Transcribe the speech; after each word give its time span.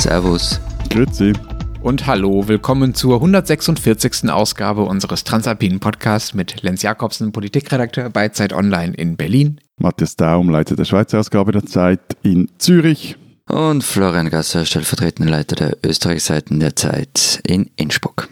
Servus. 0.00 0.60
Grüezi. 0.90 1.32
Und 1.82 2.06
hallo, 2.06 2.46
willkommen 2.46 2.94
zur 2.94 3.16
146. 3.16 4.30
Ausgabe 4.30 4.82
unseres 4.82 5.24
Transalpinen 5.24 5.80
Podcasts 5.80 6.34
mit 6.34 6.62
Lenz 6.62 6.82
Jakobsen, 6.82 7.32
Politikredakteur 7.32 8.08
bei 8.08 8.28
Zeit 8.28 8.52
Online 8.52 8.94
in 8.94 9.16
Berlin. 9.16 9.60
Matthias 9.76 10.14
Daum, 10.16 10.50
Leiter 10.50 10.76
der 10.76 10.84
Schweizer 10.84 11.18
Ausgabe 11.18 11.50
der 11.52 11.66
Zeit 11.66 12.00
in 12.22 12.48
Zürich. 12.58 13.16
Und 13.48 13.82
Florian 13.82 14.30
Gasser, 14.30 14.64
stellvertretender 14.64 15.30
Leiter 15.30 15.56
der 15.56 15.76
Österreichseiten 15.84 16.60
der 16.60 16.76
Zeit 16.76 17.40
in 17.44 17.70
Innsbruck. 17.76 18.28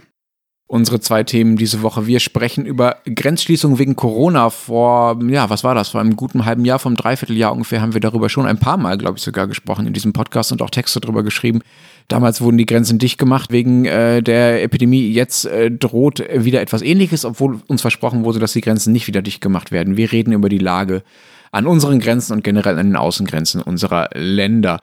Unsere 0.68 0.98
zwei 0.98 1.22
Themen 1.22 1.56
diese 1.56 1.82
Woche. 1.82 2.08
Wir 2.08 2.18
sprechen 2.18 2.66
über 2.66 2.96
Grenzschließung 3.04 3.78
wegen 3.78 3.94
Corona. 3.94 4.50
Vor, 4.50 5.16
ja, 5.28 5.48
was 5.48 5.62
war 5.62 5.76
das? 5.76 5.90
Vor 5.90 6.00
einem 6.00 6.16
guten 6.16 6.44
halben 6.44 6.64
Jahr, 6.64 6.80
vom 6.80 6.96
Dreivierteljahr 6.96 7.52
ungefähr, 7.52 7.80
haben 7.80 7.94
wir 7.94 8.00
darüber 8.00 8.28
schon 8.28 8.46
ein 8.46 8.58
paar 8.58 8.76
Mal, 8.76 8.98
glaube 8.98 9.16
ich, 9.16 9.22
sogar 9.22 9.46
gesprochen 9.46 9.86
in 9.86 9.92
diesem 9.92 10.12
Podcast 10.12 10.50
und 10.50 10.62
auch 10.62 10.70
Texte 10.70 10.98
darüber 10.98 11.22
geschrieben. 11.22 11.60
Damals 12.08 12.40
wurden 12.40 12.58
die 12.58 12.66
Grenzen 12.66 12.98
dicht 12.98 13.16
gemacht 13.16 13.52
wegen 13.52 13.84
äh, 13.84 14.24
der 14.24 14.60
Epidemie. 14.60 15.08
Jetzt 15.08 15.44
äh, 15.46 15.70
droht 15.70 16.20
wieder 16.34 16.60
etwas 16.60 16.82
Ähnliches, 16.82 17.24
obwohl 17.24 17.60
uns 17.68 17.80
versprochen 17.80 18.24
wurde, 18.24 18.40
dass 18.40 18.52
die 18.52 18.60
Grenzen 18.60 18.92
nicht 18.92 19.06
wieder 19.06 19.22
dicht 19.22 19.40
gemacht 19.40 19.70
werden. 19.70 19.96
Wir 19.96 20.10
reden 20.10 20.32
über 20.32 20.48
die 20.48 20.58
Lage 20.58 21.04
an 21.52 21.68
unseren 21.68 22.00
Grenzen 22.00 22.32
und 22.32 22.42
generell 22.42 22.76
an 22.76 22.88
den 22.88 22.96
Außengrenzen 22.96 23.62
unserer 23.62 24.10
Länder. 24.14 24.80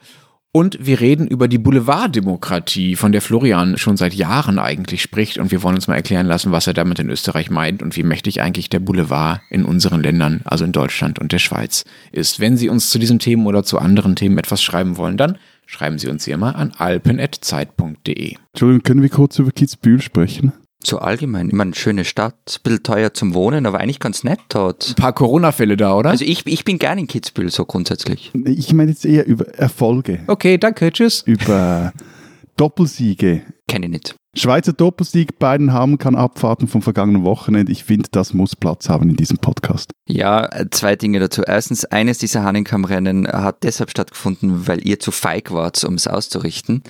Und 0.55 0.77
wir 0.79 1.01
reden 1.01 1.27
über 1.27 1.47
die 1.47 1.57
Boulevarddemokratie, 1.57 2.95
von 2.95 3.11
der 3.11 3.23
Florian 3.23 3.79
schon 3.79 3.97
seit 3.97 4.13
Jahren 4.13 4.59
eigentlich 4.59 5.01
spricht. 5.01 5.39
Und 5.39 5.49
wir 5.49 5.63
wollen 5.63 5.73
uns 5.73 5.87
mal 5.87 5.95
erklären 5.95 6.27
lassen, 6.27 6.51
was 6.51 6.67
er 6.67 6.75
damit 6.75 6.99
in 6.99 7.09
Österreich 7.09 7.49
meint 7.49 7.81
und 7.81 7.97
wie 7.97 8.03
mächtig 8.03 8.39
eigentlich 8.39 8.69
der 8.69 8.79
Boulevard 8.79 9.41
in 9.49 9.65
unseren 9.65 10.03
Ländern, 10.03 10.41
also 10.45 10.63
in 10.63 10.71
Deutschland 10.71 11.17
und 11.17 11.31
der 11.31 11.39
Schweiz, 11.39 11.85
ist. 12.11 12.39
Wenn 12.39 12.55
Sie 12.55 12.69
uns 12.69 12.91
zu 12.91 12.99
diesen 12.99 13.17
Themen 13.17 13.47
oder 13.47 13.63
zu 13.63 13.79
anderen 13.79 14.15
Themen 14.15 14.37
etwas 14.37 14.61
schreiben 14.61 14.97
wollen, 14.97 15.17
dann 15.17 15.39
schreiben 15.65 15.97
Sie 15.97 16.07
uns 16.07 16.25
hier 16.25 16.37
mal 16.37 16.51
an 16.51 16.71
alpen.zeit.de. 16.77 18.35
Entschuldigung, 18.53 18.83
können 18.83 19.01
wir 19.01 19.09
kurz 19.09 19.39
über 19.39 19.51
Kitzbühel 19.51 20.03
sprechen? 20.03 20.53
So 20.85 20.99
allgemein, 20.99 21.47
ich 21.47 21.53
meine, 21.53 21.73
schöne 21.75 22.05
Stadt, 22.05 22.35
ein 22.59 22.63
bisschen 22.63 22.83
teuer 22.83 23.13
zum 23.13 23.33
Wohnen, 23.33 23.65
aber 23.65 23.79
eigentlich 23.79 23.99
ganz 23.99 24.23
nett 24.23 24.39
dort. 24.49 24.89
Ein 24.89 24.95
paar 24.95 25.13
Corona-Fälle 25.13 25.77
da, 25.77 25.95
oder? 25.95 26.09
Also 26.09 26.25
ich, 26.25 26.45
ich 26.45 26.65
bin 26.65 26.77
gern 26.79 26.97
in 26.97 27.07
Kitzbühel, 27.07 27.49
so 27.51 27.65
grundsätzlich. 27.65 28.31
Ich 28.45 28.73
meine 28.73 28.91
jetzt 28.91 29.05
eher 29.05 29.25
über 29.25 29.47
Erfolge. 29.57 30.19
Okay, 30.27 30.57
danke, 30.57 30.91
tschüss. 30.91 31.23
Über 31.25 31.93
Doppelsiege. 32.57 33.43
Kenne 33.67 33.85
ich 33.85 33.91
nicht. 33.91 34.15
Schweizer 34.35 34.73
Doppelsieg, 34.73 35.37
beiden 35.37 35.73
haben 35.73 35.99
kann 35.99 36.15
Abfahrten 36.15 36.67
vom 36.67 36.81
vergangenen 36.81 37.23
Wochenende. 37.23 37.71
Ich 37.71 37.83
finde, 37.83 38.09
das 38.11 38.33
muss 38.33 38.55
Platz 38.55 38.89
haben 38.89 39.09
in 39.09 39.15
diesem 39.15 39.37
Podcast. 39.37 39.91
Ja, 40.07 40.49
zwei 40.71 40.95
Dinge 40.95 41.19
dazu. 41.19 41.43
Erstens, 41.43 41.85
eines 41.85 42.17
dieser 42.17 42.43
Hahnenkammrennen 42.43 43.27
hat 43.27 43.63
deshalb 43.63 43.91
stattgefunden, 43.91 44.67
weil 44.67 44.85
ihr 44.87 44.99
zu 44.99 45.11
feig 45.11 45.51
wart, 45.51 45.83
um 45.83 45.93
es 45.93 46.07
auszurichten. 46.07 46.81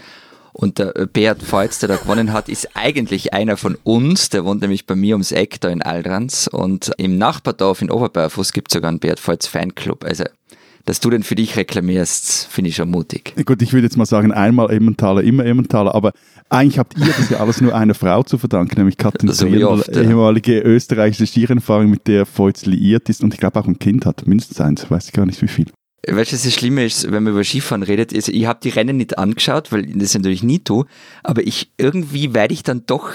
Und 0.53 0.77
der 0.77 0.93
Beat 1.11 1.41
Feutz, 1.41 1.79
der 1.79 1.89
da 1.89 1.95
gewonnen 1.95 2.31
hat, 2.31 2.47
ist 2.47 2.69
eigentlich 2.75 3.33
einer 3.33 3.57
von 3.57 3.75
uns. 3.83 4.29
Der 4.29 4.45
wohnt 4.45 4.61
nämlich 4.61 4.85
bei 4.85 4.95
mir 4.95 5.15
ums 5.15 5.31
Eck 5.31 5.59
da 5.59 5.69
in 5.69 5.81
Aldrans. 5.81 6.47
Und 6.47 6.91
im 6.97 7.17
Nachbardorf 7.17 7.81
in 7.81 7.89
Oberberfuß 7.89 8.53
gibt 8.53 8.71
es 8.71 8.75
sogar 8.75 8.89
einen 8.89 8.99
Beat 8.99 9.19
Feutz 9.19 9.47
Fanclub. 9.47 10.05
Also, 10.05 10.25
dass 10.85 10.99
du 10.99 11.09
den 11.09 11.23
für 11.23 11.35
dich 11.35 11.55
reklamierst, 11.55 12.47
finde 12.47 12.69
ich 12.69 12.75
schon 12.75 12.91
mutig. 12.91 13.33
Gut, 13.45 13.61
ich 13.61 13.73
würde 13.73 13.87
jetzt 13.87 13.97
mal 13.97 14.05
sagen, 14.05 14.31
einmal 14.31 14.69
Emmentaler, 14.69 15.23
immer 15.23 15.45
Emmentaler, 15.45 15.95
aber 15.95 16.11
eigentlich 16.49 16.77
habt 16.77 16.97
ihr 16.99 17.05
das 17.05 17.29
ja 17.29 17.39
alles 17.39 17.61
nur 17.61 17.73
einer 17.73 17.93
Frau 17.93 18.21
zu 18.21 18.37
verdanken, 18.37 18.75
nämlich 18.77 18.97
Katrin 18.97 19.31
So 19.31 19.47
Zierl, 19.47 19.81
ehemalige 19.91 20.59
österreichische 20.59 21.25
Skirennfahrerin, 21.25 21.89
mit 21.89 22.07
der 22.07 22.25
Feutz 22.25 22.65
liiert 22.65 23.09
ist 23.09 23.23
und 23.23 23.33
ich 23.33 23.39
glaube 23.39 23.59
auch 23.59 23.65
ein 23.65 23.79
Kind 23.79 24.05
hat, 24.05 24.27
mindestens 24.27 24.59
eins, 24.59 24.91
weiß 24.91 25.07
ich 25.07 25.13
gar 25.13 25.25
nicht 25.25 25.41
wie 25.41 25.47
viel. 25.47 25.67
Weißt 26.05 26.33
du, 26.33 26.35
das 26.35 26.53
Schlimme 26.53 26.85
ist, 26.85 27.09
wenn 27.11 27.23
man 27.23 27.31
über 27.31 27.43
Skifahren 27.45 27.81
redet, 27.81 28.11
ist, 28.11 28.27
ich 28.27 28.45
habe 28.45 28.59
die 28.61 28.69
Rennen 28.69 28.97
nicht 28.97 29.17
angeschaut, 29.17 29.71
weil 29.71 29.89
ich 29.89 29.97
das 29.97 30.13
natürlich 30.13 30.43
nie 30.43 30.59
tue, 30.59 30.85
aber 31.23 31.47
ich 31.47 31.71
irgendwie 31.77 32.33
werde 32.33 32.53
ich 32.53 32.63
dann 32.63 32.85
doch 32.85 33.13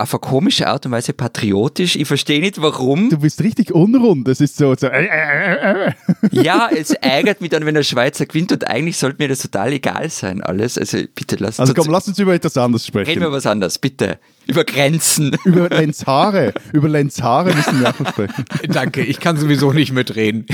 auf 0.00 0.14
eine 0.14 0.20
komische 0.20 0.66
Art 0.66 0.86
und 0.86 0.92
Weise 0.92 1.12
patriotisch. 1.12 1.96
Ich 1.96 2.08
verstehe 2.08 2.40
nicht 2.40 2.60
warum. 2.60 3.10
Du 3.10 3.18
bist 3.18 3.42
richtig 3.42 3.72
unrund, 3.72 4.26
das 4.26 4.40
ist 4.40 4.56
so, 4.56 4.74
so 4.74 4.86
äh, 4.86 5.06
äh, 5.06 5.88
äh, 5.88 5.92
Ja, 6.32 6.68
es 6.74 6.90
ärgert 6.90 7.40
mich 7.40 7.50
dann, 7.50 7.66
wenn 7.66 7.74
der 7.74 7.82
Schweizer 7.82 8.26
gewinnt 8.26 8.52
und 8.52 8.66
eigentlich 8.68 8.96
sollte 8.96 9.22
mir 9.22 9.28
das 9.28 9.40
total 9.40 9.72
egal 9.72 10.08
sein, 10.10 10.42
alles. 10.42 10.78
Also 10.78 10.98
bitte 11.14 11.36
lass 11.38 11.60
Also 11.60 11.72
uns 11.72 11.78
komm, 11.84 11.92
lass 11.92 12.08
uns 12.08 12.18
über 12.18 12.34
etwas 12.34 12.56
anderes 12.56 12.86
sprechen. 12.86 13.08
reden 13.08 13.20
wir 13.20 13.32
was 13.32 13.46
anderes, 13.46 13.78
bitte. 13.78 14.18
Über 14.46 14.64
Grenzen. 14.64 15.36
Über 15.44 15.68
Lenz 15.68 16.06
Haare. 16.06 16.52
Über 16.72 16.88
Lenz 16.88 17.20
Haare 17.22 17.54
müssen 17.54 17.80
wir 17.80 17.88
auch 17.90 17.98
noch 18.00 18.08
sprechen. 18.08 18.44
Danke, 18.68 19.02
ich 19.02 19.20
kann 19.20 19.36
sowieso 19.36 19.72
nicht 19.72 19.92
mitreden. 19.92 20.46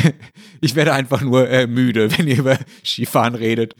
Ich 0.60 0.74
werde 0.74 0.92
einfach 0.92 1.22
nur 1.22 1.48
äh, 1.48 1.66
müde, 1.66 2.10
wenn 2.18 2.26
ihr 2.28 2.38
über 2.38 2.58
Skifahren 2.84 3.34
redet. 3.34 3.74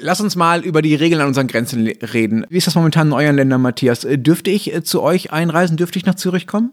Lass 0.00 0.20
uns 0.20 0.36
mal 0.36 0.64
über 0.64 0.82
die 0.82 0.94
Regeln 0.94 1.20
an 1.20 1.28
unseren 1.28 1.46
Grenzen 1.46 1.86
reden. 1.86 2.46
Wie 2.48 2.58
ist 2.58 2.66
das 2.66 2.74
momentan 2.74 3.08
in 3.08 3.12
euren 3.12 3.36
Ländern, 3.36 3.62
Matthias? 3.62 4.04
Äh, 4.04 4.18
Dürfte 4.18 4.50
ich 4.50 4.72
äh, 4.72 4.82
zu 4.82 5.02
euch 5.02 5.32
einreisen? 5.32 5.76
Dürfte 5.76 5.98
ich 5.98 6.06
nach 6.06 6.14
Zürich 6.14 6.46
kommen? 6.46 6.72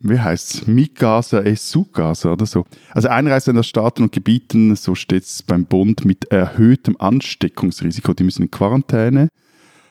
Wie? 0.00 0.18
Migasa 0.66 1.40
es 1.40 1.70
Sugasa 1.70 2.32
oder 2.32 2.44
so. 2.44 2.64
Also 2.90 3.08
Einreise 3.08 3.50
in 3.50 3.56
der 3.56 3.62
Staaten 3.62 4.02
und 4.02 4.12
Gebieten, 4.12 4.74
so 4.74 4.96
steht 4.96 5.22
es 5.22 5.42
beim 5.44 5.64
Bund, 5.64 6.04
mit 6.04 6.24
erhöhtem 6.24 6.96
Ansteckungsrisiko. 6.98 8.12
Die 8.12 8.24
müssen 8.24 8.42
in 8.42 8.50
Quarantäne. 8.50 9.28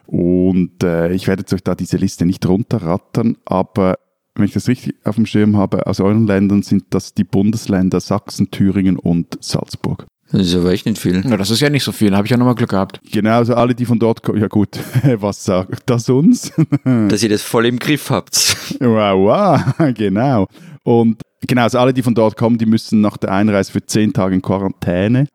Und 0.07 0.83
äh, 0.83 1.13
ich 1.13 1.28
werde 1.28 1.43
jetzt 1.43 1.53
euch 1.53 1.63
da 1.63 1.75
diese 1.75 1.95
Liste 1.95 2.25
nicht 2.25 2.45
runterrattern, 2.45 3.38
aber 3.45 3.95
wenn 4.35 4.45
ich 4.45 4.53
das 4.53 4.67
richtig 4.67 4.95
auf 5.05 5.16
dem 5.16 5.25
Schirm 5.25 5.55
habe, 5.55 5.88
aus 5.88 6.01
euren 6.01 6.28
Ländern 6.28 6.63
sind 6.63 6.85
das 6.89 7.13
die 7.13 7.23
Bundesländer 7.23 8.01
Sachsen, 8.01 8.51
Thüringen 8.51 8.97
und 8.97 9.38
Salzburg. 9.41 10.07
Das 10.31 10.47
ist 10.47 10.56
aber 10.56 10.72
echt 10.72 10.86
nicht 10.86 10.97
viel. 10.97 11.22
Na, 11.25 11.36
das 11.36 11.50
ist 11.50 11.59
ja 11.59 11.69
nicht 11.69 11.84
so 11.84 11.92
viel. 11.92 12.12
Da 12.12 12.18
habe 12.18 12.25
ich 12.25 12.31
ja 12.31 12.38
nochmal 12.38 12.56
Glück 12.56 12.69
gehabt. 12.69 13.02
Genau, 13.12 13.38
also 13.38 13.53
alle, 13.53 13.75
die 13.75 13.86
von 13.86 14.00
dort 14.00 14.24
kommen, 14.24 14.40
ja 14.40 14.47
gut, 14.47 14.80
was 15.18 15.44
sagt 15.44 15.84
das 15.88 16.08
uns? 16.09 16.53
Dass 16.84 17.22
ihr 17.22 17.30
das 17.30 17.42
voll 17.42 17.66
im 17.66 17.80
Griff 17.80 18.09
habt. 18.09 18.56
Wow, 18.80 19.68
wow, 19.78 19.94
genau. 19.94 20.47
Und 20.84 21.22
genau, 21.46 21.64
also 21.64 21.80
alle, 21.80 21.94
die 21.94 22.02
von 22.02 22.16
dort 22.16 22.38
kommen, 22.38 22.58
die 22.58 22.66
müssen 22.66 23.02
nach 23.02 23.18
der 23.18 23.31
Einreise 23.31 23.72
für 23.72 23.86
zehn 23.86 24.14
Tage 24.14 24.36
in 24.36 24.41
Quarantäne, 24.41 25.28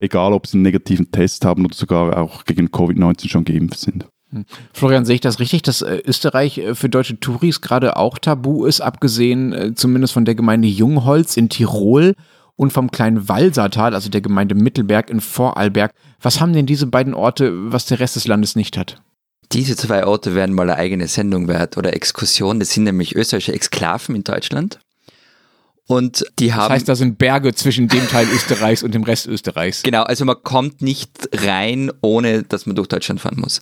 egal 0.00 0.32
ob 0.32 0.46
sie 0.46 0.56
einen 0.56 0.62
negativen 0.62 1.10
Test 1.12 1.44
haben 1.44 1.64
oder 1.64 1.74
sogar 1.74 2.18
auch 2.18 2.44
gegen 2.44 2.68
Covid-19 2.68 3.28
schon 3.28 3.44
geimpft 3.44 3.78
sind. 3.78 4.06
Florian, 4.72 5.04
sehe 5.04 5.16
ich 5.16 5.20
das 5.20 5.40
richtig, 5.40 5.62
dass 5.62 5.82
äh, 5.82 6.02
Österreich 6.06 6.58
äh, 6.58 6.74
für 6.74 6.88
deutsche 6.88 7.18
Touris 7.18 7.60
gerade 7.60 7.96
auch 7.96 8.18
tabu 8.18 8.64
ist, 8.64 8.80
abgesehen 8.80 9.52
äh, 9.52 9.74
zumindest 9.74 10.12
von 10.12 10.24
der 10.24 10.36
Gemeinde 10.36 10.68
Jungholz 10.68 11.36
in 11.36 11.48
Tirol 11.48 12.14
und 12.60 12.74
vom 12.74 12.90
kleinen 12.90 13.26
Walsertal, 13.26 13.94
also 13.94 14.10
der 14.10 14.20
Gemeinde 14.20 14.54
Mittelberg 14.54 15.08
in 15.08 15.22
Vorarlberg. 15.22 15.92
Was 16.20 16.42
haben 16.42 16.52
denn 16.52 16.66
diese 16.66 16.86
beiden 16.86 17.14
Orte, 17.14 17.72
was 17.72 17.86
der 17.86 18.00
Rest 18.00 18.16
des 18.16 18.26
Landes 18.26 18.54
nicht 18.54 18.76
hat? 18.76 18.96
Diese 19.50 19.76
zwei 19.76 20.04
Orte 20.04 20.34
wären 20.34 20.52
mal 20.52 20.64
eine 20.68 20.76
eigene 20.76 21.08
Sendung 21.08 21.48
wert 21.48 21.78
oder 21.78 21.94
Exkursion. 21.94 22.60
Das 22.60 22.68
sind 22.68 22.84
nämlich 22.84 23.16
österreichische 23.16 23.54
Exklaven 23.54 24.14
in 24.14 24.24
Deutschland. 24.24 24.78
Und 25.86 26.22
die 26.38 26.48
Das 26.48 26.56
haben. 26.56 26.74
heißt, 26.74 26.86
da 26.86 26.96
sind 26.96 27.16
Berge 27.16 27.54
zwischen 27.54 27.88
dem 27.88 28.06
Teil 28.06 28.28
Österreichs 28.28 28.82
und 28.82 28.92
dem 28.92 29.04
Rest 29.04 29.26
Österreichs. 29.26 29.82
Genau, 29.82 30.02
also 30.02 30.26
man 30.26 30.36
kommt 30.42 30.82
nicht 30.82 31.30
rein, 31.32 31.90
ohne 32.02 32.42
dass 32.42 32.66
man 32.66 32.76
durch 32.76 32.88
Deutschland 32.88 33.22
fahren 33.22 33.40
muss. 33.40 33.60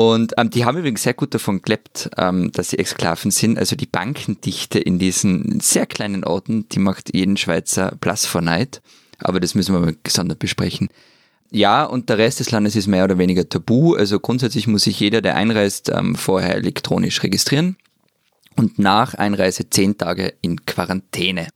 Und 0.00 0.32
ähm, 0.38 0.48
die 0.48 0.64
haben 0.64 0.78
übrigens 0.78 1.02
sehr 1.02 1.12
gut 1.12 1.34
davon 1.34 1.60
gelebt, 1.60 2.08
ähm, 2.16 2.50
dass 2.52 2.70
sie 2.70 2.78
Exklaven 2.78 3.30
sind. 3.30 3.58
Also 3.58 3.76
die 3.76 3.84
Bankendichte 3.84 4.78
in 4.78 4.98
diesen 4.98 5.60
sehr 5.60 5.84
kleinen 5.84 6.24
Orten, 6.24 6.66
die 6.70 6.78
macht 6.78 7.14
jeden 7.14 7.36
Schweizer 7.36 7.98
Platz 8.00 8.24
vor 8.24 8.40
Neid. 8.40 8.80
Aber 9.18 9.40
das 9.40 9.54
müssen 9.54 9.74
wir 9.74 9.80
mal 9.80 9.94
gesondert 10.02 10.38
besprechen. 10.38 10.88
Ja, 11.50 11.84
und 11.84 12.08
der 12.08 12.16
Rest 12.16 12.40
des 12.40 12.50
Landes 12.50 12.76
ist 12.76 12.86
mehr 12.86 13.04
oder 13.04 13.18
weniger 13.18 13.46
tabu. 13.46 13.92
Also 13.94 14.20
grundsätzlich 14.20 14.66
muss 14.66 14.84
sich 14.84 14.98
jeder, 14.98 15.20
der 15.20 15.36
einreist, 15.36 15.90
ähm, 15.90 16.14
vorher 16.14 16.54
elektronisch 16.54 17.22
registrieren 17.22 17.76
und 18.56 18.78
nach 18.78 19.12
Einreise 19.12 19.68
zehn 19.68 19.98
Tage 19.98 20.32
in 20.40 20.64
Quarantäne. 20.64 21.48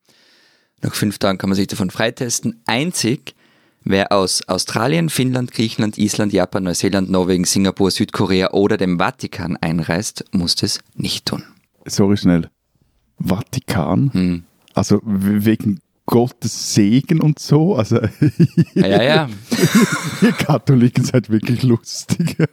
Nach 0.82 0.94
fünf 0.94 1.18
Tagen 1.18 1.38
kann 1.38 1.48
man 1.48 1.56
sich 1.56 1.68
davon 1.68 1.88
freitesten. 1.88 2.60
Einzig, 2.66 3.34
wer 3.84 4.12
aus 4.12 4.48
Australien, 4.48 5.08
Finnland, 5.08 5.52
Griechenland, 5.52 5.98
Island, 5.98 6.32
Japan, 6.32 6.64
Neuseeland, 6.64 7.10
Norwegen, 7.10 7.44
Singapur, 7.44 7.90
Südkorea 7.90 8.50
oder 8.52 8.76
dem 8.76 8.98
Vatikan 8.98 9.56
einreist, 9.60 10.24
muss 10.32 10.56
das 10.56 10.80
nicht 10.94 11.26
tun. 11.26 11.44
Sorry, 11.86 12.16
schnell. 12.16 12.50
Vatikan? 13.18 14.10
Hm. 14.12 14.44
Also 14.74 15.00
wegen 15.04 15.80
Gottes 16.06 16.74
Segen 16.74 17.20
und 17.20 17.38
so? 17.38 17.76
Also 17.76 18.00
Ja, 18.74 18.86
ja, 18.86 19.02
ja. 19.02 19.28
ihr 20.22 20.32
Katholiken 20.32 21.04
seid 21.04 21.30
wirklich 21.30 21.62
lustig. 21.62 22.36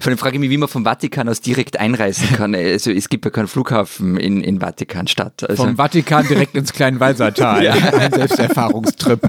Vor 0.00 0.10
allem 0.10 0.18
frage 0.18 0.36
ich 0.36 0.40
mich, 0.40 0.50
wie 0.50 0.58
man 0.58 0.68
vom 0.68 0.84
Vatikan 0.84 1.28
aus 1.28 1.40
direkt 1.40 1.78
einreisen 1.78 2.28
kann. 2.36 2.54
Also 2.68 2.90
es 2.90 3.08
gibt 3.08 3.24
ja 3.24 3.30
keinen 3.30 3.46
Flughafen 3.46 4.16
in, 4.16 4.42
in 4.42 4.60
Vatikanstadt. 4.60 5.48
Also, 5.48 5.64
Vom 5.64 5.76
Vatikan 5.76 6.26
direkt 6.26 6.54
ins 6.54 6.72
kleine 6.72 7.00
Walsertal. 7.00 7.62
Ja. 7.68 7.72
Ein 7.72 8.12
Selbsterfahrungstrip. 8.12 9.20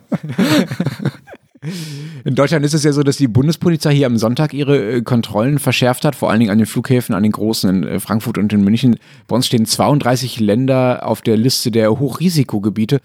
In 2.23 2.35
Deutschland 2.35 2.63
ist 2.63 2.73
es 2.73 2.83
ja 2.83 2.93
so, 2.93 3.03
dass 3.03 3.17
die 3.17 3.27
Bundespolizei 3.27 3.93
hier 3.93 4.07
am 4.07 4.17
Sonntag 4.17 4.53
ihre 4.53 4.93
äh, 4.93 5.01
Kontrollen 5.01 5.59
verschärft 5.59 6.05
hat, 6.05 6.15
vor 6.15 6.29
allen 6.29 6.39
Dingen 6.39 6.51
an 6.51 6.57
den 6.57 6.67
Flughäfen, 6.67 7.13
an 7.13 7.23
den 7.23 7.33
großen 7.33 7.69
in 7.69 7.83
äh, 7.83 7.99
Frankfurt 7.99 8.37
und 8.37 8.53
in 8.53 8.63
München. 8.63 8.97
Bei 9.27 9.35
uns 9.35 9.47
stehen 9.47 9.65
32 9.65 10.39
Länder 10.39 11.05
auf 11.05 11.21
der 11.21 11.35
Liste 11.37 11.71
der 11.71 11.99
Hochrisikogebiete. 11.99 13.01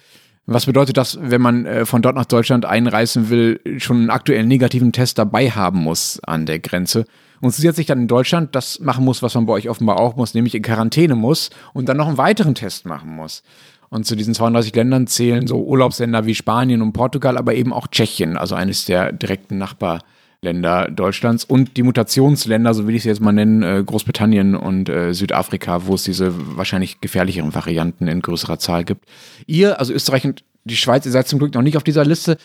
Was 0.47 0.67
bedeutet 0.67 0.97
das, 0.97 1.19
wenn 1.21 1.41
man 1.41 1.67
äh, 1.67 1.87
von 1.87 2.03
dort 2.03 2.15
nach 2.15 2.27
Deutschland 2.27 2.65
einreisen 2.65 3.31
will, 3.31 3.61
schon 3.79 3.97
einen 3.97 4.11
aktuellen 4.11 4.47
negativen 4.47 4.93
Test 4.93 5.19
dabei 5.19 5.51
haben 5.51 5.81
muss 5.81 6.21
an 6.23 6.47
der 6.47 6.61
Grenze? 6.61 7.07
Und 7.45 7.53
zusätzlich 7.53 7.85
dann 7.85 8.01
in 8.01 8.09
Deutschland 8.09 8.55
das 8.55 8.81
machen 8.81 9.05
muss, 9.05 9.23
was 9.23 9.35
man 9.35 9.45
bei 9.45 9.53
euch 9.53 9.69
offenbar 9.69 10.01
auch 10.01 10.17
muss, 10.17 10.33
nämlich 10.33 10.55
in 10.55 10.63
Quarantäne 10.63 11.15
muss 11.15 11.51
und 11.75 11.91
dann 11.91 11.99
noch 11.99 12.09
einen 12.09 12.17
weiteren 12.17 12.55
Test 12.55 12.87
machen 12.87 13.15
muss. 13.15 13.43
Und 13.91 14.07
zu 14.07 14.17
diesen 14.17 14.33
32 14.33 14.75
Ländern 14.75 15.07
zählen 15.07 15.47
so 15.47 15.63
Urlaubsländer 15.63 16.25
wie 16.25 16.35
Spanien 16.35 16.81
und 16.81 16.95
Portugal, 16.95 17.37
aber 17.37 17.55
eben 17.55 17.75
auch 17.75 17.87
Tschechien, 17.87 18.39
also 18.39 18.55
eines 18.55 18.87
der 18.87 19.13
direkten 19.13 19.59
Nachbarländer 19.59 20.91
Deutschlands 20.91 21.45
und 21.45 21.77
die 21.77 21.83
Mutationsländer, 21.83 22.73
so 22.73 22.87
will 22.87 22.95
ich 22.95 23.03
sie 23.03 23.11
jetzt 23.11 23.21
mal 23.21 23.33
nennen, 23.33 23.63
äh, 23.63 23.83
Großbritannien 23.85 24.57
und 24.57 24.89
äh, 24.89 25.13
Südafrika, 25.13 25.87
wo 25.87 25.97
es 25.97 26.05
diese 26.05 26.33
wahrscheinlich 26.57 27.03
gefährlicheren 27.03 27.55
Varianten 27.55 28.09
in 28.09 28.23
größerer 28.23 28.59
Zahl 28.59 28.85
gibt. 28.85 29.05
Ihr, 29.47 29.79
also 29.79 29.93
Österreich 29.93 30.25
und 30.25 30.45
die 30.65 30.77
Schweiz, 30.77 31.05
ihr 31.05 31.13
seid 31.13 31.29
zum 31.29 31.41
Glück 31.41 31.53
noch 31.53 31.61
nicht 31.61 31.77
auf 31.77 31.85
dieser 31.85 32.07
Liste. 32.07 32.39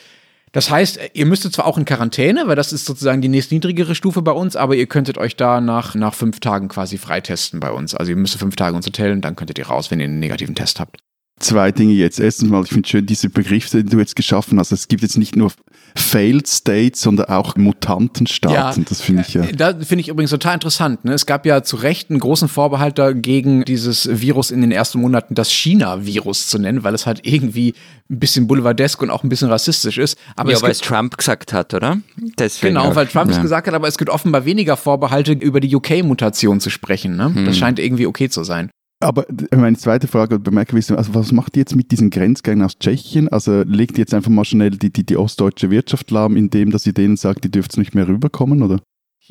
Das 0.52 0.70
heißt, 0.70 1.00
ihr 1.14 1.26
müsstet 1.26 1.54
zwar 1.54 1.66
auch 1.66 1.78
in 1.78 1.86
Quarantäne, 1.86 2.48
weil 2.48 2.56
das 2.56 2.74
ist 2.74 2.86
sozusagen 2.86 3.22
die 3.22 3.28
nächstniedrigere 3.28 3.96
Stufe 3.96 4.22
bei 4.22 4.32
uns, 4.32 4.56
aber 4.56 4.76
ihr 4.76 4.88
könntet 4.88 5.18
euch 5.18 5.36
da 5.36 5.62
nach, 5.62 5.96
nach 5.96 6.14
fünf 6.14 6.40
Tagen 6.40 6.68
quasi 6.68 6.98
freitesten 6.98 7.60
bei 7.60 7.72
uns. 7.72 7.94
Also 7.96 8.12
ihr 8.12 8.16
müsst 8.16 8.36
fünf 8.36 8.56
Tage 8.56 8.76
ins 8.76 8.86
Hotel 8.86 9.12
und 9.12 9.22
dann 9.22 9.36
könntet 9.36 9.58
ihr 9.60 9.68
raus, 9.68 9.92
wenn 9.92 10.00
ihr 10.00 10.06
einen 10.06 10.20
negativen 10.20 10.56
Test 10.56 10.80
habt 10.80 10.98
zwei 11.40 11.72
Dinge 11.72 11.94
jetzt. 11.94 12.20
Erstens 12.20 12.50
mal, 12.50 12.64
ich 12.64 12.70
finde 12.70 12.88
schön 12.88 13.06
diese 13.06 13.30
Begriff, 13.30 13.70
den 13.70 13.88
du 13.88 13.98
jetzt 13.98 14.16
geschaffen 14.16 14.60
hast. 14.60 14.72
Es 14.72 14.88
gibt 14.88 15.02
jetzt 15.02 15.18
nicht 15.18 15.36
nur 15.36 15.52
Failed 15.96 16.48
States, 16.48 17.02
sondern 17.02 17.28
auch 17.28 17.56
Mutantenstaaten. 17.56 18.84
Ja, 18.84 18.90
das 18.90 19.02
finde 19.02 19.24
ich 19.28 19.34
ja. 19.34 19.44
Da 19.44 19.74
finde 19.74 20.02
ich 20.02 20.10
übrigens 20.10 20.32
total 20.32 20.56
interessant. 20.56 21.06
Ne? 21.06 21.14
Es 21.14 21.26
gab 21.26 21.46
ja 21.46 21.64
zu 21.64 21.78
Recht 21.78 22.10
einen 22.10 22.20
großen 22.20 22.48
Vorbehalt 22.48 23.00
dagegen, 23.00 23.66
dieses 23.66 24.08
Virus 24.22 24.52
in 24.52 24.62
den 24.62 24.72
ersten 24.72 25.00
Monaten 25.02 25.36
das 25.36 25.52
China-Virus 25.52 26.48
zu 26.48 26.60
nennen, 26.60 26.84
weil 26.84 26.94
es 26.94 27.06
halt 27.06 27.26
irgendwie 27.26 27.74
ein 28.10 28.20
bisschen 28.20 28.48
boulevardesk 28.48 29.02
und 29.02 29.10
auch 29.10 29.24
ein 29.24 29.30
bisschen 29.30 29.50
rassistisch 29.50 29.98
ist. 29.98 30.18
Aber 30.36 30.52
ja, 30.52 30.62
weil 30.62 30.72
es 30.72 30.80
Trump 30.80 31.18
gesagt 31.18 31.54
hat, 31.54 31.74
oder? 31.74 31.98
Deswegen 32.38 32.76
genau, 32.76 32.96
weil 32.96 33.08
Trump 33.08 33.30
ja. 33.32 33.38
es 33.38 33.42
gesagt 33.42 33.68
hat, 33.68 33.74
aber 33.74 33.88
es 33.88 33.98
gibt 33.98 34.10
offenbar 34.10 34.46
weniger 34.46 34.78
Vorbehalte, 34.78 35.34
über 35.34 35.60
die 35.60 35.76
UK-Mutation 35.76 36.60
zu 36.60 36.70
sprechen. 36.70 37.16
Ne? 37.16 37.34
Hm. 37.34 37.46
Das 37.46 37.58
scheint 37.58 37.80
irgendwie 37.80 38.08
okay 38.08 38.30
zu 38.30 38.44
sein. 38.44 38.70
Aber 39.02 39.26
meine 39.56 39.78
zweite 39.78 40.08
Frage 40.08 40.40
bemerke 40.40 40.78
ich, 40.78 40.92
also 40.92 41.16
was 41.16 41.32
macht 41.32 41.56
ihr 41.56 41.62
jetzt 41.62 41.76
mit 41.76 41.92
diesen 41.92 42.10
Grenzgängern 42.10 42.66
aus 42.66 42.78
Tschechien? 42.78 43.30
Also 43.30 43.64
legt 43.64 43.94
ihr 43.94 44.00
jetzt 44.02 44.14
einfach 44.14 44.30
mal 44.30 44.44
schnell 44.44 44.72
die, 44.72 44.92
die, 44.92 45.06
die 45.06 45.16
ostdeutsche 45.16 45.70
Wirtschaft 45.70 46.12
lahm, 46.12 46.36
indem 46.36 46.72
dass 46.72 46.86
ihr 46.86 46.94
denen 46.94 47.16
sagt, 47.16 47.46
ihr 47.46 47.52
dürft 47.52 47.78
nicht 47.78 47.96
mehr 47.96 48.08
rüberkommen, 48.08 48.62
oder? 48.62 48.82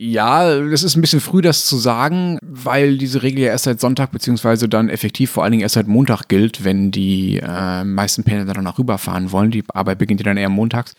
Ja, 0.00 0.60
das 0.60 0.84
ist 0.84 0.96
ein 0.96 1.00
bisschen 1.00 1.20
früh, 1.20 1.42
das 1.42 1.66
zu 1.66 1.76
sagen, 1.76 2.38
weil 2.40 2.98
diese 2.98 3.22
Regel 3.22 3.40
ja 3.40 3.48
erst 3.48 3.64
seit 3.64 3.80
Sonntag 3.80 4.12
beziehungsweise 4.12 4.68
dann 4.68 4.88
effektiv 4.88 5.32
vor 5.32 5.42
allen 5.42 5.50
Dingen 5.50 5.62
erst 5.62 5.74
seit 5.74 5.88
Montag 5.88 6.28
gilt, 6.28 6.64
wenn 6.64 6.90
die 6.90 7.40
äh, 7.42 7.84
meisten 7.84 8.22
Pendler 8.22 8.54
dann 8.54 8.66
auch 8.68 8.78
rüberfahren 8.78 9.32
wollen. 9.32 9.50
Die 9.50 9.64
Arbeit 9.74 9.98
beginnt 9.98 10.20
ja 10.20 10.24
dann 10.24 10.36
eher 10.36 10.50
montags. 10.50 10.94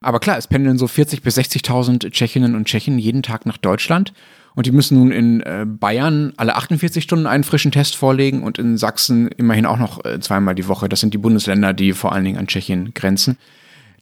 Aber 0.00 0.20
klar, 0.20 0.38
es 0.38 0.46
pendeln 0.46 0.78
so 0.78 0.86
40.000 0.86 1.22
bis 1.22 1.36
60.000 1.36 2.10
Tschechinnen 2.10 2.54
und 2.54 2.66
Tschechen 2.66 2.98
jeden 2.98 3.22
Tag 3.22 3.44
nach 3.44 3.56
Deutschland. 3.56 4.12
Und 4.54 4.66
die 4.66 4.72
müssen 4.72 4.98
nun 4.98 5.10
in 5.10 5.40
äh, 5.40 5.66
Bayern 5.66 6.32
alle 6.36 6.54
48 6.54 7.02
Stunden 7.02 7.26
einen 7.26 7.44
frischen 7.44 7.72
Test 7.72 7.96
vorlegen 7.96 8.42
und 8.42 8.58
in 8.58 8.78
Sachsen 8.78 9.28
immerhin 9.28 9.66
auch 9.66 9.78
noch 9.78 10.04
äh, 10.04 10.20
zweimal 10.20 10.54
die 10.54 10.68
Woche. 10.68 10.88
Das 10.88 11.00
sind 11.00 11.12
die 11.12 11.18
Bundesländer, 11.18 11.72
die 11.72 11.92
vor 11.92 12.12
allen 12.12 12.24
Dingen 12.24 12.38
an 12.38 12.46
Tschechien 12.46 12.94
grenzen. 12.94 13.36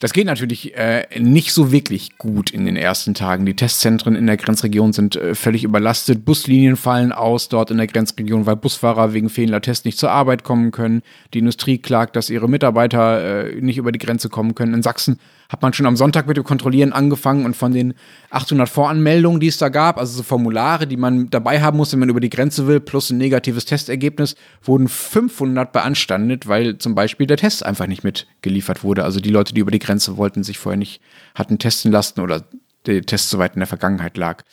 Das 0.03 0.13
geht 0.13 0.27
natürlich 0.27 0.77
äh, 0.77 1.07
nicht 1.21 1.53
so 1.53 1.71
wirklich 1.71 2.19
gut 2.19 2.51
in 2.51 2.65
den 2.65 2.75
ersten 2.75 3.15
Tagen. 3.15 3.47
Die 3.47 3.55
Testzentren 3.55 4.17
in 4.17 4.27
der 4.27 4.37
Grenzregion 4.37 4.93
sind 4.93 5.15
äh, 5.15 5.37
völlig 5.37 5.63
überlastet. 5.63 6.25
Buslinien 6.25 6.75
fallen 6.75 7.13
aus 7.13 7.49
dort 7.49 7.71
in 7.71 7.77
der 7.77 7.87
Grenzregion, 7.87 8.45
weil 8.45 8.57
Busfahrer 8.57 9.15
wegen 9.15 9.29
fehlender 9.29 9.61
Tests 9.61 9.85
nicht 9.85 9.99
zur 9.99 10.11
Arbeit 10.11 10.43
kommen 10.43 10.73
können. 10.73 11.03
Die 11.35 11.39
Industrie 11.39 11.79
klagt, 11.79 12.17
dass 12.17 12.31
ihre 12.31 12.49
Mitarbeiter 12.49 13.47
äh, 13.47 13.61
nicht 13.61 13.79
über 13.79 13.93
die 13.93 14.01
Grenze 14.01 14.29
kommen 14.29 14.57
können. 14.57 14.75
In 14.75 14.83
Sachsen 14.83 15.21
hat 15.53 15.61
man 15.61 15.75
schon 15.75 15.85
am 15.85 15.97
Sonntag 15.97 16.27
mit 16.27 16.39
dem 16.39 16.45
Kontrollieren 16.45 16.95
angefangen 16.95 17.45
und 17.45 17.55
von 17.55 17.73
den 17.73 17.93
800 18.31 18.71
Voranmeldungen, 18.71 19.39
die 19.39 19.49
es 19.49 19.59
da 19.59 19.69
gab, 19.69 19.99
also 19.99 20.17
so 20.17 20.23
Formulare, 20.23 20.87
die 20.87 20.97
man 20.97 21.29
dabei 21.29 21.61
haben 21.61 21.77
muss, 21.77 21.93
wenn 21.93 21.99
man 21.99 22.09
über 22.09 22.21
die 22.21 22.31
Grenze 22.31 22.67
will, 22.67 22.81
plus 22.81 23.11
ein 23.11 23.19
negatives 23.19 23.67
Testergebnis, 23.67 24.35
wurden 24.63 24.89
500 24.89 25.71
beanstandet, 25.71 26.49
weil 26.49 26.79
zum 26.79 26.95
Beispiel 26.95 27.27
der 27.27 27.37
Test 27.37 27.67
einfach 27.67 27.87
nicht 27.87 28.03
mitgeliefert 28.03 28.83
wurde. 28.83 29.05
Also 29.05 29.21
die 29.21 29.29
Leute, 29.29 29.53
die 29.53 29.61
über 29.61 29.71
die 29.71 29.79
Grenze 29.79 30.17
wollten, 30.17 30.43
sich 30.43 30.59
vorher 30.59 30.79
nicht 30.79 31.03
hatten 31.35 31.59
testen 31.59 31.93
lassen 31.93 32.21
oder 32.21 32.45
der 32.87 33.03
Test 33.03 33.29
so 33.29 33.37
weit 33.37 33.53
in 33.53 33.61
der 33.61 33.67
Vergangenheit 33.67 34.17
lag. 34.17 34.45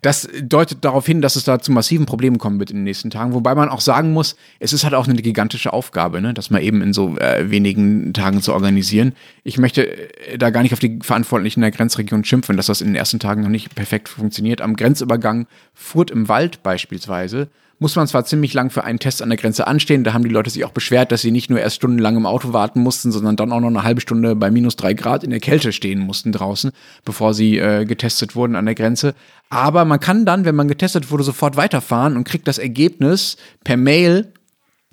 Das 0.00 0.28
deutet 0.42 0.84
darauf 0.84 1.06
hin, 1.06 1.22
dass 1.22 1.34
es 1.34 1.42
da 1.42 1.58
zu 1.58 1.72
massiven 1.72 2.06
Problemen 2.06 2.38
kommen 2.38 2.60
wird 2.60 2.70
in 2.70 2.76
den 2.76 2.84
nächsten 2.84 3.10
Tagen. 3.10 3.34
Wobei 3.34 3.56
man 3.56 3.68
auch 3.68 3.80
sagen 3.80 4.12
muss, 4.12 4.36
es 4.60 4.72
ist 4.72 4.84
halt 4.84 4.94
auch 4.94 5.08
eine 5.08 5.20
gigantische 5.20 5.72
Aufgabe, 5.72 6.20
ne? 6.20 6.32
das 6.34 6.50
mal 6.50 6.62
eben 6.62 6.82
in 6.82 6.92
so 6.92 7.16
äh, 7.18 7.50
wenigen 7.50 8.12
Tagen 8.12 8.40
zu 8.40 8.52
organisieren. 8.52 9.12
Ich 9.42 9.58
möchte 9.58 9.88
äh, 9.88 10.38
da 10.38 10.50
gar 10.50 10.62
nicht 10.62 10.72
auf 10.72 10.78
die 10.78 11.00
Verantwortlichen 11.02 11.62
der 11.62 11.72
Grenzregion 11.72 12.22
schimpfen, 12.22 12.56
dass 12.56 12.66
das 12.66 12.80
in 12.80 12.88
den 12.88 12.94
ersten 12.94 13.18
Tagen 13.18 13.42
noch 13.42 13.48
nicht 13.48 13.74
perfekt 13.74 14.08
funktioniert. 14.08 14.60
Am 14.60 14.76
Grenzübergang 14.76 15.48
Furt 15.74 16.12
im 16.12 16.28
Wald 16.28 16.62
beispielsweise 16.62 17.48
muss 17.78 17.94
man 17.94 18.06
zwar 18.08 18.24
ziemlich 18.24 18.54
lang 18.54 18.70
für 18.70 18.84
einen 18.84 18.98
Test 18.98 19.22
an 19.22 19.28
der 19.28 19.38
Grenze 19.38 19.66
anstehen. 19.66 20.02
Da 20.02 20.12
haben 20.12 20.24
die 20.24 20.30
Leute 20.30 20.50
sich 20.50 20.64
auch 20.64 20.72
beschwert, 20.72 21.12
dass 21.12 21.22
sie 21.22 21.30
nicht 21.30 21.48
nur 21.48 21.60
erst 21.60 21.76
stundenlang 21.76 22.16
im 22.16 22.26
Auto 22.26 22.52
warten 22.52 22.80
mussten, 22.80 23.12
sondern 23.12 23.36
dann 23.36 23.52
auch 23.52 23.60
noch 23.60 23.68
eine 23.68 23.84
halbe 23.84 24.00
Stunde 24.00 24.34
bei 24.34 24.50
minus 24.50 24.76
drei 24.76 24.94
Grad 24.94 25.22
in 25.22 25.30
der 25.30 25.40
Kälte 25.40 25.72
stehen 25.72 26.00
mussten 26.00 26.32
draußen, 26.32 26.72
bevor 27.04 27.34
sie 27.34 27.58
äh, 27.58 27.84
getestet 27.84 28.34
wurden 28.34 28.56
an 28.56 28.66
der 28.66 28.74
Grenze. 28.74 29.14
Aber 29.48 29.84
man 29.84 30.00
kann 30.00 30.26
dann, 30.26 30.44
wenn 30.44 30.56
man 30.56 30.68
getestet 30.68 31.10
wurde, 31.10 31.22
sofort 31.22 31.56
weiterfahren 31.56 32.16
und 32.16 32.24
kriegt 32.24 32.48
das 32.48 32.58
Ergebnis 32.58 33.36
per 33.62 33.76
Mail 33.76 34.32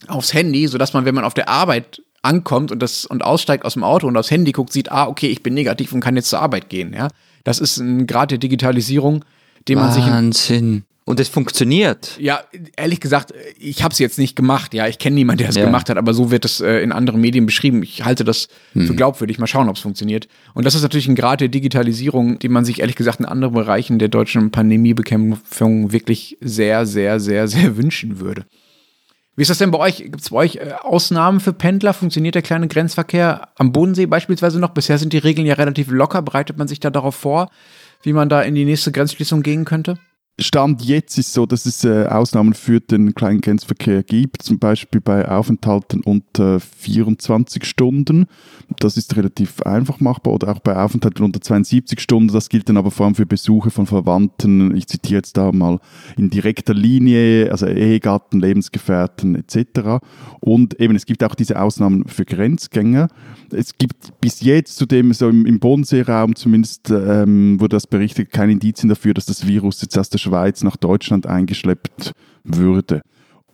aufs 0.08 0.34
Handy, 0.34 0.68
sodass 0.68 0.94
man, 0.94 1.06
wenn 1.06 1.16
man 1.16 1.24
auf 1.24 1.34
der 1.34 1.50
Arbeit 1.50 2.02
ankommt 2.22 2.72
und 2.72 2.82
das 2.82 3.06
und 3.06 3.24
aussteigt 3.24 3.66
aus 3.66 3.74
dem 3.74 3.84
Auto 3.84 4.08
und 4.08 4.18
aufs 4.18 4.32
Handy 4.32 4.52
guckt, 4.52 4.74
sieht, 4.74 4.92
ah, 4.92 5.08
okay, 5.08 5.28
ich 5.28 5.44
bin 5.44 5.54
negativ 5.54 5.92
und 5.94 6.02
kann 6.02 6.16
jetzt 6.16 6.30
zur 6.30 6.40
Arbeit 6.40 6.70
gehen. 6.70 6.94
Ja, 6.94 7.08
das 7.44 7.60
ist 7.60 7.78
ein 7.78 8.06
Grad 8.08 8.32
der 8.32 8.38
Digitalisierung, 8.38 9.26
den 9.68 9.80
man 9.80 9.92
sich 9.92 10.06
Wahnsinn. 10.06 10.84
Und 11.08 11.20
es 11.20 11.30
funktioniert. 11.30 12.18
Ja, 12.20 12.42
ehrlich 12.76 13.00
gesagt, 13.00 13.32
ich 13.60 13.84
habe 13.84 13.92
es 13.92 14.00
jetzt 14.00 14.18
nicht 14.18 14.36
gemacht. 14.36 14.74
Ja, 14.74 14.88
ich 14.88 14.98
kenne 14.98 15.14
niemanden, 15.14 15.38
der 15.38 15.50
es 15.50 15.56
ja. 15.56 15.64
gemacht 15.64 15.88
hat, 15.88 15.98
aber 15.98 16.16
so 16.16 16.32
wird 16.32 16.46
es 16.46 16.62
äh, 16.62 16.80
in 16.80 16.92
anderen 16.92 17.22
Medien 17.22 17.46
beschrieben. 17.46 17.84
Ich 17.84 18.04
halte 18.04 18.24
das 18.24 18.48
hm. 18.74 18.88
für 18.88 18.96
glaubwürdig. 18.96 19.38
Mal 19.38 19.46
schauen, 19.46 19.70
ob 19.70 19.76
es 19.76 19.84
funktioniert. 19.84 20.28
Und 20.56 20.66
das 20.66 20.74
ist 20.74 20.82
natürlich 20.82 21.08
ein 21.08 21.14
Grad 21.14 21.42
der 21.42 21.50
Digitalisierung, 21.50 22.40
den 22.40 22.52
man 22.52 22.66
sich 22.66 22.80
ehrlich 22.80 22.96
gesagt 22.96 23.20
in 23.20 23.26
anderen 23.28 23.54
Bereichen 23.54 24.00
der 24.00 24.08
deutschen 24.08 24.50
Pandemiebekämpfung 24.50 25.92
wirklich 25.92 26.38
sehr, 26.42 26.88
sehr, 26.88 27.20
sehr, 27.20 27.48
sehr 27.48 27.78
wünschen 27.78 28.20
würde. 28.20 28.48
Wie 29.36 29.44
ist 29.44 29.52
das 29.52 29.60
denn 29.60 29.70
bei 29.70 29.80
euch? 29.80 29.98
Gibt 29.98 30.22
es 30.22 30.32
bei 30.32 30.38
euch 30.38 30.56
äh, 30.56 30.74
Ausnahmen 30.82 31.40
für 31.40 31.54
Pendler? 31.54 31.94
Funktioniert 31.94 32.34
der 32.34 32.42
kleine 32.42 32.68
Grenzverkehr 32.68 33.50
am 33.58 33.72
Bodensee 33.72 34.08
beispielsweise 34.08 34.60
noch? 34.60 34.70
Bisher 34.70 34.98
sind 34.98 35.14
die 35.14 35.20
Regeln 35.20 35.46
ja 35.46 35.54
relativ 35.54 35.92
locker. 35.92 36.24
Bereitet 36.24 36.58
man 36.58 36.68
sich 36.68 36.80
da 36.80 36.90
darauf 36.90 37.14
vor, 37.14 37.52
wie 38.02 38.14
man 38.14 38.28
da 38.28 38.42
in 38.42 38.56
die 38.56 38.66
nächste 38.66 38.92
Grenzschließung 38.92 39.44
gehen 39.44 39.66
könnte? 39.66 40.00
Stand 40.38 40.84
jetzt 40.84 41.18
ist 41.18 41.32
so, 41.32 41.46
dass 41.46 41.66
es 41.66 41.86
äh, 41.86 42.08
Ausnahmen 42.08 42.54
für 42.54 42.82
den 42.82 43.16
kleinen 43.16 43.40
Grenzverkehr 43.40 44.04
gibt, 44.04 44.42
zum 44.42 44.60
Beispiel 44.60 45.00
bei 45.00 45.30
Aufenthalten 45.30 46.02
unter 46.02 46.60
24 46.60 47.64
Stunden. 47.64 48.26
Das 48.80 48.98
ist 48.98 49.16
relativ 49.16 49.62
einfach 49.62 50.02
machbar 50.02 50.34
oder 50.34 50.50
auch 50.50 50.60
bei 50.60 50.76
Aufenthalten 50.76 51.24
unter 51.24 51.40
72 51.40 52.02
Stunden. 52.02 52.34
Das 52.34 52.50
gilt 52.50 52.68
dann 52.68 52.76
aber 52.76 52.92
vor 52.92 53.06
allem 53.06 53.16
für 53.16 53.26
Besuche 53.26 53.72
von 53.72 53.86
Verwandten. 53.86 54.76
Ich 54.76 54.88
zitiere 54.88 55.20
jetzt 55.20 55.38
da 55.38 55.54
mal 55.54 55.80
in 56.18 56.30
direkter 56.30 56.74
Linie, 56.74 57.50
also 57.50 57.66
Ehegatten, 57.68 58.42
Lebensgefährten 58.42 59.36
etc. 59.36 60.04
Und 60.42 60.82
eben 60.82 60.98
es 60.98 61.06
gibt 61.06 61.24
auch 61.24 61.36
diese 61.36 61.62
Ausnahmen 61.62 62.10
für 62.10 62.26
Grenzgänger. 62.26 63.08
Es 63.54 63.78
gibt 63.78 64.20
bis 64.20 64.42
jetzt 64.42 64.76
zudem 64.76 65.14
so 65.14 65.30
im, 65.30 65.46
im 65.46 65.62
Bodenseeraum 65.62 66.36
zumindest 66.36 66.90
ähm, 66.90 67.58
wurde 67.62 67.78
das 67.78 67.88
berichtet 67.88 68.32
keine 68.32 68.52
Indizien 68.52 68.90
dafür, 68.90 69.14
dass 69.14 69.28
das 69.28 69.48
Virus 69.48 69.82
jetzt 69.82 69.98
aus 69.98 70.10
der 70.10 70.25
Schweiz 70.26 70.64
nach 70.64 70.78
Deutschland 70.78 71.28
eingeschleppt 71.28 72.12
würde. 72.44 73.02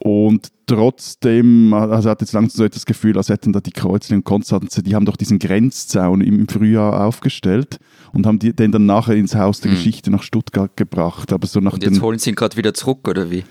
Und 0.03 0.47
trotzdem, 0.65 1.75
also 1.75 2.09
hat 2.09 2.21
jetzt 2.21 2.33
langsam 2.33 2.57
so 2.57 2.67
das 2.67 2.87
Gefühl, 2.87 3.17
als 3.17 3.29
hätten 3.29 3.53
da 3.53 3.59
die 3.59 3.71
Kreuzlingen 3.71 4.21
und 4.21 4.25
Konstanze, 4.25 4.81
die 4.81 4.95
haben 4.95 5.05
doch 5.05 5.15
diesen 5.15 5.37
Grenzzaun 5.37 6.21
im 6.21 6.47
Frühjahr 6.47 7.05
aufgestellt 7.05 7.77
und 8.11 8.25
haben 8.25 8.39
die, 8.39 8.51
den 8.51 8.71
dann 8.71 8.87
nachher 8.87 9.15
ins 9.15 9.35
Haus 9.35 9.59
der 9.61 9.69
hm. 9.69 9.77
Geschichte 9.77 10.09
nach 10.09 10.23
Stuttgart 10.23 10.75
gebracht. 10.75 11.31
Aber 11.31 11.45
so 11.45 11.59
nach 11.59 11.73
und 11.73 11.83
jetzt 11.83 11.97
den, 11.97 12.01
holen 12.01 12.17
sie 12.17 12.31
ihn 12.31 12.35
gerade 12.35 12.57
wieder 12.57 12.73
zurück, 12.73 13.07
oder 13.07 13.29
wie? 13.29 13.43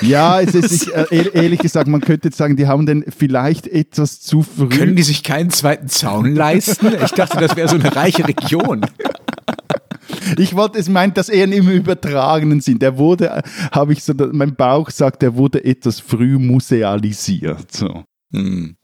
Ja, 0.00 0.40
es 0.40 0.56
ist, 0.56 0.88
ich, 1.10 1.14
äh, 1.24 1.30
ehrlich 1.34 1.60
gesagt, 1.60 1.86
man 1.86 2.00
könnte 2.00 2.28
jetzt 2.28 2.36
sagen, 2.36 2.56
die 2.56 2.66
haben 2.66 2.84
den 2.84 3.04
vielleicht 3.16 3.68
etwas 3.68 4.20
zu 4.20 4.42
früh. 4.42 4.70
Können 4.70 4.96
die 4.96 5.04
sich 5.04 5.22
keinen 5.22 5.50
zweiten 5.50 5.88
Zaun 5.88 6.34
leisten? 6.34 6.88
Ich 7.04 7.12
dachte, 7.12 7.38
das 7.38 7.54
wäre 7.54 7.68
so 7.68 7.76
eine 7.76 7.94
reiche 7.94 8.26
Region. 8.26 8.84
Ich 10.38 10.54
wollte, 10.54 10.78
es 10.78 10.88
meint 10.88 11.16
das 11.16 11.28
eher 11.28 11.44
im 11.44 11.68
übertragenen 11.68 12.60
Sinn. 12.60 12.78
Der 12.78 12.98
wurde, 12.98 13.42
habe 13.70 13.92
ich 13.92 14.02
so, 14.02 14.14
mein 14.32 14.54
Bauch 14.54 14.90
sagt, 14.90 15.22
der 15.22 15.36
wurde 15.36 15.64
etwas 15.64 16.00
früh 16.00 16.38
musealisiert. 16.38 17.72
So. 17.72 18.04
Hm. 18.32 18.76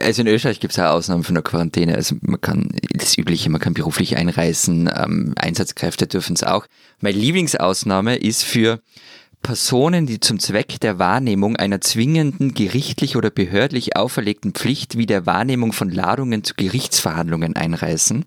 Also 0.00 0.22
in 0.22 0.28
Österreich 0.28 0.60
gibt 0.60 0.72
es 0.72 0.78
auch 0.78 0.92
Ausnahmen 0.92 1.24
von 1.24 1.34
der 1.34 1.42
Quarantäne. 1.42 1.94
Also 1.94 2.16
man 2.22 2.40
kann 2.40 2.68
das 2.94 3.18
Übliche, 3.18 3.50
man 3.50 3.60
kann 3.60 3.74
beruflich 3.74 4.16
einreisen, 4.16 4.88
ähm, 4.94 5.34
Einsatzkräfte 5.36 6.06
dürfen 6.06 6.34
es 6.34 6.44
auch. 6.44 6.66
Meine 7.00 7.18
Lieblingsausnahme 7.18 8.16
ist 8.16 8.44
für 8.44 8.80
Personen, 9.42 10.06
die 10.06 10.20
zum 10.20 10.38
Zweck 10.38 10.80
der 10.80 10.98
Wahrnehmung 10.98 11.56
einer 11.56 11.80
zwingenden 11.80 12.54
gerichtlich 12.54 13.14
oder 13.14 13.30
behördlich 13.30 13.96
auferlegten 13.96 14.52
Pflicht 14.52 14.96
wie 14.96 15.06
der 15.06 15.26
Wahrnehmung 15.26 15.72
von 15.72 15.90
Ladungen 15.90 16.44
zu 16.44 16.54
Gerichtsverhandlungen 16.54 17.54
einreisen. 17.54 18.24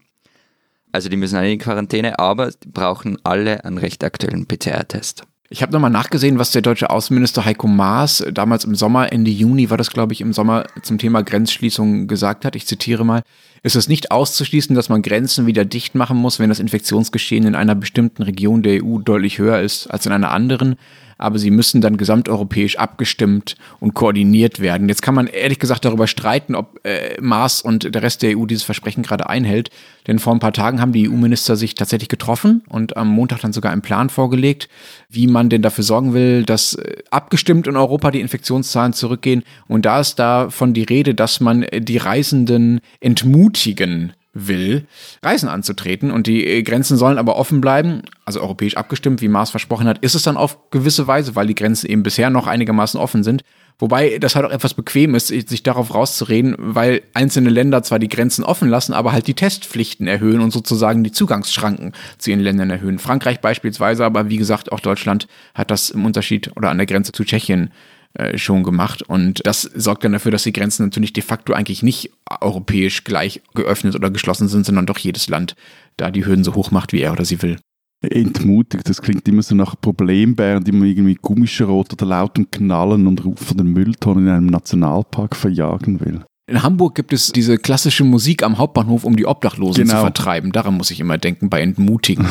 Also 0.98 1.10
die 1.10 1.16
müssen 1.16 1.36
alle 1.36 1.52
in 1.52 1.60
Quarantäne, 1.60 2.18
aber 2.18 2.50
brauchen 2.74 3.20
alle 3.24 3.64
einen 3.64 3.78
recht 3.78 4.04
aktuellen 4.04 4.48
PCR-Test. 4.48 5.26
Ich 5.48 5.62
habe 5.62 5.72
nochmal 5.72 5.92
nachgesehen, 5.92 6.40
was 6.40 6.50
der 6.50 6.64
deutsche 6.64 6.90
Außenminister 6.90 7.46
Heiko 7.46 7.68
Maas 7.68 8.26
damals 8.34 8.66
im 8.66 8.74
Sommer, 8.74 9.14
Ende 9.14 9.30
Juni 9.30 9.70
war 9.70 9.78
das, 9.78 9.92
glaube 9.92 10.14
ich, 10.14 10.22
im 10.22 10.34
Sommer 10.34 10.66
zum 10.82 10.98
Thema 10.98 11.22
Grenzschließung 11.22 12.08
gesagt 12.08 12.46
hat. 12.46 12.56
Ich 12.56 12.66
zitiere 12.66 13.06
mal. 13.06 13.22
Es 13.62 13.76
ist 13.76 13.90
nicht 13.90 14.10
auszuschließen, 14.10 14.76
dass 14.76 14.90
man 14.90 15.04
Grenzen 15.04 15.46
wieder 15.46 15.66
dicht 15.66 15.94
machen 15.94 16.18
muss, 16.18 16.40
wenn 16.40 16.50
das 16.50 16.60
Infektionsgeschehen 16.60 17.46
in 17.46 17.54
einer 17.54 17.76
bestimmten 17.76 18.24
Region 18.24 18.64
der 18.64 18.84
EU 18.84 18.98
deutlich 18.98 19.38
höher 19.38 19.62
ist 19.62 19.86
als 19.86 20.08
in 20.08 20.12
einer 20.12 20.32
anderen 20.32 20.78
aber 21.18 21.40
sie 21.40 21.52
müssen 21.52 21.82
dann 21.82 21.98
gesamteuropäisch 21.98 22.78
abgestimmt 22.78 23.56
und 23.80 23.94
koordiniert 23.94 24.60
werden. 24.60 24.90
Jetzt 24.90 25.02
kann 25.02 25.16
man 25.16 25.28
ehrlich 25.28 25.60
gesagt 25.60 25.86
darüber 25.86 26.08
streiten, 26.08 26.56
ob 26.56 26.80
äh, 26.86 27.20
Maas 27.22 27.62
und 27.62 27.94
der 27.94 28.02
Rest 28.02 28.22
der 28.22 28.38
EU 28.38 28.46
dieses 28.46 28.64
Versprechen 28.64 29.04
gerade 29.04 29.30
einhält. 29.30 29.70
Denn 30.08 30.20
vor 30.20 30.34
ein 30.34 30.40
paar 30.40 30.54
Tagen 30.54 30.80
haben 30.80 30.94
die 30.94 31.10
EU-Minister 31.10 31.56
sich 31.56 31.76
tatsächlich 31.76 32.10
getroffen 32.10 32.64
und 32.70 32.96
am 32.96 33.10
Montag 33.10 33.42
dann 33.42 33.54
sogar 33.54 33.72
einen 33.72 33.82
Plan 33.82 34.10
vorgelegt, 34.10 34.70
wie 35.10 35.28
man 35.28 35.50
denn 35.50 35.62
dafür 35.62 35.84
sorgen 35.84 36.14
will, 36.14 36.44
dass 36.44 36.76
äh, 36.76 36.98
abgestimmt 37.12 37.68
in 37.68 37.76
Europa 37.76 38.12
die 38.12 38.22
Infektionszahlen 38.22 38.94
zurückgehen. 38.94 39.44
Und 39.68 39.86
da 39.86 40.00
ist 40.00 40.20
davon 40.20 40.74
die 40.74 40.84
Rede, 40.84 41.14
dass 41.16 41.40
man 41.40 41.66
die 41.78 41.98
Reisenden 41.98 42.80
entmutigen 43.00 44.14
will, 44.46 44.86
Reisen 45.24 45.50
anzutreten 45.50 46.12
und 46.12 46.28
die 46.28 46.46
äh, 46.46 46.64
Grenzen 46.64 46.98
sollen 46.98 47.18
aber 47.18 47.38
offen 47.38 47.62
bleiben, 47.62 48.04
also 48.26 48.42
europäisch 48.42 48.78
abgestimmt, 48.78 49.22
wie 49.22 49.28
Maas 49.28 49.50
versprochen 49.50 49.88
hat, 49.88 50.00
ist 50.00 50.16
es 50.16 50.24
dann 50.24 50.38
auf 50.38 50.70
gewisse 50.70 51.08
Weise, 51.08 51.36
weil 51.36 51.48
die 51.48 51.56
Grenzen 51.56 51.88
eben 51.88 52.04
bisher 52.04 52.30
noch 52.30 52.48
einigermaßen 52.48 53.00
offen 53.00 53.24
sind. 53.24 53.44
Wobei 53.80 54.18
das 54.18 54.36
halt 54.36 54.46
auch 54.46 54.52
etwas 54.52 54.74
bequem 54.74 55.14
ist, 55.14 55.28
sich 55.28 55.62
darauf 55.62 55.94
rauszureden, 55.94 56.56
weil 56.58 57.04
einzelne 57.14 57.52
Länder 57.52 57.84
zwar 57.84 58.00
die 58.00 58.10
Grenzen 58.10 58.44
offen 58.44 58.70
lassen, 58.70 58.94
aber 58.94 59.12
halt 59.12 59.28
die 59.28 59.36
Testpflichten 59.36 60.08
erhöhen 60.08 60.42
und 60.42 60.52
sozusagen 60.52 61.04
die 61.04 61.12
Zugangsschranken 61.12 61.94
zu 62.18 62.32
ihren 62.32 62.40
Ländern 62.40 62.72
erhöhen. 62.72 62.98
Frankreich 62.98 63.40
beispielsweise, 63.40 64.04
aber 64.04 64.30
wie 64.30 64.38
gesagt, 64.38 64.72
auch 64.72 64.80
Deutschland 64.80 65.28
hat 65.54 65.70
das 65.70 65.92
im 65.92 66.06
Unterschied 66.06 66.52
oder 66.56 66.72
an 66.72 66.78
der 66.78 66.88
Grenze 66.88 67.12
zu 67.12 67.24
Tschechien 67.24 67.70
äh, 68.18 68.38
schon 68.38 68.64
gemacht. 68.64 69.04
Und 69.04 69.46
das 69.46 69.62
sorgt 69.62 70.04
dann 70.04 70.14
dafür, 70.14 70.32
dass 70.32 70.42
die 70.42 70.52
Grenzen 70.52 70.84
natürlich 70.84 71.14
de 71.14 71.24
facto 71.24 71.54
eigentlich 71.54 71.84
nicht 71.84 72.12
europäisch 72.42 73.04
gleich 73.04 73.42
geöffnet 73.54 73.96
oder 73.96 74.10
geschlossen 74.10 74.48
sind, 74.48 74.66
sondern 74.66 74.88
doch 74.88 74.98
jedes 74.98 75.30
Land 75.30 75.56
da 75.98 76.10
die 76.10 76.26
Hürden 76.26 76.44
so 76.44 76.56
hoch 76.56 76.72
macht, 76.72 76.94
wie 76.94 77.02
er 77.02 77.12
oder 77.12 77.26
sie 77.26 77.42
will. 77.44 77.58
Entmutigt, 78.02 78.90
das 78.90 79.02
klingt 79.02 79.28
immer 79.28 79.42
so 79.42 79.54
nach 79.54 79.80
Problembären, 79.80 80.64
die 80.64 80.72
man 80.72 80.88
irgendwie 80.88 81.16
Gummischrot 81.16 81.94
oder 81.94 82.06
lautem 82.06 82.50
Knallen 82.50 83.08
und 83.08 83.24
Rufen 83.24 83.58
den 83.58 83.74
Mülltonnen 83.74 84.28
in 84.28 84.34
einem 84.34 84.48
Nationalpark 84.48 85.36
verjagen 85.36 86.00
will. 86.00 86.24
In 86.50 86.64
Hamburg 86.64 86.96
gibt 86.96 87.12
es 87.12 87.34
diese 87.34 87.58
klassische 87.58 88.06
Musik 88.06 88.42
am 88.42 88.58
Hauptbahnhof, 88.58 89.04
um 89.04 89.18
die 89.18 89.26
Obdachlosen 89.26 89.84
genau. 89.84 89.96
zu 89.96 90.02
vertreiben. 90.02 90.54
Daran 90.54 90.76
muss 90.78 90.92
ich 90.92 91.02
immer 91.02 91.18
denken 91.18 91.50
bei 91.50 91.60
Entmutigen. 91.60 92.26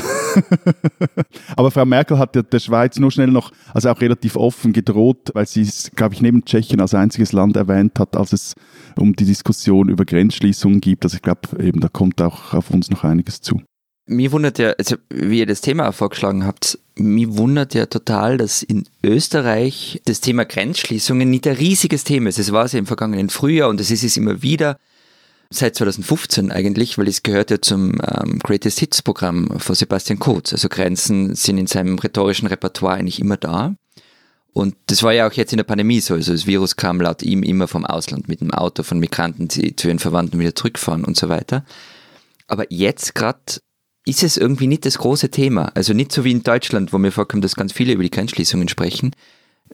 Aber 1.57 1.71
Frau 1.71 1.85
Merkel 1.85 2.19
hat 2.19 2.35
ja 2.35 2.41
der 2.41 2.59
Schweiz 2.59 2.99
nur 2.99 3.11
schnell 3.11 3.27
noch, 3.27 3.53
also 3.75 3.91
auch 3.91 4.01
relativ 4.01 4.37
offen 4.37 4.73
gedroht, 4.73 5.33
weil 5.35 5.47
sie 5.47 5.61
es, 5.61 5.91
glaube 5.95 6.15
ich, 6.15 6.23
neben 6.23 6.47
Tschechien 6.47 6.81
als 6.81 6.95
einziges 6.95 7.33
Land 7.33 7.57
erwähnt 7.57 7.99
hat, 7.99 8.17
als 8.17 8.33
es 8.33 8.55
um 8.97 9.15
die 9.15 9.27
Diskussion 9.27 9.91
über 9.91 10.07
Grenzschließungen 10.07 10.81
gibt. 10.81 11.05
Also 11.05 11.17
ich 11.17 11.23
glaube 11.23 11.63
eben, 11.63 11.81
da 11.81 11.89
kommt 11.89 12.23
auch 12.23 12.55
auf 12.55 12.71
uns 12.71 12.89
noch 12.89 13.05
einiges 13.05 13.43
zu. 13.43 13.61
Mir 14.07 14.31
wundert 14.31 14.59
ja, 14.59 14.71
also 14.79 14.97
wie 15.11 15.41
ihr 15.41 15.47
das 15.47 15.61
Thema 15.61 15.91
vorgeschlagen 15.91 16.47
habt, 16.47 16.79
mir 16.95 17.37
wundert 17.37 17.75
ja 17.75 17.87
total, 17.87 18.39
dass 18.39 18.63
in 18.63 18.89
Österreich 19.03 20.01
das 20.05 20.21
Thema 20.21 20.45
Grenzschließungen 20.45 21.29
nicht 21.29 21.47
ein 21.47 21.57
riesiges 21.57 22.05
Thema 22.05 22.29
ist. 22.29 22.39
Es 22.39 22.53
war 22.53 22.65
es 22.65 22.73
ja 22.73 22.79
im 22.79 22.87
vergangenen 22.87 23.31
Frühjahr 23.31 23.69
und 23.69 23.81
es 23.81 23.91
ist 23.91 24.05
es 24.05 24.17
immer 24.17 24.43
wieder 24.43 24.79
seit 25.51 25.77
2015 25.77 26.51
eigentlich, 26.53 26.99
weil 26.99 27.09
es 27.09 27.23
gehört 27.23 27.51
ja 27.51 27.61
zum 27.61 27.95
ähm, 28.01 28.39
Greatest 28.41 28.79
Hits 28.79 29.03
Programm 29.03 29.59
von 29.59 29.75
Sebastian 29.75 30.19
Kurz. 30.19 30.53
Also 30.53 30.69
Grenzen 30.69 31.35
sind 31.35 31.59
in 31.59 31.67
seinem 31.67 31.99
rhetorischen 31.99 32.47
Repertoire 32.47 32.95
eigentlich 32.95 33.21
immer 33.21 33.37
da. 33.37 33.75
Und 34.53 34.75
das 34.87 35.03
war 35.03 35.13
ja 35.13 35.29
auch 35.29 35.33
jetzt 35.33 35.53
in 35.53 35.59
der 35.59 35.65
Pandemie 35.65 36.01
so. 36.01 36.15
Also 36.15 36.33
das 36.33 36.47
Virus 36.47 36.77
kam 36.77 37.01
laut 37.01 37.23
ihm 37.23 37.43
immer 37.43 37.69
vom 37.69 37.85
Ausland 37.85 38.29
mit 38.29 38.41
dem 38.41 38.55
Auto 38.55 38.83
von 38.83 38.99
Migranten, 38.99 39.49
die 39.49 39.77
zu 39.77 39.89
ihren 39.89 39.99
Verwandten 39.99 40.39
wieder 40.39 40.55
zurückfahren 40.55 41.05
und 41.05 41.17
so 41.17 41.29
weiter. 41.29 41.65
Aber 42.47 42.65
jetzt 42.71 43.15
gerade 43.15 43.41
ist 44.07 44.23
es 44.23 44.37
irgendwie 44.37 44.69
nicht 44.69 44.87
das 44.87 44.99
große 44.99 45.31
Thema. 45.31 45.73
Also 45.75 45.93
nicht 45.93 46.13
so 46.13 46.25
wie 46.25 46.31
in 46.31 46.43
Deutschland, 46.43 46.93
wo 46.93 46.99
mir 46.99 47.11
vorkommt, 47.13 47.45
dass 47.45 47.57
ganz 47.57 47.73
viele 47.73 47.93
über 47.93 48.05
die 48.05 48.11
Grenzschließungen 48.11 48.69
sprechen. 48.69 49.11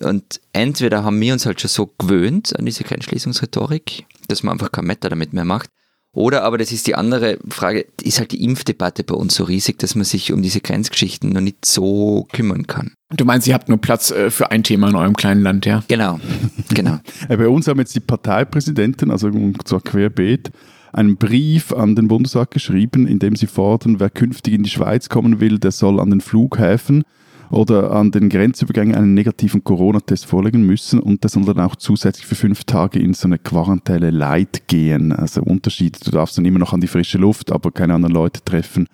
Und 0.00 0.40
entweder 0.54 1.04
haben 1.04 1.20
wir 1.20 1.34
uns 1.34 1.44
halt 1.44 1.60
schon 1.60 1.68
so 1.68 1.92
gewöhnt 1.98 2.58
an 2.58 2.64
diese 2.64 2.82
Grenzschließungsrhetorik, 2.82 4.06
dass 4.28 4.42
man 4.42 4.54
einfach 4.54 4.72
kein 4.72 4.86
Meter 4.86 5.10
damit 5.10 5.34
mehr 5.34 5.44
macht. 5.44 5.68
Oder 6.14 6.44
aber, 6.44 6.58
das 6.58 6.72
ist 6.72 6.86
die 6.86 6.94
andere 6.94 7.38
Frage, 7.48 7.86
ist 8.02 8.18
halt 8.18 8.32
die 8.32 8.44
Impfdebatte 8.44 9.02
bei 9.02 9.14
uns 9.14 9.34
so 9.34 9.44
riesig, 9.44 9.78
dass 9.78 9.94
man 9.94 10.04
sich 10.04 10.30
um 10.32 10.42
diese 10.42 10.60
Grenzgeschichten 10.60 11.30
noch 11.30 11.40
nicht 11.40 11.64
so 11.64 12.26
kümmern 12.32 12.66
kann. 12.66 12.92
Du 13.10 13.24
meinst, 13.24 13.46
ihr 13.46 13.54
habt 13.54 13.70
nur 13.70 13.78
Platz 13.78 14.10
äh, 14.10 14.30
für 14.30 14.50
ein 14.50 14.62
Thema 14.62 14.90
in 14.90 14.94
eurem 14.94 15.16
kleinen 15.16 15.42
Land, 15.42 15.64
ja? 15.64 15.82
Genau, 15.88 16.20
genau. 16.68 16.98
bei 17.28 17.48
uns 17.48 17.66
haben 17.66 17.78
jetzt 17.78 17.94
die 17.94 18.00
Parteipräsidenten, 18.00 19.10
also 19.10 19.30
zwar 19.64 19.80
querbeet, 19.80 20.50
einen 20.92 21.16
Brief 21.16 21.72
an 21.72 21.96
den 21.96 22.08
Bundestag 22.08 22.50
geschrieben, 22.50 23.06
in 23.06 23.18
dem 23.18 23.37
sie 23.37 23.46
fordern, 23.46 24.00
wer 24.00 24.11
künftig 24.11 24.54
in 24.54 24.62
die 24.62 24.70
Schweiz 24.70 25.08
kommen 25.08 25.40
will, 25.40 25.58
der 25.58 25.70
soll 25.70 26.00
an 26.00 26.11
den 26.11 26.20
Flughäfen 26.20 27.04
oder 27.50 27.92
an 27.92 28.11
den 28.11 28.28
Grenzübergängen 28.28 28.94
einen 28.94 29.14
negativen 29.14 29.62
Corona-Test 29.62 30.26
vorlegen 30.26 30.64
müssen 30.64 31.00
und 31.00 31.22
der 31.22 31.30
soll 31.30 31.44
dann 31.44 31.61
auch 31.61 31.76
zusätzlich 31.76 32.26
für 32.26 32.34
fünf 32.34 32.64
Tage 32.64 32.99
in 32.99 33.14
so 33.14 33.28
eine 33.28 33.38
Quarantäne 33.38 34.11
Light 34.11 34.68
gehen. 34.68 35.12
Also 35.12 35.42
Unterschied, 35.42 36.06
du 36.06 36.11
darfst 36.11 36.38
dann 36.38 36.44
immer 36.44 36.58
noch 36.58 36.72
an 36.72 36.80
die 36.80 36.87
frische 36.87 37.18
Luft, 37.18 37.52
aber 37.52 37.70
keine 37.70 37.94
anderen 37.94 38.14
Leute 38.14 38.42
treffen 38.42 38.87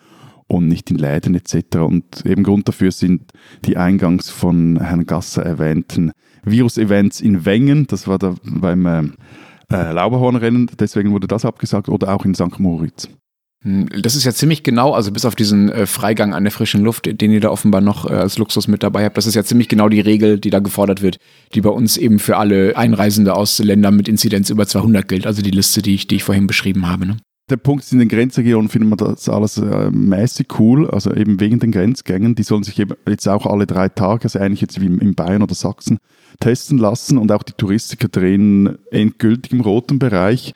und 0.48 0.66
nicht 0.66 0.90
in 0.90 0.98
Läden 0.98 1.34
etc. 1.34 1.76
Und 1.78 2.24
eben 2.26 2.42
Grund 2.42 2.66
dafür 2.66 2.90
sind 2.90 3.32
die 3.64 3.76
eingangs 3.76 4.30
von 4.30 4.80
Herrn 4.80 5.06
Gasser 5.06 5.44
erwähnten 5.44 6.12
Virus-Events 6.44 7.20
in 7.20 7.44
Wengen, 7.44 7.86
das 7.86 8.08
war 8.08 8.18
da 8.18 8.34
beim 8.42 8.86
äh, 8.86 9.02
äh, 9.72 9.92
Lauberhornrennen, 9.92 10.70
deswegen 10.78 11.12
wurde 11.12 11.26
das 11.26 11.44
abgesagt, 11.44 11.88
oder 11.88 12.14
auch 12.14 12.24
in 12.24 12.34
St. 12.34 12.58
Moritz. 12.58 13.08
Hm, 13.64 13.88
das 14.02 14.14
ist 14.14 14.24
ja 14.24 14.32
ziemlich 14.32 14.62
genau, 14.62 14.92
also 14.92 15.10
bis 15.10 15.24
auf 15.24 15.34
diesen 15.34 15.68
äh, 15.68 15.86
Freigang 15.86 16.32
an 16.32 16.44
der 16.44 16.52
frischen 16.52 16.82
Luft, 16.82 17.08
den 17.20 17.32
ihr 17.32 17.40
da 17.40 17.50
offenbar 17.50 17.80
noch 17.80 18.08
äh, 18.08 18.14
als 18.14 18.38
Luxus 18.38 18.68
mit 18.68 18.82
dabei 18.82 19.04
habt, 19.04 19.16
das 19.16 19.26
ist 19.26 19.34
ja 19.34 19.42
ziemlich 19.42 19.68
genau 19.68 19.88
die 19.88 20.00
Regel, 20.00 20.38
die 20.38 20.50
da 20.50 20.60
gefordert 20.60 21.02
wird, 21.02 21.18
die 21.54 21.60
bei 21.60 21.70
uns 21.70 21.96
eben 21.96 22.20
für 22.20 22.36
alle 22.36 22.76
Einreisende 22.76 23.34
aus 23.34 23.58
Ländern 23.58 23.96
mit 23.96 24.08
Inzidenz 24.08 24.50
über 24.50 24.66
200 24.66 25.08
gilt, 25.08 25.26
also 25.26 25.42
die 25.42 25.50
Liste, 25.50 25.82
die 25.82 25.94
ich, 25.94 26.06
die 26.06 26.16
ich 26.16 26.24
vorhin 26.24 26.46
beschrieben 26.46 26.86
habe. 26.88 27.06
Ne? 27.06 27.16
Der 27.50 27.56
Punkt 27.56 27.82
ist, 27.82 27.92
in 27.92 27.98
den 27.98 28.08
Grenzregionen 28.08 28.68
findet 28.68 28.90
man 28.90 28.98
das 28.98 29.28
alles 29.28 29.56
äh, 29.56 29.90
mäßig 29.90 30.46
cool, 30.60 30.88
also 30.88 31.12
eben 31.12 31.40
wegen 31.40 31.58
den 31.58 31.72
Grenzgängen, 31.72 32.36
die 32.36 32.44
sollen 32.44 32.62
sich 32.62 32.78
eben 32.78 32.94
jetzt 33.08 33.26
auch 33.26 33.44
alle 33.46 33.66
drei 33.66 33.88
Tage, 33.88 34.24
also 34.24 34.38
eigentlich 34.38 34.60
jetzt 34.60 34.80
wie 34.80 34.86
in 34.86 35.14
Bayern 35.14 35.42
oder 35.42 35.54
Sachsen, 35.54 35.98
testen 36.40 36.78
lassen 36.78 37.18
und 37.18 37.32
auch 37.32 37.42
die 37.42 37.52
Touristiker 37.52 38.08
drehen 38.08 38.78
endgültig 38.90 39.52
im 39.52 39.60
roten 39.60 39.98
Bereich. 39.98 40.52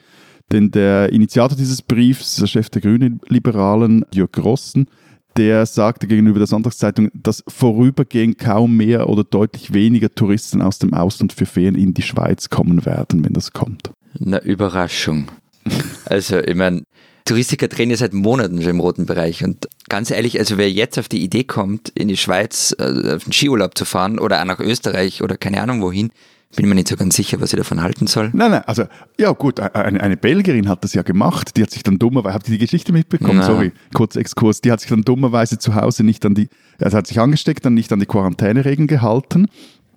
Denn 0.51 0.71
der 0.71 1.11
Initiator 1.11 1.57
dieses 1.57 1.81
Briefs, 1.81 2.35
der 2.35 2.47
Chef 2.47 2.69
der 2.69 2.81
Grünen 2.81 3.19
Liberalen, 3.27 4.05
Jörg 4.13 4.37
Rossen, 4.37 4.87
der 5.35 5.65
sagte 5.65 6.05
gegenüber 6.05 6.39
der 6.39 6.47
Sonntagszeitung, 6.47 7.09
dass 7.13 7.43
vorübergehend 7.47 8.37
kaum 8.37 8.77
mehr 8.77 9.09
oder 9.09 9.23
deutlich 9.23 9.73
weniger 9.73 10.13
Touristen 10.13 10.61
aus 10.61 10.77
dem 10.77 10.93
Ausland 10.93 11.33
für 11.33 11.47
Ferien 11.47 11.75
in 11.75 11.93
die 11.93 12.03
Schweiz 12.03 12.49
kommen 12.49 12.85
werden, 12.85 13.25
wenn 13.25 13.33
das 13.33 13.51
kommt. 13.51 13.91
Eine 14.19 14.41
Überraschung. 14.43 15.27
Also, 16.05 16.37
ich 16.39 16.55
meine, 16.55 16.83
Touristiker 17.25 17.67
drehen 17.67 17.89
ja 17.89 17.97
seit 17.97 18.13
Monaten 18.13 18.61
schon 18.61 18.71
im 18.71 18.79
roten 18.79 19.05
Bereich. 19.05 19.43
Und 19.43 19.67
ganz 19.89 20.11
ehrlich, 20.11 20.39
also 20.39 20.57
wer 20.57 20.69
jetzt 20.69 20.99
auf 20.99 21.07
die 21.07 21.23
Idee 21.23 21.43
kommt, 21.43 21.89
in 21.89 22.07
die 22.07 22.17
Schweiz 22.17 22.75
äh, 22.77 23.15
auf 23.15 23.23
den 23.23 23.33
Skiurlaub 23.33 23.77
zu 23.77 23.85
fahren 23.85 24.19
oder 24.19 24.41
auch 24.41 24.45
nach 24.45 24.59
Österreich 24.59 25.21
oder 25.21 25.37
keine 25.37 25.61
Ahnung 25.61 25.81
wohin, 25.81 26.11
bin 26.55 26.69
mir 26.69 26.75
nicht 26.75 26.87
so 26.87 26.95
ganz 26.95 27.15
sicher, 27.15 27.41
was 27.41 27.53
ich 27.53 27.57
davon 27.57 27.81
halten 27.81 28.07
soll. 28.07 28.29
Nein, 28.33 28.51
nein, 28.51 28.63
also 28.65 28.85
ja 29.19 29.31
gut, 29.31 29.59
eine, 29.59 30.01
eine 30.01 30.17
Belgierin 30.17 30.69
hat 30.69 30.83
das 30.83 30.93
ja 30.93 31.01
gemacht, 31.01 31.57
die 31.57 31.63
hat 31.63 31.71
sich 31.71 31.83
dann 31.83 31.97
dummerweise, 31.97 32.33
habt 32.33 32.47
ihr 32.47 32.53
die 32.53 32.59
Geschichte 32.59 32.91
mitbekommen? 32.91 33.39
Na. 33.39 33.45
Sorry, 33.45 33.71
kurzer 33.93 34.19
Exkurs, 34.19 34.61
die 34.61 34.71
hat 34.71 34.79
sich 34.79 34.89
dann 34.89 35.01
dummerweise 35.01 35.57
zu 35.57 35.75
Hause 35.75 36.03
nicht 36.03 36.25
an 36.25 36.35
die, 36.35 36.49
also 36.79 36.97
hat 36.97 37.07
sich 37.07 37.19
angesteckt, 37.19 37.65
dann 37.65 37.73
nicht 37.73 37.91
an 37.91 37.99
die 37.99 38.05
Quarantäneregeln 38.05 38.87
gehalten 38.87 39.47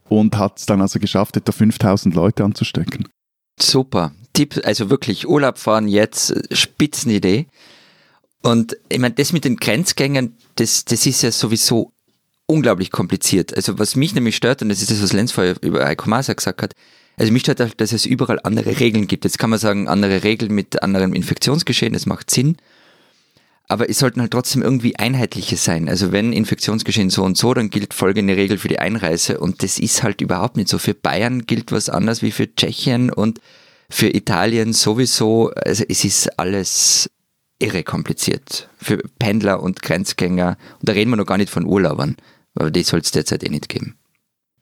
und 0.09 0.39
hat 0.39 0.59
es 0.59 0.67
dann 0.67 0.81
also 0.81 0.99
geschafft, 0.99 1.37
etwa 1.37 1.53
5000 1.53 2.15
Leute 2.15 2.45
anzustecken. 2.45 3.09
Super, 3.61 4.13
Tipp, 4.37 4.61
also 4.65 4.91
wirklich 4.91 5.27
Urlaub 5.27 5.57
fahren 5.59 5.89
jetzt, 5.89 6.35
Spitzenidee. 6.55 7.47
Und 8.43 8.77
ich 8.91 8.99
meine, 8.99 9.15
das 9.15 9.33
mit 9.33 9.45
den 9.45 9.57
Grenzgängern, 9.57 10.37
das, 10.57 10.85
das 10.85 11.07
ist 11.07 11.23
ja 11.23 11.33
sowieso 11.33 11.93
unglaublich 12.45 12.91
kompliziert. 12.91 13.57
Also 13.57 13.79
was 13.79 13.97
mich 13.97 14.15
nämlich 14.15 14.37
stört, 14.37 14.61
und 14.61 14.69
das 14.69 14.83
ist 14.83 14.91
das, 14.91 15.03
was 15.03 15.15
Lenz 15.15 15.33
vorher 15.33 15.57
über 15.63 15.87
Heiko 15.87 16.09
Maas 16.11 16.27
gesagt 16.27 16.61
hat, 16.61 16.75
also 17.17 17.33
mich 17.33 17.43
stört, 17.43 17.81
dass 17.81 17.93
es 17.93 18.05
überall 18.05 18.39
andere 18.43 18.79
Regeln 18.79 19.07
gibt. 19.07 19.25
Jetzt 19.25 19.39
kann 19.39 19.49
man 19.49 19.59
sagen, 19.59 19.89
andere 19.89 20.23
Regeln 20.23 20.55
mit 20.55 20.83
anderem 20.83 21.15
Infektionsgeschehen, 21.15 21.95
das 21.95 22.05
macht 22.05 22.31
Sinn. 22.31 22.59
aber 23.69 23.91
es 23.91 23.99
sollten 23.99 24.21
halt 24.21 24.31
trotzdem 24.31 24.63
irgendwie 24.63 24.97
einheitliche 24.97 25.57
sein. 25.57 25.89
Also 25.89 26.13
wenn 26.13 26.33
Infektionsgeschehen 26.33 27.11
so 27.11 27.25
und 27.25 27.37
so, 27.37 27.53
dann 27.53 27.71
gilt 27.71 27.95
folgende 27.95 28.37
Regel 28.37 28.59
für 28.59 28.69
die 28.69 28.79
Einreise 28.79 29.41
und 29.41 29.63
das 29.63 29.79
ist 29.79 30.03
halt 30.03 30.21
überhaupt 30.21 30.57
nicht 30.57 30.69
so. 30.69 30.79
Für 30.79 30.95
Bayern 30.95 31.47
gilt 31.47 31.73
was 31.73 31.89
anders 31.89 32.23
wie 32.23 32.31
für 32.31 32.55
Tschechien 32.55 33.11
und 33.11 33.41
für 33.89 34.09
Italien 34.09 34.73
sowieso. 34.73 35.51
Also 35.51 35.85
es 35.89 36.05
ist 36.05 36.39
alles 36.39 37.11
irre 37.59 37.83
kompliziert. 37.83 38.69
Für 38.79 38.99
Pendler 39.19 39.63
und 39.63 39.83
Grenzgänger. 39.83 40.57
Und 40.81 40.89
da 40.89 40.93
reden 40.93 41.11
wir 41.11 41.17
noch 41.17 41.27
gar 41.27 41.39
nicht 41.39 41.51
von 41.51 41.65
Urlaubern, 41.65 42.17
aber 42.55 42.71
die 42.71 42.83
soll 42.83 43.01
es 43.01 43.11
derzeit 43.11 43.45
eh 43.45 43.49
nicht 43.49 43.69
geben. 43.69 43.97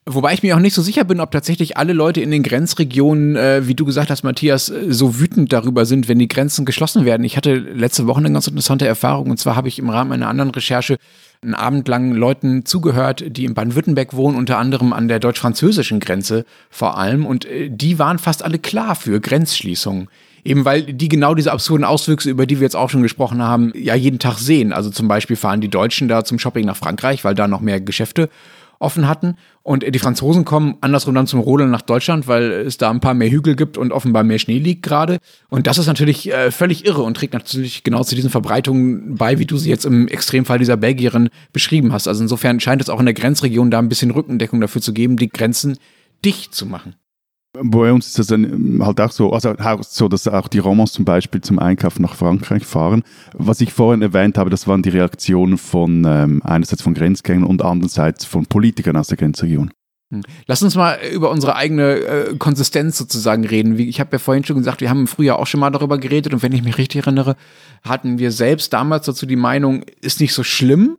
Wobei 0.06 0.34
ich 0.34 0.42
mir 0.42 0.54
auch 0.54 0.60
nicht 0.60 0.74
so 0.74 0.82
sicher 0.82 1.04
bin, 1.04 1.18
ob 1.18 1.30
tatsächlich 1.30 1.78
alle 1.78 1.94
Leute 1.94 2.20
in 2.20 2.30
den 2.30 2.42
Grenzregionen, 2.42 3.36
äh, 3.36 3.66
wie 3.66 3.74
du 3.74 3.86
gesagt 3.86 4.10
hast, 4.10 4.22
Matthias, 4.22 4.68
äh, 4.68 4.92
so 4.92 5.18
wütend 5.18 5.50
darüber 5.50 5.86
sind, 5.86 6.08
wenn 6.08 6.18
die 6.18 6.28
Grenzen 6.28 6.66
geschlossen 6.66 7.06
werden. 7.06 7.24
Ich 7.24 7.38
hatte 7.38 7.54
letzte 7.54 8.06
Woche 8.06 8.18
eine 8.18 8.30
ganz 8.30 8.46
interessante 8.46 8.86
Erfahrung 8.86 9.30
und 9.30 9.38
zwar 9.38 9.56
habe 9.56 9.68
ich 9.68 9.78
im 9.78 9.88
Rahmen 9.88 10.12
einer 10.12 10.28
anderen 10.28 10.50
Recherche 10.50 10.98
einen 11.42 11.54
Abend 11.54 11.88
lang 11.88 12.12
Leuten 12.12 12.66
zugehört, 12.66 13.24
die 13.28 13.46
in 13.46 13.54
Baden-Württemberg 13.54 14.14
wohnen, 14.14 14.36
unter 14.36 14.58
anderem 14.58 14.92
an 14.92 15.08
der 15.08 15.20
deutsch-französischen 15.20 16.00
Grenze 16.00 16.44
vor 16.68 16.98
allem 16.98 17.24
und 17.24 17.46
äh, 17.46 17.70
die 17.70 17.98
waren 17.98 18.18
fast 18.18 18.42
alle 18.42 18.58
klar 18.58 18.96
für 18.96 19.20
Grenzschließungen. 19.20 20.08
Eben 20.44 20.66
weil 20.66 20.82
die 20.82 21.08
genau 21.08 21.34
diese 21.34 21.50
absurden 21.50 21.86
Auswüchse, 21.86 22.28
über 22.28 22.44
die 22.44 22.60
wir 22.60 22.64
jetzt 22.64 22.76
auch 22.76 22.90
schon 22.90 23.02
gesprochen 23.02 23.42
haben, 23.42 23.72
ja 23.74 23.94
jeden 23.94 24.18
Tag 24.18 24.36
sehen. 24.36 24.74
Also 24.74 24.90
zum 24.90 25.08
Beispiel 25.08 25.36
fahren 25.36 25.62
die 25.62 25.70
Deutschen 25.70 26.08
da 26.08 26.22
zum 26.22 26.38
Shopping 26.38 26.66
nach 26.66 26.76
Frankreich, 26.76 27.24
weil 27.24 27.34
da 27.34 27.48
noch 27.48 27.62
mehr 27.62 27.80
Geschäfte 27.80 28.28
offen 28.78 29.08
hatten. 29.08 29.36
Und 29.62 29.84
die 29.94 29.98
Franzosen 29.98 30.44
kommen 30.44 30.76
andersrum 30.80 31.14
dann 31.14 31.26
zum 31.26 31.40
Rodeln 31.40 31.70
nach 31.70 31.82
Deutschland, 31.82 32.28
weil 32.28 32.50
es 32.50 32.76
da 32.76 32.90
ein 32.90 33.00
paar 33.00 33.14
mehr 33.14 33.30
Hügel 33.30 33.56
gibt 33.56 33.78
und 33.78 33.92
offenbar 33.92 34.24
mehr 34.24 34.38
Schnee 34.38 34.58
liegt 34.58 34.82
gerade. 34.82 35.18
Und 35.48 35.66
das 35.66 35.78
ist 35.78 35.86
natürlich 35.86 36.32
äh, 36.32 36.50
völlig 36.50 36.84
irre 36.84 37.02
und 37.02 37.16
trägt 37.16 37.34
natürlich 37.34 37.84
genau 37.84 38.04
zu 38.04 38.14
diesen 38.14 38.30
Verbreitungen 38.30 39.14
bei, 39.14 39.38
wie 39.38 39.46
du 39.46 39.56
sie 39.56 39.70
jetzt 39.70 39.84
im 39.84 40.08
Extremfall 40.08 40.58
dieser 40.58 40.76
Belgierin 40.76 41.28
beschrieben 41.52 41.92
hast. 41.92 42.08
Also 42.08 42.22
insofern 42.22 42.60
scheint 42.60 42.82
es 42.82 42.90
auch 42.90 43.00
in 43.00 43.06
der 43.06 43.14
Grenzregion 43.14 43.70
da 43.70 43.78
ein 43.78 43.88
bisschen 43.88 44.10
Rückendeckung 44.10 44.60
dafür 44.60 44.82
zu 44.82 44.92
geben, 44.92 45.16
die 45.16 45.28
Grenzen 45.28 45.78
dicht 46.24 46.54
zu 46.54 46.66
machen. 46.66 46.94
Bei 47.62 47.92
uns 47.92 48.08
ist 48.08 48.18
das 48.18 48.26
dann 48.26 48.80
halt 48.82 49.00
auch 49.00 49.12
so, 49.12 49.32
also 49.32 49.50
auch 49.50 49.82
so, 49.84 50.08
dass 50.08 50.26
auch 50.26 50.48
die 50.48 50.58
Romans 50.58 50.92
zum 50.92 51.04
Beispiel 51.04 51.40
zum 51.40 51.60
Einkaufen 51.60 52.02
nach 52.02 52.16
Frankreich 52.16 52.66
fahren. 52.66 53.04
Was 53.32 53.60
ich 53.60 53.72
vorhin 53.72 54.02
erwähnt 54.02 54.38
habe, 54.38 54.50
das 54.50 54.66
waren 54.66 54.82
die 54.82 54.88
Reaktionen 54.88 55.56
von 55.56 56.04
ähm, 56.04 56.42
einerseits 56.44 56.82
von 56.82 56.94
Grenzgängern 56.94 57.44
und 57.44 57.62
andererseits 57.62 58.24
von 58.24 58.46
Politikern 58.46 58.96
aus 58.96 59.06
der 59.06 59.18
Grenzregion. 59.18 59.70
Hm. 60.10 60.22
Lass 60.46 60.64
uns 60.64 60.74
mal 60.74 60.98
über 61.12 61.30
unsere 61.30 61.54
eigene 61.54 61.94
äh, 61.94 62.36
Konsistenz 62.36 62.98
sozusagen 62.98 63.46
reden. 63.46 63.78
Wie, 63.78 63.88
ich 63.88 64.00
habe 64.00 64.10
ja 64.12 64.18
vorhin 64.18 64.44
schon 64.44 64.56
gesagt, 64.56 64.80
wir 64.80 64.90
haben 64.90 65.00
im 65.00 65.06
Frühjahr 65.06 65.38
auch 65.38 65.46
schon 65.46 65.60
mal 65.60 65.70
darüber 65.70 65.98
geredet 65.98 66.34
und 66.34 66.42
wenn 66.42 66.52
ich 66.52 66.64
mich 66.64 66.76
richtig 66.76 67.02
erinnere, 67.02 67.36
hatten 67.84 68.18
wir 68.18 68.32
selbst 68.32 68.72
damals 68.72 69.06
dazu 69.06 69.26
die 69.26 69.36
Meinung, 69.36 69.84
ist 70.00 70.20
nicht 70.20 70.34
so 70.34 70.42
schlimm 70.42 70.96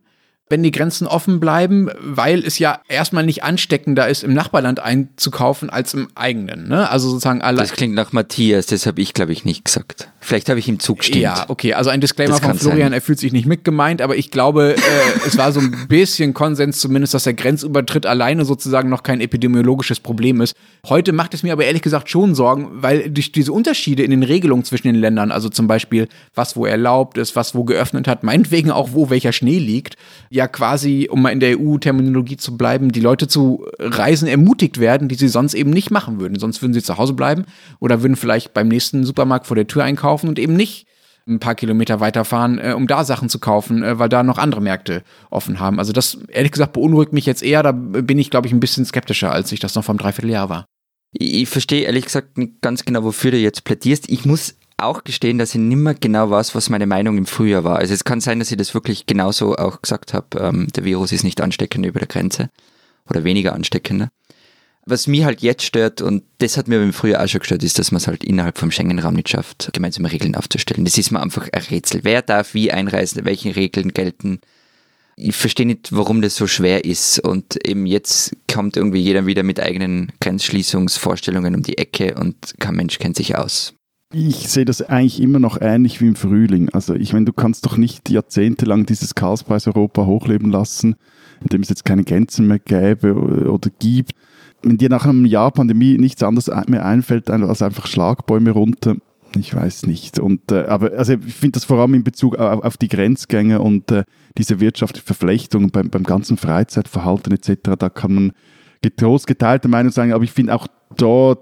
wenn 0.48 0.62
die 0.62 0.70
Grenzen 0.70 1.06
offen 1.06 1.40
bleiben, 1.40 1.90
weil 2.00 2.44
es 2.44 2.58
ja 2.58 2.80
erstmal 2.88 3.24
nicht 3.24 3.42
ansteckender 3.42 4.08
ist, 4.08 4.22
im 4.22 4.32
Nachbarland 4.32 4.80
einzukaufen 4.80 5.70
als 5.70 5.94
im 5.94 6.08
eigenen. 6.14 6.68
Ne? 6.68 6.88
Also 6.88 7.08
sozusagen 7.08 7.42
alle. 7.42 7.58
Das 7.58 7.72
klingt 7.72 7.94
nach 7.94 8.12
Matthias, 8.12 8.66
das 8.66 8.86
habe 8.86 9.00
ich, 9.00 9.12
glaube 9.12 9.32
ich, 9.32 9.44
nicht 9.44 9.64
gesagt. 9.64 10.08
Vielleicht 10.26 10.48
habe 10.48 10.58
ich 10.58 10.66
ihm 10.66 10.80
zugestimmt. 10.80 11.22
Ja, 11.22 11.44
okay. 11.46 11.74
Also 11.74 11.90
ein 11.90 12.00
Disclaimer 12.00 12.38
von 12.38 12.58
Florian, 12.58 12.86
sein. 12.86 12.92
er 12.94 13.00
fühlt 13.00 13.20
sich 13.20 13.32
nicht 13.32 13.46
mitgemeint, 13.46 14.02
aber 14.02 14.16
ich 14.16 14.32
glaube, 14.32 14.74
äh, 14.74 14.80
es 15.24 15.38
war 15.38 15.52
so 15.52 15.60
ein 15.60 15.86
bisschen 15.88 16.34
Konsens 16.34 16.80
zumindest, 16.80 17.14
dass 17.14 17.22
der 17.22 17.34
Grenzübertritt 17.34 18.06
alleine 18.06 18.44
sozusagen 18.44 18.88
noch 18.88 19.04
kein 19.04 19.20
epidemiologisches 19.20 20.00
Problem 20.00 20.40
ist. 20.40 20.56
Heute 20.88 21.12
macht 21.12 21.32
es 21.32 21.44
mir 21.44 21.52
aber 21.52 21.64
ehrlich 21.64 21.82
gesagt 21.82 22.10
schon 22.10 22.34
Sorgen, 22.34 22.70
weil 22.72 23.08
durch 23.08 23.30
diese 23.30 23.52
Unterschiede 23.52 24.02
in 24.02 24.10
den 24.10 24.24
Regelungen 24.24 24.64
zwischen 24.64 24.88
den 24.88 24.96
Ländern, 24.96 25.30
also 25.30 25.48
zum 25.48 25.68
Beispiel 25.68 26.08
was 26.34 26.56
wo 26.56 26.66
erlaubt 26.66 27.18
ist, 27.18 27.36
was 27.36 27.54
wo 27.54 27.62
geöffnet 27.62 28.08
hat, 28.08 28.24
meinetwegen 28.24 28.72
auch 28.72 28.88
wo 28.94 29.10
welcher 29.10 29.32
Schnee 29.32 29.60
liegt, 29.60 29.94
ja 30.28 30.48
quasi, 30.48 31.08
um 31.08 31.22
mal 31.22 31.30
in 31.30 31.38
der 31.38 31.60
EU-Terminologie 31.60 32.36
zu 32.36 32.56
bleiben, 32.56 32.90
die 32.90 33.00
Leute 33.00 33.28
zu 33.28 33.64
reisen 33.78 34.26
ermutigt 34.26 34.80
werden, 34.80 35.06
die 35.06 35.14
sie 35.14 35.28
sonst 35.28 35.54
eben 35.54 35.70
nicht 35.70 35.92
machen 35.92 36.18
würden. 36.18 36.36
Sonst 36.36 36.62
würden 36.62 36.74
sie 36.74 36.82
zu 36.82 36.98
Hause 36.98 37.12
bleiben 37.12 37.44
oder 37.78 38.02
würden 38.02 38.16
vielleicht 38.16 38.54
beim 38.54 38.66
nächsten 38.66 39.04
Supermarkt 39.04 39.46
vor 39.46 39.54
der 39.54 39.68
Tür 39.68 39.84
einkaufen 39.84 40.15
kaufen 40.16 40.28
und 40.28 40.38
eben 40.38 40.54
nicht 40.54 40.86
ein 41.28 41.40
paar 41.40 41.54
Kilometer 41.54 42.00
weiterfahren, 42.00 42.58
äh, 42.58 42.72
um 42.74 42.86
da 42.86 43.04
Sachen 43.04 43.28
zu 43.28 43.38
kaufen, 43.38 43.82
äh, 43.82 43.98
weil 43.98 44.08
da 44.08 44.22
noch 44.22 44.38
andere 44.38 44.60
Märkte 44.60 45.02
offen 45.30 45.58
haben. 45.60 45.78
Also 45.78 45.92
das, 45.92 46.18
ehrlich 46.28 46.52
gesagt, 46.52 46.72
beunruhigt 46.72 47.12
mich 47.12 47.26
jetzt 47.26 47.42
eher. 47.42 47.62
Da 47.62 47.72
bin 47.72 48.18
ich, 48.18 48.30
glaube 48.30 48.46
ich, 48.46 48.52
ein 48.52 48.60
bisschen 48.60 48.84
skeptischer, 48.84 49.32
als 49.32 49.52
ich 49.52 49.60
das 49.60 49.74
noch 49.74 49.84
vom 49.84 49.98
Dreivierteljahr 49.98 50.48
war. 50.48 50.66
Ich 51.12 51.48
verstehe 51.48 51.82
ehrlich 51.82 52.04
gesagt 52.04 52.38
nicht 52.38 52.60
ganz 52.62 52.84
genau, 52.84 53.02
wofür 53.02 53.32
du 53.32 53.38
jetzt 53.38 53.64
plädierst. 53.64 54.08
Ich 54.08 54.24
muss 54.24 54.54
auch 54.76 55.04
gestehen, 55.04 55.38
dass 55.38 55.54
ich 55.54 55.60
nicht 55.60 55.76
mehr 55.76 55.94
genau 55.94 56.30
weiß, 56.30 56.54
was 56.54 56.70
meine 56.70 56.86
Meinung 56.86 57.18
im 57.18 57.26
Frühjahr 57.26 57.64
war. 57.64 57.76
Also 57.76 57.94
es 57.94 58.04
kann 58.04 58.20
sein, 58.20 58.38
dass 58.38 58.50
ich 58.50 58.56
das 58.56 58.74
wirklich 58.74 59.06
genauso 59.06 59.56
auch 59.56 59.82
gesagt 59.82 60.14
habe. 60.14 60.38
Ähm, 60.38 60.68
der 60.76 60.84
Virus 60.84 61.12
ist 61.12 61.24
nicht 61.24 61.40
ansteckender 61.40 61.88
über 61.88 61.98
der 61.98 62.08
Grenze 62.08 62.50
oder 63.08 63.24
weniger 63.24 63.54
ansteckender. 63.54 64.10
Was 64.88 65.08
mich 65.08 65.24
halt 65.24 65.42
jetzt 65.42 65.64
stört, 65.64 66.00
und 66.00 66.22
das 66.38 66.56
hat 66.56 66.68
mir 66.68 66.80
im 66.80 66.92
Frühjahr 66.92 67.24
auch 67.24 67.28
schon 67.28 67.40
gestört, 67.40 67.64
ist, 67.64 67.76
dass 67.80 67.90
man 67.90 67.96
es 67.96 68.06
halt 68.06 68.22
innerhalb 68.22 68.56
vom 68.56 68.70
Schengen-Raum 68.70 69.14
nicht 69.14 69.28
schafft, 69.28 69.70
gemeinsame 69.72 70.12
Regeln 70.12 70.36
aufzustellen. 70.36 70.84
Das 70.84 70.96
ist 70.96 71.10
mir 71.10 71.20
einfach 71.20 71.48
ein 71.52 71.62
Rätsel. 71.62 72.02
Wer 72.04 72.22
darf 72.22 72.54
wie 72.54 72.70
einreisen, 72.70 73.24
welche 73.24 73.56
Regeln 73.56 73.92
gelten? 73.92 74.38
Ich 75.16 75.34
verstehe 75.34 75.66
nicht, 75.66 75.88
warum 75.90 76.22
das 76.22 76.36
so 76.36 76.46
schwer 76.46 76.84
ist. 76.84 77.18
Und 77.18 77.66
eben 77.66 77.84
jetzt 77.84 78.36
kommt 78.52 78.76
irgendwie 78.76 79.00
jeder 79.00 79.26
wieder 79.26 79.42
mit 79.42 79.58
eigenen 79.58 80.12
Grenzschließungsvorstellungen 80.20 81.56
um 81.56 81.62
die 81.64 81.78
Ecke 81.78 82.14
und 82.14 82.54
kein 82.60 82.76
Mensch 82.76 83.00
kennt 83.00 83.16
sich 83.16 83.36
aus. 83.36 83.74
Ich 84.14 84.48
sehe 84.48 84.64
das 84.64 84.82
eigentlich 84.82 85.20
immer 85.20 85.40
noch 85.40 85.60
ähnlich 85.60 86.00
wie 86.00 86.06
im 86.06 86.14
Frühling. 86.14 86.68
Also 86.68 86.94
ich 86.94 87.12
meine, 87.12 87.24
du 87.24 87.32
kannst 87.32 87.66
doch 87.66 87.76
nicht 87.76 88.08
jahrzehntelang 88.08 88.86
dieses 88.86 89.16
Karlspreis 89.16 89.66
Europa 89.66 90.06
hochleben 90.06 90.52
lassen, 90.52 90.94
indem 91.40 91.62
es 91.62 91.70
jetzt 91.70 91.84
keine 91.84 92.04
Grenzen 92.04 92.46
mehr 92.46 92.60
gäbe 92.60 93.14
oder 93.14 93.68
gibt 93.80 94.12
wenn 94.66 94.78
dir 94.78 94.88
nach 94.88 95.06
einem 95.06 95.24
Jahr 95.24 95.52
Pandemie 95.52 95.96
nichts 95.98 96.22
anderes 96.22 96.50
mehr 96.66 96.84
einfällt, 96.84 97.30
als 97.30 97.62
einfach 97.62 97.86
Schlagbäume 97.86 98.50
runter, 98.50 98.96
ich 99.36 99.54
weiß 99.54 99.86
nicht. 99.86 100.18
Und, 100.18 100.50
äh, 100.50 100.64
aber 100.64 100.92
also 100.92 101.14
ich 101.14 101.34
finde 101.34 101.52
das 101.52 101.64
vor 101.64 101.78
allem 101.78 101.94
in 101.94 102.04
Bezug 102.04 102.36
auf, 102.36 102.62
auf 102.62 102.76
die 102.76 102.88
Grenzgänge 102.88 103.60
und 103.60 103.90
äh, 103.90 104.04
diese 104.38 104.60
wirtschaftliche 104.60 105.06
Verflechtung 105.06 105.70
beim, 105.70 105.90
beim 105.90 106.04
ganzen 106.04 106.36
Freizeitverhalten 106.36 107.32
etc., 107.32 107.76
da 107.78 107.88
kann 107.88 108.14
man 108.14 108.32
getrost 108.82 109.26
geteilter 109.26 109.68
Meinung 109.68 109.92
sein, 109.92 110.12
aber 110.12 110.24
ich 110.24 110.32
finde 110.32 110.54
auch 110.54 110.66
dort 110.96 111.40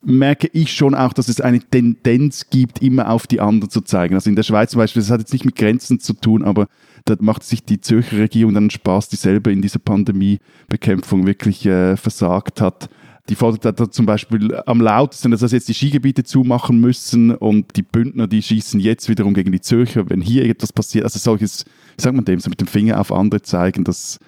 merke 0.00 0.48
ich 0.52 0.72
schon 0.72 0.94
auch, 0.94 1.12
dass 1.12 1.28
es 1.28 1.40
eine 1.40 1.60
Tendenz 1.60 2.50
gibt, 2.50 2.82
immer 2.82 3.10
auf 3.10 3.26
die 3.26 3.40
anderen 3.40 3.70
zu 3.70 3.80
zeigen. 3.80 4.14
Also 4.14 4.30
in 4.30 4.36
der 4.36 4.44
Schweiz 4.44 4.70
zum 4.70 4.78
Beispiel, 4.78 5.02
das 5.02 5.10
hat 5.10 5.20
jetzt 5.20 5.32
nicht 5.32 5.44
mit 5.44 5.56
Grenzen 5.56 5.98
zu 5.98 6.14
tun, 6.14 6.44
aber 6.44 6.68
da 7.04 7.16
macht 7.20 7.42
sich 7.42 7.64
die 7.64 7.80
Zürcher 7.80 8.18
Regierung 8.18 8.54
dann 8.54 8.70
Spaß, 8.70 9.08
die 9.08 9.16
selber 9.16 9.50
in 9.50 9.62
dieser 9.62 9.80
Pandemiebekämpfung 9.80 11.26
wirklich 11.26 11.66
äh, 11.66 11.96
versagt 11.96 12.60
hat. 12.60 12.88
Die 13.28 13.34
fordert 13.34 13.78
da 13.78 13.90
zum 13.90 14.06
Beispiel 14.06 14.54
am 14.64 14.80
lautesten, 14.80 15.30
dass 15.30 15.52
jetzt 15.52 15.68
die 15.68 15.74
Skigebiete 15.74 16.24
zumachen 16.24 16.80
müssen 16.80 17.34
und 17.34 17.76
die 17.76 17.82
Bündner, 17.82 18.26
die 18.26 18.40
schießen 18.40 18.80
jetzt 18.80 19.08
wiederum 19.10 19.34
gegen 19.34 19.52
die 19.52 19.60
Zürcher, 19.60 20.08
wenn 20.08 20.22
hier 20.22 20.46
etwas 20.46 20.72
passiert. 20.72 21.04
Also 21.04 21.18
solches, 21.18 21.66
wie 21.96 22.02
sagt 22.02 22.16
man 22.16 22.24
dem, 22.24 22.40
so 22.40 22.48
mit 22.48 22.60
dem 22.60 22.68
Finger 22.68 22.98
auf 22.98 23.12
andere 23.12 23.42
zeigen, 23.42 23.84
das, 23.84 24.18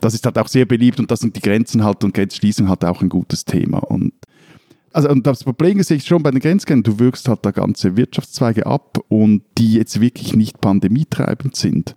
das 0.00 0.14
ist 0.14 0.24
halt 0.24 0.38
auch 0.38 0.48
sehr 0.48 0.64
beliebt 0.64 0.98
und 0.98 1.10
das 1.10 1.20
sind 1.20 1.36
die 1.36 1.42
Grenzen 1.42 1.84
halt 1.84 2.04
und 2.04 2.14
Grenzschließung 2.14 2.70
halt 2.70 2.86
auch 2.86 3.02
ein 3.02 3.10
gutes 3.10 3.44
Thema. 3.44 3.78
Und 3.78 4.14
also 4.96 5.10
und 5.10 5.26
das 5.26 5.44
Problem 5.44 5.78
ich 5.78 6.04
schon 6.06 6.22
bei 6.22 6.30
den 6.30 6.40
Grenzgängern, 6.40 6.82
du 6.82 6.98
wirkst 6.98 7.28
halt 7.28 7.44
da 7.44 7.50
ganze 7.50 7.96
Wirtschaftszweige 7.96 8.66
ab 8.66 8.98
und 9.08 9.42
die 9.58 9.74
jetzt 9.74 10.00
wirklich 10.00 10.34
nicht 10.34 10.60
pandemietreibend 10.60 11.54
sind. 11.54 11.94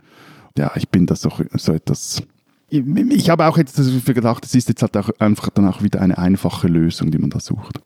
Ja, 0.57 0.71
ich 0.75 0.89
bin 0.89 1.05
da 1.05 1.15
so, 1.15 1.31
so 1.55 1.73
etwas 1.73 2.23
ich, 2.69 3.29
habe 3.29 3.47
auch 3.47 3.57
jetzt 3.57 3.79
dafür 3.79 4.13
gedacht, 4.13 4.45
es 4.45 4.53
ist 4.53 4.69
jetzt 4.69 4.81
halt 4.81 4.95
auch 4.95 5.09
einfach 5.19 5.49
dann 5.49 5.67
auch 5.67 5.81
wieder 5.81 6.01
eine 6.01 6.17
einfache 6.17 6.67
Lösung, 6.67 7.09
die 7.09 7.17
man 7.17 7.29
da 7.29 7.39
sucht. 7.39 7.79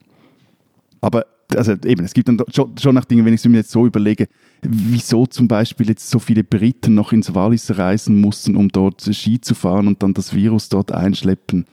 Aber 1.00 1.26
also 1.56 1.74
eben, 1.86 2.04
es 2.04 2.14
gibt 2.14 2.28
dann 2.28 2.42
schon, 2.54 2.78
schon 2.78 2.96
nach 2.96 3.06
Dingen, 3.06 3.26
wenn 3.26 3.34
ich 3.34 3.42
es 3.42 3.48
mir 3.48 3.58
jetzt 3.58 3.72
so 3.72 3.86
überlege, 3.86 4.28
wieso 4.62 5.26
zum 5.26 5.48
Beispiel 5.48 5.88
jetzt 5.88 6.10
so 6.10 6.20
viele 6.20 6.44
Briten 6.44 6.96
noch 6.96 7.14
ins 7.14 7.34
Wallis 7.34 7.78
reisen 7.78 8.20
mussten, 8.20 8.56
um 8.56 8.70
dort 8.70 9.02
Ski 9.14 9.40
zu 9.40 9.54
fahren 9.54 9.88
und 9.88 10.04
dann 10.04 10.14
das 10.14 10.34
Virus 10.34 10.70
dort 10.70 10.92
einschleppen. 10.92 11.66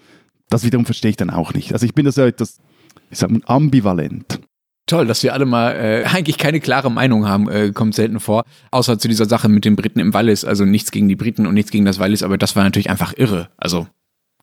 Das 0.48 0.64
wiederum 0.64 0.84
verstehe 0.84 1.10
ich 1.10 1.16
dann 1.16 1.30
auch 1.30 1.54
nicht. 1.54 1.72
Also 1.72 1.86
ich 1.86 1.94
bin 1.94 2.04
da 2.04 2.12
so 2.12 2.22
etwas 2.22 2.60
ich 3.10 3.18
sag 3.18 3.30
mal, 3.30 3.40
ambivalent. 3.46 4.40
Toll, 4.86 5.06
dass 5.06 5.22
wir 5.22 5.34
alle 5.34 5.46
mal 5.46 5.72
äh, 5.72 6.04
eigentlich 6.04 6.38
keine 6.38 6.60
klare 6.60 6.90
Meinung 6.90 7.28
haben, 7.28 7.48
äh, 7.48 7.70
kommt 7.72 7.94
selten 7.94 8.18
vor. 8.18 8.44
Außer 8.70 8.98
zu 8.98 9.08
dieser 9.08 9.26
Sache 9.26 9.48
mit 9.48 9.64
den 9.64 9.76
Briten 9.76 10.00
im 10.00 10.14
Wallis. 10.14 10.44
Also 10.44 10.64
nichts 10.64 10.90
gegen 10.90 11.08
die 11.08 11.16
Briten 11.16 11.46
und 11.46 11.54
nichts 11.54 11.70
gegen 11.70 11.84
das 11.84 11.98
Wallis, 11.98 12.22
aber 12.22 12.38
das 12.38 12.56
war 12.56 12.64
natürlich 12.64 12.90
einfach 12.90 13.12
irre. 13.16 13.50
Also, 13.56 13.86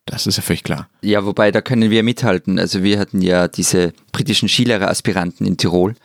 das 0.06 0.26
ist 0.26 0.38
ja 0.38 0.44
völlig 0.44 0.64
klar. 0.64 0.90
Ja, 1.02 1.26
wobei, 1.26 1.52
da 1.52 1.62
können 1.62 1.92
wir 1.92 2.02
mithalten. 2.02 2.60
Also 2.60 2.82
wir 2.82 2.98
hatten 2.98 3.22
ja 3.22 3.48
diese 3.50 3.94
britischen 4.14 4.48
Skilehrer-Aspiranten 4.48 5.46
in 5.46 5.58
Tirol, 5.58 5.96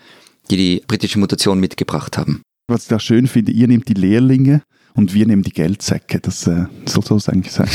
die 0.51 0.57
die 0.57 0.83
britische 0.88 1.20
Mutation 1.20 1.61
mitgebracht 1.61 2.18
haben. 2.18 2.42
Was 2.68 2.83
ich 2.83 2.88
da 2.88 2.98
schön 2.98 3.29
finde, 3.29 3.53
ihr 3.53 3.68
nehmt 3.68 3.88
die 3.88 3.94
Lehrlinge 3.94 4.62
und 4.94 5.14
wir 5.14 5.26
nehmen 5.26 5.42
die 5.42 5.52
Geldsäcke. 5.52 6.20
Das 6.20 6.46
äh, 6.46 6.66
soll 6.87 7.02
so 7.20 7.33
eigentlich 7.33 7.52
sein. 7.52 7.68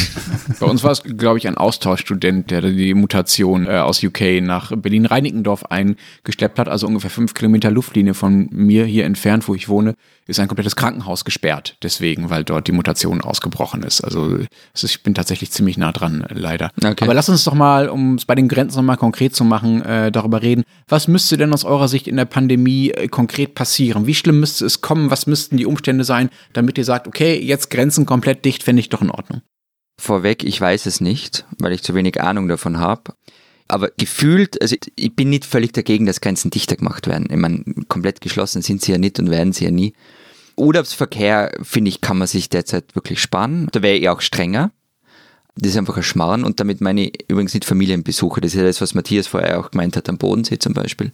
Bei 0.59 0.67
uns 0.67 0.83
war 0.83 0.91
es, 0.91 1.03
glaube 1.03 1.37
ich, 1.37 1.47
ein 1.47 1.57
Austauschstudent, 1.57 2.51
der 2.51 2.61
die 2.61 2.93
Mutation 2.93 3.65
äh, 3.65 3.77
aus 3.77 4.03
UK 4.03 4.41
nach 4.41 4.71
Berlin-Reinickendorf 4.75 5.65
eingeschleppt 5.65 6.59
hat, 6.59 6.67
also 6.67 6.87
ungefähr 6.87 7.09
fünf 7.09 7.33
Kilometer 7.33 7.71
Luftlinie 7.71 8.13
von 8.13 8.47
mir 8.51 8.85
hier 8.85 9.05
entfernt, 9.05 9.47
wo 9.47 9.55
ich 9.55 9.69
wohne, 9.69 9.95
ist 10.27 10.39
ein 10.39 10.47
komplettes 10.47 10.75
Krankenhaus 10.75 11.25
gesperrt. 11.25 11.77
Deswegen, 11.81 12.29
weil 12.29 12.43
dort 12.43 12.67
die 12.67 12.71
Mutation 12.71 13.21
ausgebrochen 13.21 13.83
ist. 13.83 14.01
Also 14.01 14.39
ich 14.75 15.03
bin 15.03 15.13
tatsächlich 15.13 15.51
ziemlich 15.51 15.77
nah 15.77 15.91
dran, 15.91 16.25
leider. 16.29 16.71
Okay. 16.77 17.05
Aber 17.05 17.13
lass 17.13 17.29
uns 17.29 17.43
doch 17.45 17.53
mal, 17.53 17.89
um 17.89 18.15
es 18.15 18.25
bei 18.25 18.35
den 18.35 18.47
Grenzen 18.47 18.77
nochmal 18.77 18.97
konkret 18.97 19.35
zu 19.35 19.43
machen, 19.43 19.81
äh, 19.81 20.11
darüber 20.11 20.41
reden. 20.41 20.63
Was 20.87 21.07
müsste 21.07 21.37
denn 21.37 21.53
aus 21.53 21.63
eurer 21.63 21.87
Sicht 21.87 22.07
in 22.07 22.17
der 22.17 22.25
Pandemie 22.25 22.91
äh, 22.91 23.07
konkret 23.07 23.55
passieren? 23.55 24.05
Wie 24.05 24.15
schlimm 24.15 24.39
müsste 24.39 24.65
es 24.65 24.81
kommen? 24.81 25.09
Was 25.09 25.27
müssten 25.27 25.57
die 25.57 25.65
Umstände 25.65 26.03
sein, 26.03 26.29
damit 26.53 26.77
ihr 26.77 26.83
sagt, 26.83 27.06
okay, 27.07 27.39
jetzt 27.39 27.69
Grenzen 27.69 28.05
komplett 28.05 28.45
dicht, 28.45 28.63
fände 28.63 28.79
ich 28.79 28.89
doch 28.89 29.01
in 29.01 29.11
Ordnung? 29.11 29.41
Vorweg, 29.99 30.43
ich 30.43 30.59
weiß 30.61 30.85
es 30.85 31.01
nicht, 31.01 31.45
weil 31.57 31.73
ich 31.73 31.81
zu 31.81 31.95
wenig 31.95 32.21
Ahnung 32.21 32.47
davon 32.47 32.77
habe. 32.77 33.13
Aber 33.67 33.89
gefühlt, 33.97 34.61
also 34.61 34.75
ich 34.95 35.15
bin 35.15 35.29
nicht 35.29 35.45
völlig 35.45 35.73
dagegen, 35.73 36.05
dass 36.05 36.21
Grenzen 36.21 36.51
dichter 36.51 36.75
gemacht 36.75 37.07
werden. 37.07 37.27
Ich 37.29 37.37
meine, 37.37 37.63
komplett 37.87 38.21
geschlossen 38.21 38.61
sind 38.61 38.81
sie 38.81 38.93
ja 38.93 38.97
nicht 38.97 39.19
und 39.19 39.29
werden 39.29 39.51
sie 39.51 39.65
ja 39.65 39.71
nie. 39.71 39.93
Urlaubsverkehr, 40.55 41.51
finde 41.63 41.89
ich, 41.89 42.01
kann 42.01 42.17
man 42.17 42.27
sich 42.27 42.49
derzeit 42.49 42.95
wirklich 42.95 43.21
sparen. 43.21 43.67
Da 43.71 43.81
wäre 43.81 43.97
ich 43.97 44.09
auch 44.09 44.21
strenger. 44.21 44.71
Das 45.55 45.71
ist 45.71 45.77
einfach 45.77 45.97
ein 45.97 46.03
Schmarrn 46.03 46.43
und 46.43 46.59
damit 46.59 46.81
meine 46.81 47.07
ich 47.07 47.25
übrigens 47.27 47.53
nicht 47.53 47.65
Familienbesuche. 47.65 48.41
Das 48.41 48.53
ist 48.53 48.57
ja 48.57 48.63
das, 48.63 48.79
was 48.79 48.93
Matthias 48.93 49.27
vorher 49.27 49.59
auch 49.59 49.71
gemeint 49.71 49.97
hat 49.97 50.07
am 50.07 50.17
Bodensee 50.17 50.59
zum 50.59 50.73
Beispiel. 50.73 51.11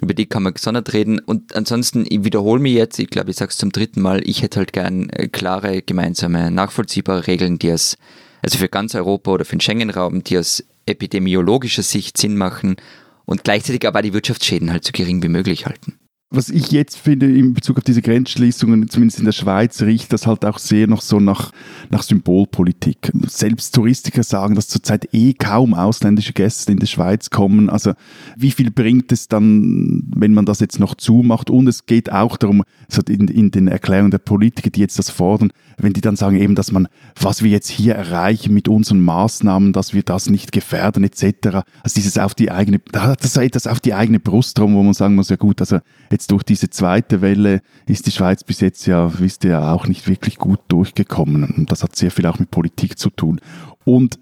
Über 0.00 0.14
die 0.14 0.26
kann 0.26 0.42
man 0.42 0.54
gesondert 0.54 0.92
reden. 0.92 1.18
Und 1.18 1.56
ansonsten, 1.56 2.06
ich 2.08 2.24
wiederhole 2.24 2.60
mich 2.60 2.74
jetzt, 2.74 2.98
ich 2.98 3.10
glaube, 3.10 3.30
ich 3.30 3.36
sage 3.36 3.50
es 3.50 3.56
zum 3.56 3.72
dritten 3.72 4.00
Mal, 4.00 4.26
ich 4.28 4.42
hätte 4.42 4.60
halt 4.60 4.72
gern 4.72 5.10
äh, 5.10 5.28
klare, 5.28 5.82
gemeinsame, 5.82 6.50
nachvollziehbare 6.50 7.26
Regeln, 7.26 7.58
die 7.58 7.68
es, 7.68 7.98
also 8.42 8.58
für 8.58 8.68
ganz 8.68 8.94
Europa 8.94 9.32
oder 9.32 9.44
für 9.44 9.56
den 9.56 9.60
Schengen-Raum, 9.60 10.22
die 10.22 10.38
aus 10.38 10.64
epidemiologischer 10.86 11.82
Sicht 11.82 12.18
Sinn 12.18 12.36
machen 12.36 12.76
und 13.24 13.44
gleichzeitig 13.44 13.86
aber 13.86 14.02
die 14.02 14.12
Wirtschaftsschäden 14.12 14.72
halt 14.72 14.84
so 14.84 14.92
gering 14.92 15.22
wie 15.22 15.28
möglich 15.28 15.66
halten 15.66 15.99
was 16.32 16.48
ich 16.48 16.70
jetzt 16.70 16.96
finde 16.96 17.26
in 17.26 17.54
Bezug 17.54 17.78
auf 17.78 17.84
diese 17.84 18.02
Grenzschließungen, 18.02 18.88
zumindest 18.88 19.18
in 19.18 19.24
der 19.24 19.32
Schweiz, 19.32 19.82
riecht 19.82 20.12
das 20.12 20.28
halt 20.28 20.44
auch 20.44 20.58
sehr 20.58 20.86
noch 20.86 21.00
so 21.00 21.18
nach, 21.18 21.50
nach 21.90 22.04
Symbolpolitik. 22.04 23.10
Selbst 23.26 23.74
Touristiker 23.74 24.22
sagen, 24.22 24.54
dass 24.54 24.68
zurzeit 24.68 25.12
eh 25.12 25.32
kaum 25.32 25.74
ausländische 25.74 26.32
Gäste 26.32 26.70
in 26.70 26.78
die 26.78 26.86
Schweiz 26.86 27.30
kommen. 27.30 27.68
Also 27.68 27.94
wie 28.36 28.52
viel 28.52 28.70
bringt 28.70 29.10
es 29.10 29.26
dann, 29.26 30.04
wenn 30.14 30.32
man 30.32 30.46
das 30.46 30.60
jetzt 30.60 30.78
noch 30.78 30.94
zumacht? 30.94 31.50
Und 31.50 31.66
es 31.66 31.86
geht 31.86 32.12
auch 32.12 32.36
darum, 32.36 32.62
in, 33.08 33.26
in 33.26 33.50
den 33.50 33.66
Erklärungen 33.66 34.12
der 34.12 34.18
Politiker, 34.18 34.70
die 34.70 34.80
jetzt 34.80 35.00
das 35.00 35.10
fordern, 35.10 35.52
wenn 35.82 35.92
die 35.92 36.00
dann 36.00 36.16
sagen 36.16 36.36
eben, 36.36 36.54
dass 36.54 36.72
man, 36.72 36.88
was 37.20 37.42
wir 37.42 37.50
jetzt 37.50 37.68
hier 37.68 37.94
erreichen 37.94 38.54
mit 38.54 38.68
unseren 38.68 39.00
Maßnahmen, 39.00 39.72
dass 39.72 39.94
wir 39.94 40.02
das 40.02 40.28
nicht 40.28 40.52
gefährden 40.52 41.04
etc. 41.04 41.62
Also 41.82 41.94
dieses 41.94 42.18
auf 42.18 42.34
die 42.34 42.50
eigene, 42.50 42.80
das 42.92 43.16
ist 43.24 43.36
etwas 43.36 43.66
auf 43.66 43.80
die 43.80 43.94
eigene 43.94 44.20
Brust 44.20 44.58
drum, 44.58 44.74
wo 44.74 44.82
man 44.82 44.94
sagen 44.94 45.14
muss, 45.14 45.28
ja 45.28 45.36
gut, 45.36 45.60
also 45.60 45.78
jetzt 46.10 46.30
durch 46.30 46.42
diese 46.42 46.70
zweite 46.70 47.20
Welle 47.20 47.60
ist 47.86 48.06
die 48.06 48.12
Schweiz 48.12 48.44
bis 48.44 48.60
jetzt 48.60 48.86
ja, 48.86 49.18
wisst 49.18 49.44
ihr 49.44 49.50
ja, 49.50 49.72
auch 49.72 49.86
nicht 49.86 50.08
wirklich 50.08 50.38
gut 50.38 50.60
durchgekommen. 50.68 51.44
Und 51.44 51.72
das 51.72 51.82
hat 51.82 51.96
sehr 51.96 52.10
viel 52.10 52.26
auch 52.26 52.38
mit 52.38 52.50
Politik 52.50 52.98
zu 52.98 53.10
tun. 53.10 53.40
Und 53.84 54.18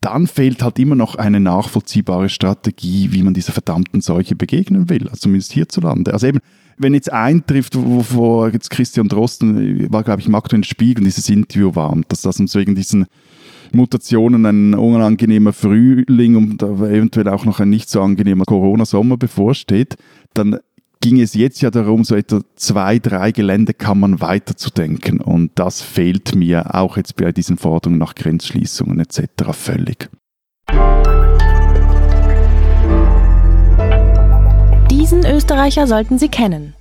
dann 0.00 0.26
fehlt 0.26 0.62
halt 0.62 0.78
immer 0.78 0.94
noch 0.94 1.16
eine 1.16 1.40
nachvollziehbare 1.40 2.28
Strategie, 2.28 3.08
wie 3.12 3.22
man 3.22 3.34
dieser 3.34 3.52
verdammten 3.52 4.00
Seuche 4.00 4.36
begegnen 4.36 4.88
will, 4.88 5.08
also 5.08 5.22
zumindest 5.22 5.52
hierzulande. 5.52 6.12
Also 6.12 6.28
eben, 6.28 6.38
wenn 6.76 6.94
jetzt 6.94 7.12
eintrifft, 7.12 7.74
wovor 7.76 8.52
jetzt 8.52 8.70
Christian 8.70 9.08
Drosten, 9.08 9.90
war 9.92 10.04
glaube 10.04 10.20
ich 10.20 10.28
im 10.28 10.36
aktuellen 10.36 10.64
Spiegel, 10.64 11.04
dieses 11.04 11.28
Interview 11.28 11.74
war, 11.74 11.90
und 11.90 12.06
dass 12.12 12.22
das 12.22 12.38
uns 12.38 12.54
wegen 12.54 12.76
diesen 12.76 13.06
Mutationen 13.72 14.46
ein 14.46 14.74
unangenehmer 14.74 15.52
Frühling 15.52 16.36
und 16.36 16.62
eventuell 16.62 17.28
auch 17.28 17.44
noch 17.44 17.60
ein 17.60 17.68
nicht 17.68 17.90
so 17.90 18.00
angenehmer 18.00 18.44
Corona-Sommer 18.44 19.16
bevorsteht, 19.16 19.96
dann 20.34 20.58
ging 21.00 21.20
es 21.20 21.34
jetzt 21.34 21.60
ja 21.60 21.70
darum, 21.70 22.04
so 22.04 22.14
etwa 22.14 22.40
zwei, 22.56 22.98
drei 22.98 23.32
Geländekammern 23.32 24.20
weiterzudenken. 24.20 25.20
Und 25.20 25.52
das 25.54 25.80
fehlt 25.80 26.34
mir 26.34 26.74
auch 26.74 26.96
jetzt 26.96 27.16
bei 27.16 27.32
diesen 27.32 27.58
Forderungen 27.58 27.98
nach 27.98 28.14
Grenzschließungen 28.14 29.00
etc. 29.00 29.22
völlig. 29.52 30.08
Diesen 34.90 35.24
Österreicher 35.24 35.86
sollten 35.86 36.18
Sie 36.18 36.28
kennen. 36.28 36.74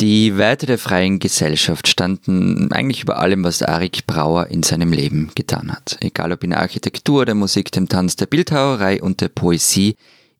Die 0.00 0.36
Werte 0.36 0.66
der 0.66 0.78
freien 0.78 1.18
Gesellschaft 1.18 1.88
standen 1.88 2.70
eigentlich 2.70 3.02
über 3.02 3.18
allem, 3.18 3.42
was 3.42 3.64
Arik 3.64 4.06
Brauer 4.06 4.46
in 4.46 4.62
seinem 4.62 4.92
Leben 4.92 5.32
getan 5.34 5.72
hat. 5.72 5.98
Egal 6.00 6.30
ob 6.30 6.44
in 6.44 6.50
der 6.50 6.60
Architektur, 6.60 7.26
der 7.26 7.34
Musik, 7.34 7.72
dem 7.72 7.88
Tanz, 7.88 8.14
der 8.14 8.26
Bildhauerei 8.26 9.02
und 9.02 9.20
der 9.20 9.28
Poesie, 9.28 9.96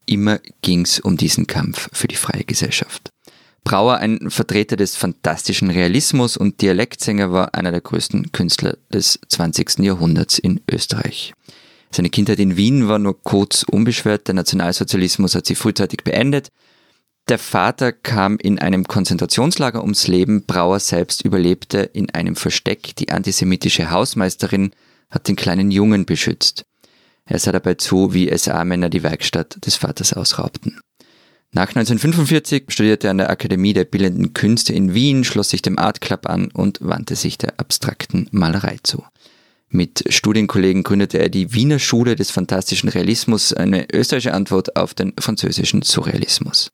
Immer 0.09 0.40
ging 0.62 0.83
es 0.83 1.01
um 1.01 1.18
diesen 1.18 1.47
Kampf 1.47 1.90
für 1.92 2.09
die 2.09 2.16
freie 2.16 2.44
Gesellschaft. 2.44 3.11
Brauer, 3.62 3.99
ein 3.99 4.31
Vertreter 4.31 4.77
des 4.77 4.97
fantastischen 4.97 5.68
Realismus 5.68 6.38
und 6.38 6.62
Dialektsänger, 6.62 7.31
war 7.31 7.55
einer 7.55 7.73
der 7.73 7.83
größten 7.83 8.33
Künstler 8.33 8.79
des 8.90 9.21
20. 9.29 9.81
Jahrhunderts 9.81 10.38
in 10.38 10.62
Österreich. 10.71 11.35
Seine 11.90 12.09
Kindheit 12.09 12.38
in 12.38 12.57
Wien 12.57 12.88
war 12.88 12.99
nur 12.99 13.23
kurz 13.23 13.64
unbeschwert, 13.64 14.29
der 14.29 14.35
Nationalsozialismus 14.35 15.35
hat 15.35 15.44
sie 15.44 15.55
frühzeitig 15.55 16.05
beendet. 16.05 16.49
Der 17.29 17.38
Vater 17.38 17.92
kam 17.92 18.38
in 18.38 18.59
einem 18.59 18.85
Konzentrationslager 18.85 19.83
ums 19.83 20.07
Leben, 20.07 20.47
Brauer 20.47 20.81
selbst 20.81 21.23
überlebte 21.23 21.81
in 21.81 22.09
einem 22.09 22.37
Versteck, 22.37 22.97
die 22.97 23.11
antisemitische 23.11 23.90
Hausmeisterin 23.90 24.71
hat 25.11 25.29
den 25.29 25.37
kleinen 25.37 25.71
Jungen 25.71 26.07
beschützt. 26.07 26.64
Er 27.28 27.38
sah 27.38 27.52
dabei 27.52 27.74
zu, 27.74 28.14
wie 28.14 28.36
SA-Männer 28.36 28.88
die 28.88 29.02
Werkstatt 29.02 29.64
des 29.64 29.76
Vaters 29.76 30.14
ausraubten. 30.14 30.80
Nach 31.52 31.68
1945 31.68 32.64
studierte 32.68 33.06
er 33.06 33.12
an 33.12 33.18
der 33.18 33.30
Akademie 33.30 33.74
der 33.74 33.84
Bildenden 33.84 34.32
Künste 34.32 34.72
in 34.72 34.94
Wien, 34.94 35.24
schloss 35.24 35.50
sich 35.50 35.62
dem 35.62 35.78
Art 35.78 36.00
Club 36.00 36.26
an 36.26 36.50
und 36.50 36.78
wandte 36.80 37.16
sich 37.16 37.38
der 37.38 37.58
abstrakten 37.58 38.28
Malerei 38.32 38.78
zu. 38.82 39.04
Mit 39.70 40.04
Studienkollegen 40.08 40.82
gründete 40.82 41.18
er 41.18 41.28
die 41.28 41.52
Wiener 41.52 41.78
Schule 41.78 42.16
des 42.16 42.30
fantastischen 42.30 42.88
Realismus, 42.88 43.52
eine 43.52 43.86
österreichische 43.92 44.32
Antwort 44.32 44.76
auf 44.76 44.94
den 44.94 45.12
französischen 45.20 45.82
Surrealismus. 45.82 46.70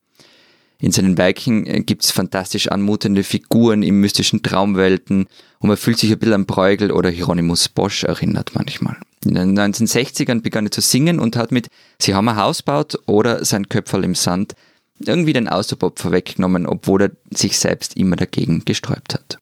In 0.78 0.92
seinen 0.92 1.18
Werken 1.18 1.86
gibt's 1.86 2.12
fantastisch 2.12 2.68
anmutende 2.68 3.24
Figuren 3.24 3.82
in 3.82 3.96
mystischen 3.96 4.42
Traumwelten 4.42 5.26
und 5.58 5.68
man 5.68 5.76
fühlt 5.76 5.98
sich 5.98 6.12
ein 6.12 6.18
bisschen 6.18 6.34
an 6.34 6.46
Bruegel 6.46 6.92
oder 6.92 7.10
Hieronymus 7.10 7.68
Bosch 7.68 8.04
erinnert 8.04 8.52
manchmal. 8.54 8.96
In 9.24 9.34
den 9.34 9.58
1960ern 9.58 10.42
begann 10.42 10.66
er 10.66 10.70
zu 10.70 10.80
singen 10.80 11.18
und 11.18 11.36
hat 11.36 11.52
mit 11.52 11.68
Sie 12.00 12.14
haben 12.14 12.28
ein 12.28 12.36
Haus 12.36 12.62
baut 12.62 12.98
oder 13.06 13.44
sein 13.44 13.68
Köpferl 13.68 14.04
im 14.04 14.14
Sand 14.14 14.54
irgendwie 15.00 15.32
den 15.32 15.48
Austropop 15.48 15.98
vorweggenommen, 15.98 16.66
obwohl 16.66 17.02
er 17.02 17.10
sich 17.30 17.58
selbst 17.58 17.96
immer 17.96 18.16
dagegen 18.16 18.64
gesträubt 18.64 19.14
hat. 19.14 19.38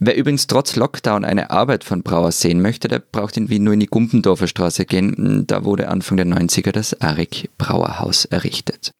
Wer 0.00 0.16
übrigens 0.16 0.46
trotz 0.46 0.76
Lockdown 0.76 1.24
eine 1.24 1.50
Arbeit 1.50 1.82
von 1.82 2.02
Brauer 2.02 2.30
sehen 2.30 2.62
möchte, 2.62 2.86
der 2.86 3.00
braucht 3.00 3.36
in 3.36 3.48
Wien 3.48 3.64
nur 3.64 3.74
in 3.74 3.80
die 3.80 3.86
Gumpendorfer 3.86 4.46
Straße 4.46 4.84
gehen. 4.84 5.44
Da 5.46 5.64
wurde 5.64 5.88
Anfang 5.88 6.16
der 6.16 6.26
90er 6.26 6.70
das 6.70 7.00
Arik 7.00 7.50
Brauer 7.58 7.98
Haus 7.98 8.24
errichtet. 8.24 8.92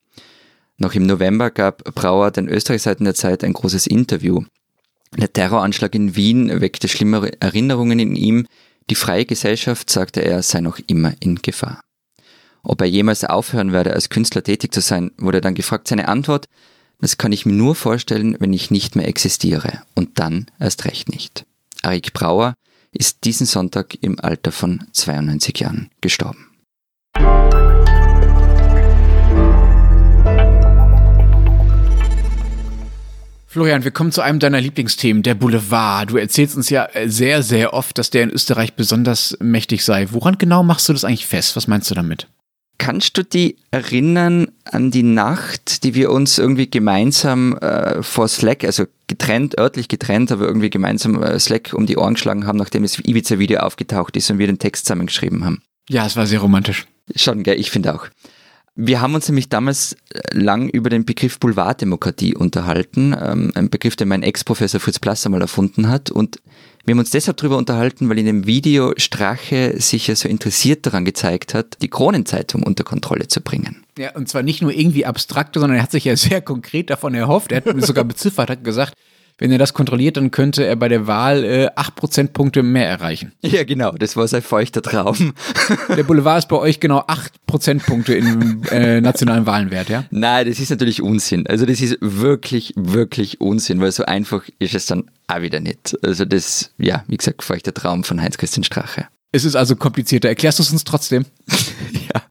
Noch 0.76 0.94
im 0.94 1.06
November 1.06 1.50
gab 1.50 1.84
Brauer 1.94 2.32
den 2.32 2.48
Österreichseiten 2.48 3.04
der 3.04 3.14
Zeit 3.14 3.44
ein 3.44 3.52
großes 3.52 3.86
Interview. 3.86 4.42
Der 5.16 5.32
Terroranschlag 5.32 5.94
in 5.94 6.16
Wien 6.16 6.60
weckte 6.60 6.88
schlimme 6.88 7.32
Erinnerungen 7.40 7.98
in 8.00 8.16
ihm, 8.16 8.46
die 8.90 8.94
freie 8.94 9.26
Gesellschaft, 9.26 9.90
sagte 9.90 10.20
er, 10.20 10.42
sei 10.42 10.60
noch 10.60 10.78
immer 10.86 11.14
in 11.20 11.36
Gefahr. 11.36 11.80
Ob 12.62 12.80
er 12.80 12.86
jemals 12.86 13.24
aufhören 13.24 13.72
werde, 13.72 13.92
als 13.92 14.08
Künstler 14.08 14.42
tätig 14.42 14.72
zu 14.72 14.80
sein, 14.80 15.12
wurde 15.16 15.40
dann 15.40 15.54
gefragt. 15.54 15.88
Seine 15.88 16.08
Antwort, 16.08 16.46
das 17.00 17.16
kann 17.16 17.32
ich 17.32 17.46
mir 17.46 17.52
nur 17.52 17.74
vorstellen, 17.74 18.36
wenn 18.40 18.52
ich 18.52 18.70
nicht 18.70 18.96
mehr 18.96 19.08
existiere. 19.08 19.82
Und 19.94 20.18
dann 20.18 20.46
erst 20.58 20.84
recht 20.84 21.08
nicht. 21.08 21.46
Arik 21.82 22.12
Brauer 22.12 22.54
ist 22.92 23.24
diesen 23.24 23.46
Sonntag 23.46 23.96
im 24.00 24.18
Alter 24.18 24.52
von 24.52 24.84
92 24.92 25.60
Jahren 25.60 25.90
gestorben. 26.00 26.46
Florian, 33.50 33.82
wir 33.82 33.92
kommen 33.92 34.12
zu 34.12 34.20
einem 34.20 34.40
deiner 34.40 34.60
Lieblingsthemen, 34.60 35.22
der 35.22 35.34
Boulevard. 35.34 36.10
Du 36.10 36.18
erzählst 36.18 36.54
uns 36.54 36.68
ja 36.68 36.84
äh, 36.92 37.08
sehr, 37.08 37.42
sehr 37.42 37.72
oft, 37.72 37.96
dass 37.96 38.10
der 38.10 38.24
in 38.24 38.30
Österreich 38.30 38.74
besonders 38.74 39.38
mächtig 39.40 39.86
sei. 39.86 40.06
Woran 40.10 40.36
genau 40.36 40.62
machst 40.62 40.86
du 40.86 40.92
das 40.92 41.02
eigentlich 41.02 41.26
fest? 41.26 41.56
Was 41.56 41.66
meinst 41.66 41.90
du 41.90 41.94
damit? 41.94 42.26
Kannst 42.76 43.16
du 43.16 43.24
dich 43.24 43.56
erinnern 43.70 44.48
an 44.64 44.90
die 44.90 45.02
Nacht, 45.02 45.82
die 45.82 45.94
wir 45.94 46.10
uns 46.10 46.36
irgendwie 46.36 46.68
gemeinsam 46.68 47.56
äh, 47.56 48.02
vor 48.02 48.28
Slack, 48.28 48.64
also 48.64 48.84
getrennt, 49.06 49.58
örtlich 49.58 49.88
getrennt, 49.88 50.30
aber 50.30 50.46
irgendwie 50.46 50.68
gemeinsam 50.68 51.22
äh, 51.22 51.40
Slack 51.40 51.72
um 51.72 51.86
die 51.86 51.96
Ohren 51.96 52.14
geschlagen 52.14 52.46
haben, 52.46 52.58
nachdem 52.58 52.82
das 52.82 52.98
Ibiza-Video 52.98 53.60
aufgetaucht 53.60 54.14
ist 54.18 54.30
und 54.30 54.38
wir 54.38 54.46
den 54.46 54.58
Text 54.58 54.84
zusammengeschrieben 54.84 55.46
haben? 55.46 55.62
Ja, 55.88 56.04
es 56.04 56.16
war 56.16 56.26
sehr 56.26 56.40
romantisch. 56.40 56.86
Schon, 57.16 57.44
gell, 57.44 57.58
ich 57.58 57.70
finde 57.70 57.94
auch. 57.94 58.08
Wir 58.80 59.00
haben 59.00 59.16
uns 59.16 59.28
nämlich 59.28 59.48
damals 59.48 59.96
äh, 60.14 60.20
lang 60.38 60.68
über 60.68 60.88
den 60.88 61.04
Begriff 61.04 61.40
Boulevarddemokratie 61.40 62.36
unterhalten, 62.36 63.12
ähm, 63.20 63.50
ein 63.56 63.70
Begriff, 63.70 63.96
den 63.96 64.06
mein 64.06 64.22
Ex-Professor 64.22 64.78
Fritz 64.78 65.00
Plasser 65.00 65.30
mal 65.30 65.40
erfunden 65.40 65.88
hat. 65.88 66.12
Und 66.12 66.40
wir 66.84 66.92
haben 66.92 67.00
uns 67.00 67.10
deshalb 67.10 67.38
darüber 67.38 67.56
unterhalten, 67.56 68.08
weil 68.08 68.20
in 68.20 68.26
dem 68.26 68.46
Video 68.46 68.94
Strache 68.96 69.80
sich 69.80 70.06
ja 70.06 70.14
so 70.14 70.28
interessiert 70.28 70.86
daran 70.86 71.04
gezeigt 71.04 71.54
hat, 71.54 71.78
die 71.82 71.88
Kronenzeitung 71.88 72.62
unter 72.62 72.84
Kontrolle 72.84 73.26
zu 73.26 73.40
bringen. 73.40 73.84
Ja, 73.98 74.14
und 74.14 74.28
zwar 74.28 74.44
nicht 74.44 74.62
nur 74.62 74.72
irgendwie 74.72 75.04
abstrakt, 75.04 75.54
sondern 75.54 75.78
er 75.78 75.82
hat 75.82 75.90
sich 75.90 76.04
ja 76.04 76.14
sehr 76.14 76.40
konkret 76.40 76.88
davon 76.88 77.16
erhofft. 77.16 77.50
Er 77.50 77.64
hat 77.64 77.84
sogar 77.84 78.04
beziffert, 78.04 78.48
hat 78.48 78.62
gesagt, 78.62 78.94
wenn 79.38 79.52
er 79.52 79.58
das 79.58 79.72
kontrolliert, 79.72 80.16
dann 80.16 80.32
könnte 80.32 80.66
er 80.66 80.76
bei 80.76 80.88
der 80.88 81.06
Wahl 81.06 81.44
äh, 81.44 81.68
8 81.76 81.94
Prozentpunkte 81.94 82.62
mehr 82.62 82.88
erreichen. 82.88 83.32
Ja, 83.48 83.64
genau, 83.64 83.92
das 83.92 84.14
war 84.16 84.28
sein 84.28 84.42
feuchter 84.42 84.82
Traum. 84.82 85.32
Der 85.96 86.02
Boulevard 86.02 86.40
ist 86.40 86.48
bei 86.48 86.56
euch 86.56 86.80
genau 86.80 87.02
8 87.06 87.46
Prozentpunkte 87.46 88.14
im 88.14 88.62
äh, 88.70 89.00
nationalen 89.00 89.46
Wahlenwert, 89.46 89.88
ja? 89.88 90.04
Nein, 90.10 90.46
das 90.46 90.60
ist 90.60 90.68
natürlich 90.68 91.00
Unsinn. 91.00 91.46
Also 91.46 91.64
das 91.64 91.80
ist 91.80 91.96
wirklich, 92.00 92.74
wirklich 92.76 93.40
Unsinn, 93.40 93.80
weil 93.80 93.90
so 93.90 94.04
einfach 94.04 94.44
ist 94.58 94.74
es 94.74 94.84
dann 94.84 95.10
auch 95.28 95.40
wieder 95.40 95.60
nicht. 95.60 95.96
Also 96.02 96.26
das, 96.26 96.72
ja, 96.76 97.04
wie 97.08 97.16
gesagt, 97.16 97.42
feuchter 97.42 97.72
Traum 97.72 98.04
von 98.04 98.20
Heinz-Christian 98.20 98.64
Strache. 98.64 99.06
Es 99.32 99.44
ist 99.44 99.56
also 99.56 99.76
komplizierter. 99.76 100.28
Erklärst 100.28 100.58
du 100.58 100.62
es 100.64 100.72
uns 100.72 100.84
trotzdem? 100.84 101.24
ja. 101.92 102.22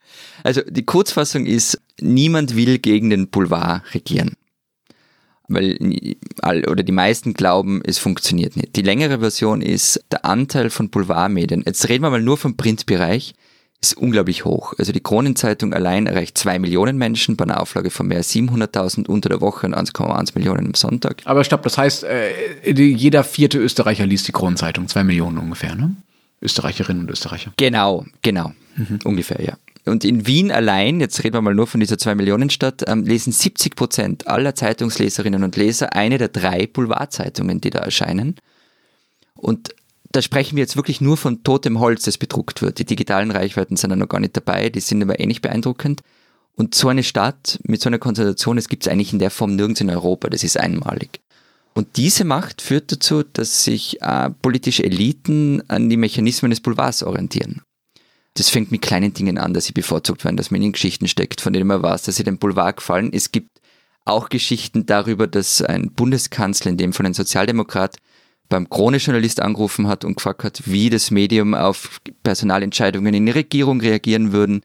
Also 0.43 0.61
die 0.67 0.85
Kurzfassung 0.85 1.47
ist, 1.47 1.81
niemand 1.99 2.55
will 2.55 2.77
gegen 2.77 3.09
den 3.09 3.29
Boulevard 3.29 3.81
regieren 3.95 4.35
weil 5.47 5.77
all, 6.41 6.65
oder 6.65 6.83
die 6.83 6.91
meisten 6.91 7.33
glauben, 7.33 7.81
es 7.85 7.97
funktioniert 7.97 8.55
nicht. 8.55 8.75
Die 8.75 8.81
längere 8.81 9.19
Version 9.19 9.61
ist, 9.61 10.03
der 10.11 10.25
Anteil 10.25 10.69
von 10.69 10.89
Boulevardmedien, 10.89 11.63
jetzt 11.65 11.87
reden 11.89 12.03
wir 12.03 12.09
mal 12.09 12.21
nur 12.21 12.37
vom 12.37 12.57
Printbereich, 12.57 13.33
ist 13.79 13.95
unglaublich 13.95 14.43
hoch. 14.43 14.73
Also 14.77 14.91
die 14.91 15.01
Kronenzeitung 15.01 15.73
allein 15.73 16.07
erreicht 16.07 16.37
zwei 16.37 16.57
Millionen 16.57 16.97
Menschen 16.97 17.37
bei 17.37 17.45
einer 17.45 17.61
Auflage 17.61 17.91
von 17.91 18.07
mehr 18.07 18.17
als 18.17 18.33
700.000 18.33 19.07
unter 19.07 19.29
der 19.29 19.39
Woche 19.39 19.67
und 19.67 19.75
1,1 19.75 20.31
Millionen 20.35 20.67
am 20.67 20.73
Sonntag. 20.73 21.21
Aber 21.25 21.43
stopp, 21.43 21.61
das 21.63 21.77
heißt, 21.77 22.03
äh, 22.03 22.71
jeder 22.71 23.23
vierte 23.23 23.59
Österreicher 23.59 24.05
liest 24.05 24.27
die 24.27 24.31
Kronenzeitung, 24.31 24.87
zwei 24.87 25.03
Millionen 25.03 25.37
ungefähr, 25.37 25.75
ne? 25.75 25.95
Österreicherinnen 26.41 27.03
und 27.03 27.11
Österreicher. 27.11 27.51
Genau, 27.57 28.05
genau, 28.21 28.53
mhm. 28.75 28.99
ungefähr, 29.03 29.43
ja. 29.43 29.57
Und 29.87 30.03
in 30.05 30.27
Wien 30.27 30.51
allein, 30.51 30.99
jetzt 30.99 31.23
reden 31.23 31.35
wir 31.35 31.41
mal 31.41 31.55
nur 31.55 31.67
von 31.67 31.79
dieser 31.79 31.95
2-Millionen-Stadt, 31.95 32.83
ähm, 32.87 33.03
lesen 33.03 33.31
70 33.31 33.75
Prozent 33.75 34.27
aller 34.27 34.55
Zeitungsleserinnen 34.55 35.43
und 35.43 35.55
Leser 35.55 35.93
eine 35.93 36.17
der 36.17 36.29
drei 36.29 36.67
Boulevardzeitungen, 36.67 37.61
die 37.61 37.69
da 37.69 37.79
erscheinen. 37.79 38.35
Und 39.35 39.75
da 40.11 40.21
sprechen 40.21 40.55
wir 40.55 40.63
jetzt 40.63 40.75
wirklich 40.75 41.01
nur 41.01 41.17
von 41.17 41.43
totem 41.43 41.79
Holz, 41.79 42.03
das 42.03 42.17
bedruckt 42.17 42.61
wird. 42.61 42.79
Die 42.79 42.85
digitalen 42.85 43.31
Reichweiten 43.31 43.77
sind 43.77 43.89
da 43.89 43.95
noch 43.95 44.09
gar 44.09 44.19
nicht 44.19 44.35
dabei, 44.35 44.69
die 44.69 44.79
sind 44.79 45.01
aber 45.01 45.19
ähnlich 45.19 45.41
beeindruckend. 45.41 46.01
Und 46.55 46.73
so 46.73 46.87
eine 46.87 47.03
Stadt 47.03 47.59
mit 47.63 47.81
so 47.81 47.89
einer 47.89 47.99
Konzentration, 47.99 48.55
das 48.55 48.69
gibt 48.69 48.85
es 48.85 48.91
eigentlich 48.91 49.13
in 49.13 49.19
der 49.19 49.29
Form 49.29 49.55
nirgends 49.55 49.81
in 49.81 49.89
Europa, 49.89 50.29
das 50.29 50.43
ist 50.43 50.59
einmalig. 50.59 51.19
Und 51.75 51.97
diese 51.97 52.23
Macht 52.23 52.63
führt 52.63 52.91
dazu, 52.91 53.21
dass 53.21 53.63
sich 53.63 54.01
äh, 54.01 54.31
politische 54.41 54.83
Eliten 54.83 55.61
an 55.67 55.89
die 55.89 55.97
Mechanismen 55.97 56.49
des 56.49 56.61
Boulevards 56.61 57.03
orientieren 57.03 57.61
das 58.37 58.49
fängt 58.49 58.71
mit 58.71 58.83
kleinen 58.83 59.13
Dingen 59.13 59.39
an, 59.39 59.53
dass 59.53 59.65
sie 59.65 59.73
bevorzugt 59.73 60.23
werden, 60.23 60.37
dass 60.37 60.51
man 60.51 60.61
in 60.61 60.71
Geschichten 60.71 61.07
steckt, 61.07 61.41
von 61.41 61.53
denen 61.53 61.67
man 61.67 61.81
weiß, 61.81 62.03
dass 62.03 62.17
sie 62.17 62.23
dem 62.23 62.37
Boulevard 62.37 62.77
gefallen. 62.77 63.11
Es 63.11 63.31
gibt 63.31 63.49
auch 64.05 64.29
Geschichten 64.29 64.85
darüber, 64.85 65.25
dass 65.25 65.61
ein 65.61 65.91
Bundeskanzler, 65.91 66.71
in 66.71 66.77
dem 66.77 66.93
von 66.93 67.05
einem 67.05 67.15
Sozialdemokrat, 67.15 67.97
beim 68.47 68.69
Krone-Journalist 68.69 69.41
angerufen 69.41 69.87
hat 69.87 70.05
und 70.05 70.15
gefragt 70.15 70.43
hat, 70.43 70.61
wie 70.65 70.89
das 70.89 71.11
Medium 71.11 71.53
auf 71.55 71.99
Personalentscheidungen 72.23 73.13
in 73.13 73.25
der 73.25 73.35
Regierung 73.35 73.81
reagieren 73.81 74.31
würden. 74.31 74.61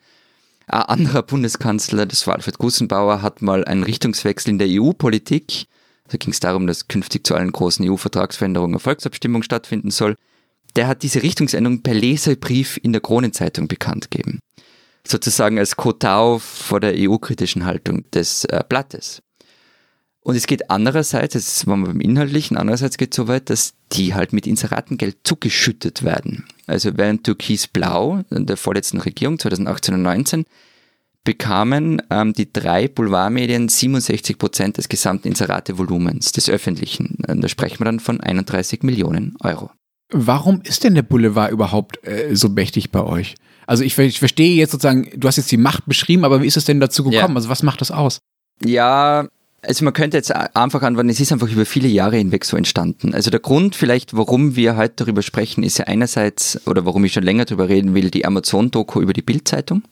Ein 0.69 0.83
anderer 0.83 1.23
Bundeskanzler, 1.23 2.07
das 2.07 2.27
war 2.27 2.37
Alfred 2.37 2.59
Gusenbauer, 2.59 3.23
hat 3.23 3.43
mal 3.43 3.65
einen 3.65 3.83
Richtungswechsel 3.83 4.51
in 4.51 4.59
der 4.59 4.69
EU-Politik. 4.71 5.67
Da 6.09 6.19
ging 6.19 6.33
es 6.33 6.41
darum, 6.41 6.67
dass 6.67 6.89
künftig 6.89 7.27
zu 7.27 7.35
allen 7.35 7.51
großen 7.51 7.89
EU-Vertragsveränderungen 7.89 8.75
eine 8.75 8.81
Volksabstimmung 8.81 9.43
stattfinden 9.43 9.91
soll 9.91 10.15
der 10.77 10.87
hat 10.87 11.03
diese 11.03 11.23
Richtungsänderung 11.23 11.83
per 11.83 11.95
Leserbrief 11.95 12.79
in 12.83 12.93
der 12.93 13.01
Kronenzeitung 13.01 13.69
bekannt 13.69 14.11
gegeben. 14.11 14.41
Sozusagen 15.07 15.59
als 15.59 15.77
Kotau 15.77 16.39
vor 16.39 16.81
der 16.81 16.95
EU-kritischen 16.97 17.65
Haltung 17.65 18.09
des 18.11 18.45
äh, 18.45 18.63
Blattes. 18.69 19.23
Und 20.25 20.37
es 20.37 20.47
geht 20.47 20.71
andererseits, 20.71 21.35
jetzt 21.35 21.67
waren 21.67 21.81
wir 21.81 21.89
beim 21.89 22.01
Inhaltlichen, 22.01 22.57
andererseits 22.57 22.97
geht 22.97 23.13
es 23.13 23.17
so 23.17 23.27
weit, 23.27 23.51
dass 23.51 23.75
die 23.93 24.15
halt 24.15 24.33
mit 24.33 24.47
Inseratengeld 24.47 25.17
zugeschüttet 25.25 26.05
werden. 26.05 26.45
Also 26.69 26.97
während 26.97 27.25
Türkis-Blau 27.25 28.23
in 28.31 28.47
der 28.47 28.57
vorletzten 28.57 28.99
Regierung 28.99 29.41
2018 29.41 29.95
und 29.95 30.03
2019 30.03 30.45
bekamen 31.25 32.03
ähm, 32.11 32.33
die 32.33 32.53
drei 32.53 32.87
Boulevardmedien 32.87 33.69
67 33.69 34.39
Prozent 34.39 34.79
des 34.79 34.89
gesamten 34.89 35.29
Inseratevolumens 35.29 36.33
des 36.33 36.49
öffentlichen. 36.49 37.17
Da 37.27 37.49
sprechen 37.49 37.81
wir 37.81 37.87
dann 37.87 38.01
von 38.01 38.21
31 38.21 38.83
Millionen 38.83 39.37
Euro. 39.41 39.71
Warum 40.13 40.61
ist 40.63 40.85
denn 40.85 40.95
der 40.95 41.03
Boulevard 41.03 41.51
überhaupt 41.51 42.07
äh, 42.07 42.35
so 42.35 42.49
mächtig 42.49 42.91
bei 42.91 43.03
euch? 43.03 43.35
Also 43.67 43.85
ich, 43.85 43.97
ich, 43.99 44.19
verstehe 44.19 44.55
jetzt 44.55 44.73
sozusagen, 44.73 45.09
du 45.17 45.27
hast 45.27 45.37
jetzt 45.37 45.51
die 45.51 45.57
Macht 45.57 45.87
beschrieben, 45.87 46.25
aber 46.25 46.43
wie 46.43 46.47
ist 46.47 46.57
es 46.57 46.65
denn 46.65 46.81
dazu 46.81 47.05
gekommen? 47.05 47.33
Ja. 47.33 47.37
Also 47.37 47.49
was 47.49 47.63
macht 47.63 47.81
das 47.81 47.91
aus? 47.91 48.19
Ja, 48.65 49.29
also 49.63 49.85
man 49.85 49.95
könnte 49.95 50.17
jetzt 50.17 50.35
einfach 50.35 50.83
anwenden, 50.83 51.11
es 51.11 51.21
ist 51.21 51.33
einfach 51.33 51.49
über 51.49 51.65
viele 51.65 51.89
Jahre 51.89 52.17
hinweg 52.17 52.45
so 52.45 52.57
entstanden. 52.57 53.15
Also 53.15 53.31
der 53.31 53.41
Grund 53.41 53.77
vielleicht, 53.77 54.17
warum 54.17 54.57
wir 54.57 54.77
heute 54.77 54.95
darüber 54.97 55.23
sprechen, 55.23 55.63
ist 55.63 55.79
ja 55.79 55.87
einerseits, 55.87 56.67
oder 56.67 56.85
warum 56.85 57.05
ich 57.05 57.13
schon 57.13 57.23
länger 57.23 57.45
darüber 57.45 57.69
reden 57.69 57.95
will, 57.95 58.11
die 58.11 58.27
Amazon-Doku 58.27 59.01
über 59.01 59.13
die 59.13 59.23
Bildzeitung. 59.23 59.83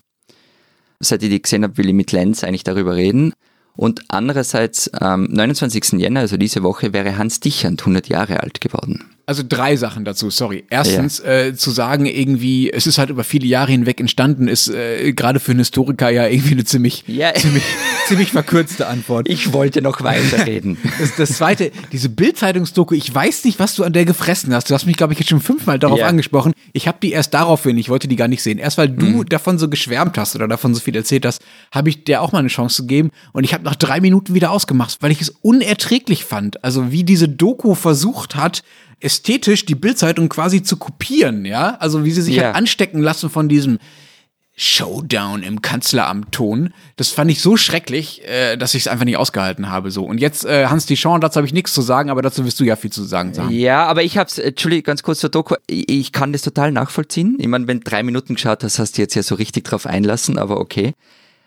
Seit 0.99 1.23
ich 1.23 1.31
die 1.31 1.41
gesehen 1.41 1.63
habe, 1.63 1.79
will 1.79 1.89
ich 1.89 1.95
mit 1.95 2.13
Lenz 2.13 2.45
eigentlich 2.45 2.65
darüber 2.65 2.97
reden. 2.97 3.33
Und 3.77 4.03
andererseits, 4.09 4.93
am 4.93 5.25
29. 5.25 5.93
Jänner, 5.93 6.21
also 6.21 6.37
diese 6.37 6.63
Woche, 6.63 6.93
wäre 6.93 7.17
Hans 7.17 7.41
Dichand 7.41 7.81
100 7.81 8.09
Jahre 8.09 8.41
alt 8.41 8.61
geworden. 8.61 9.10
Also 9.31 9.45
drei 9.49 9.77
Sachen 9.77 10.05
dazu, 10.05 10.29
sorry. 10.29 10.65
Erstens, 10.71 11.23
ja. 11.25 11.31
äh, 11.31 11.55
zu 11.55 11.71
sagen, 11.71 12.05
irgendwie, 12.05 12.69
es 12.69 12.89
ist 12.89 12.99
halt 12.99 13.11
über 13.11 13.23
viele 13.23 13.47
Jahre 13.47 13.71
hinweg 13.71 14.01
entstanden, 14.01 14.49
ist 14.49 14.67
äh, 14.67 15.13
gerade 15.13 15.39
für 15.39 15.53
einen 15.53 15.61
Historiker 15.61 16.11
ja 16.11 16.27
irgendwie 16.27 16.55
eine 16.55 16.65
ziemlich, 16.65 17.05
ja. 17.07 17.33
ziemlich, 17.37 17.63
ziemlich 18.09 18.33
verkürzte 18.33 18.89
Antwort. 18.89 19.29
Ich 19.29 19.53
wollte 19.53 19.83
noch 19.83 20.03
weiterreden. 20.03 20.79
das, 20.99 21.15
das 21.15 21.33
zweite, 21.35 21.71
diese 21.93 22.09
Bildzeitungsdoku, 22.09 22.93
ich 22.93 23.15
weiß 23.15 23.45
nicht, 23.45 23.61
was 23.61 23.77
du 23.77 23.85
an 23.85 23.93
der 23.93 24.05
gefressen 24.05 24.53
hast. 24.53 24.69
Du 24.69 24.75
hast 24.75 24.87
mich, 24.87 24.97
glaube 24.97 25.13
ich, 25.13 25.21
jetzt 25.21 25.29
schon 25.29 25.41
fünfmal 25.41 25.79
darauf 25.79 26.01
ja. 26.01 26.09
angesprochen. 26.09 26.53
Ich 26.73 26.89
habe 26.89 26.99
die 27.01 27.13
erst 27.13 27.33
daraufhin, 27.33 27.79
ich 27.79 27.89
wollte 27.89 28.09
die 28.09 28.17
gar 28.17 28.27
nicht 28.27 28.43
sehen. 28.43 28.59
Erst 28.59 28.79
weil 28.79 28.89
du 28.89 29.07
mhm. 29.07 29.27
davon 29.27 29.61
so 29.61 29.69
geschwärmt 29.69 30.19
hast 30.19 30.35
oder 30.35 30.49
davon 30.49 30.75
so 30.75 30.81
viel 30.81 30.97
erzählt 30.97 31.25
hast, 31.25 31.41
habe 31.71 31.89
ich 31.89 32.03
dir 32.03 32.21
auch 32.21 32.33
mal 32.33 32.41
eine 32.41 32.49
Chance 32.49 32.83
gegeben. 32.83 33.13
Und 33.33 33.45
ich 33.45 33.55
habe 33.55 33.63
nach 33.63 33.77
drei 33.77 34.01
Minuten 34.01 34.35
wieder 34.35 34.51
ausgemacht, 34.51 34.97
weil 34.99 35.13
ich 35.13 35.21
es 35.21 35.29
unerträglich 35.41 36.25
fand. 36.25 36.65
Also 36.65 36.91
wie 36.91 37.05
diese 37.05 37.29
Doku 37.29 37.77
versucht 37.77 38.35
hat, 38.35 38.65
ästhetisch 39.01 39.65
die 39.65 39.75
Bildzeitung 39.75 40.29
quasi 40.29 40.63
zu 40.63 40.77
kopieren, 40.77 41.45
ja? 41.45 41.77
Also 41.81 42.05
wie 42.05 42.11
sie 42.11 42.23
sich 42.23 42.37
ja. 42.37 42.45
halt 42.45 42.57
anstecken 42.57 43.01
lassen 43.01 43.31
von 43.31 43.49
diesem 43.49 43.79
Showdown 44.63 45.43
im 45.43 45.63
Kanzleramt-Ton. 45.63 46.75
Das 46.97 47.09
fand 47.09 47.31
ich 47.31 47.41
so 47.41 47.57
schrecklich, 47.57 48.23
äh, 48.29 48.59
dass 48.59 48.75
ich 48.75 48.83
es 48.83 48.89
einfach 48.89 49.07
nicht 49.07 49.17
ausgehalten 49.17 49.71
habe. 49.71 49.91
So. 49.91 50.05
Und 50.05 50.21
jetzt, 50.21 50.45
äh, 50.45 50.67
Hans 50.67 50.85
Dichon, 50.85 51.23
dazu 51.23 51.37
habe 51.37 51.47
ich 51.47 51.55
nichts 51.55 51.73
zu 51.73 51.81
sagen, 51.81 52.11
aber 52.11 52.21
dazu 52.21 52.45
wirst 52.45 52.61
du 52.61 52.65
ja 52.65 52.77
viel 52.77 52.93
zu 52.93 53.05
sagen. 53.05 53.33
sagen. 53.33 53.51
Ja, 53.51 53.87
aber 53.87 54.03
ich 54.03 54.19
habe 54.19 54.29
es, 54.29 54.39
Entschuldigung, 54.39 54.83
ganz 54.83 55.03
kurz 55.03 55.21
zur 55.21 55.31
Doku, 55.31 55.55
ich 55.67 56.13
kann 56.13 56.35
das 56.35 56.43
total 56.43 56.73
nachvollziehen. 56.73 57.39
Ich 57.41 57.49
meine, 57.49 57.67
wenn 57.69 57.81
du 57.81 57.85
drei 57.85 58.03
Minuten 58.03 58.35
geschaut 58.35 58.63
hast, 58.63 58.79
hast 58.79 58.99
du 58.99 59.03
jetzt 59.03 59.15
ja 59.15 59.23
so 59.23 59.35
richtig 59.35 59.65
drauf 59.65 59.87
einlassen, 59.87 60.37
aber 60.37 60.61
okay. 60.61 60.93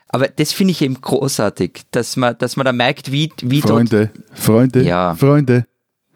Aber 0.08 0.28
das 0.28 0.52
finde 0.52 0.72
ich 0.72 0.82
eben 0.82 1.00
großartig, 1.00 1.84
dass 1.92 2.18
man, 2.18 2.36
dass 2.40 2.56
man 2.56 2.66
da 2.66 2.72
merkt, 2.72 3.12
wie, 3.12 3.32
wie 3.44 3.62
Freunde, 3.62 4.10
Freunde, 4.34 4.82
ja. 4.82 5.14
Freunde, 5.14 5.66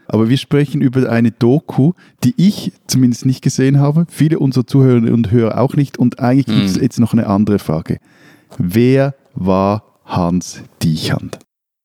aber 0.08 0.30
wir 0.30 0.38
sprechen 0.38 0.82
über 0.82 1.10
eine 1.10 1.32
Doku, 1.32 1.94
die 2.24 2.34
ich 2.38 2.72
zumindest 2.88 3.26
nicht 3.26 3.42
gesehen 3.42 3.80
habe, 3.80 4.06
viele 4.10 4.40
unserer 4.40 4.66
Zuhörerinnen 4.66 5.14
und 5.14 5.32
Hörer 5.32 5.60
auch 5.60 5.76
nicht. 5.76 5.98
Und 5.98 6.20
eigentlich 6.20 6.46
gibt 6.46 6.66
es 6.66 6.76
hm. 6.76 6.82
jetzt 6.82 7.00
noch 7.00 7.14
eine 7.14 7.28
andere 7.28 7.60
Frage. 7.60 8.00
Wer 8.58 9.16
war 9.34 9.84
Hans 10.06 10.62
Diechand? 10.82 11.40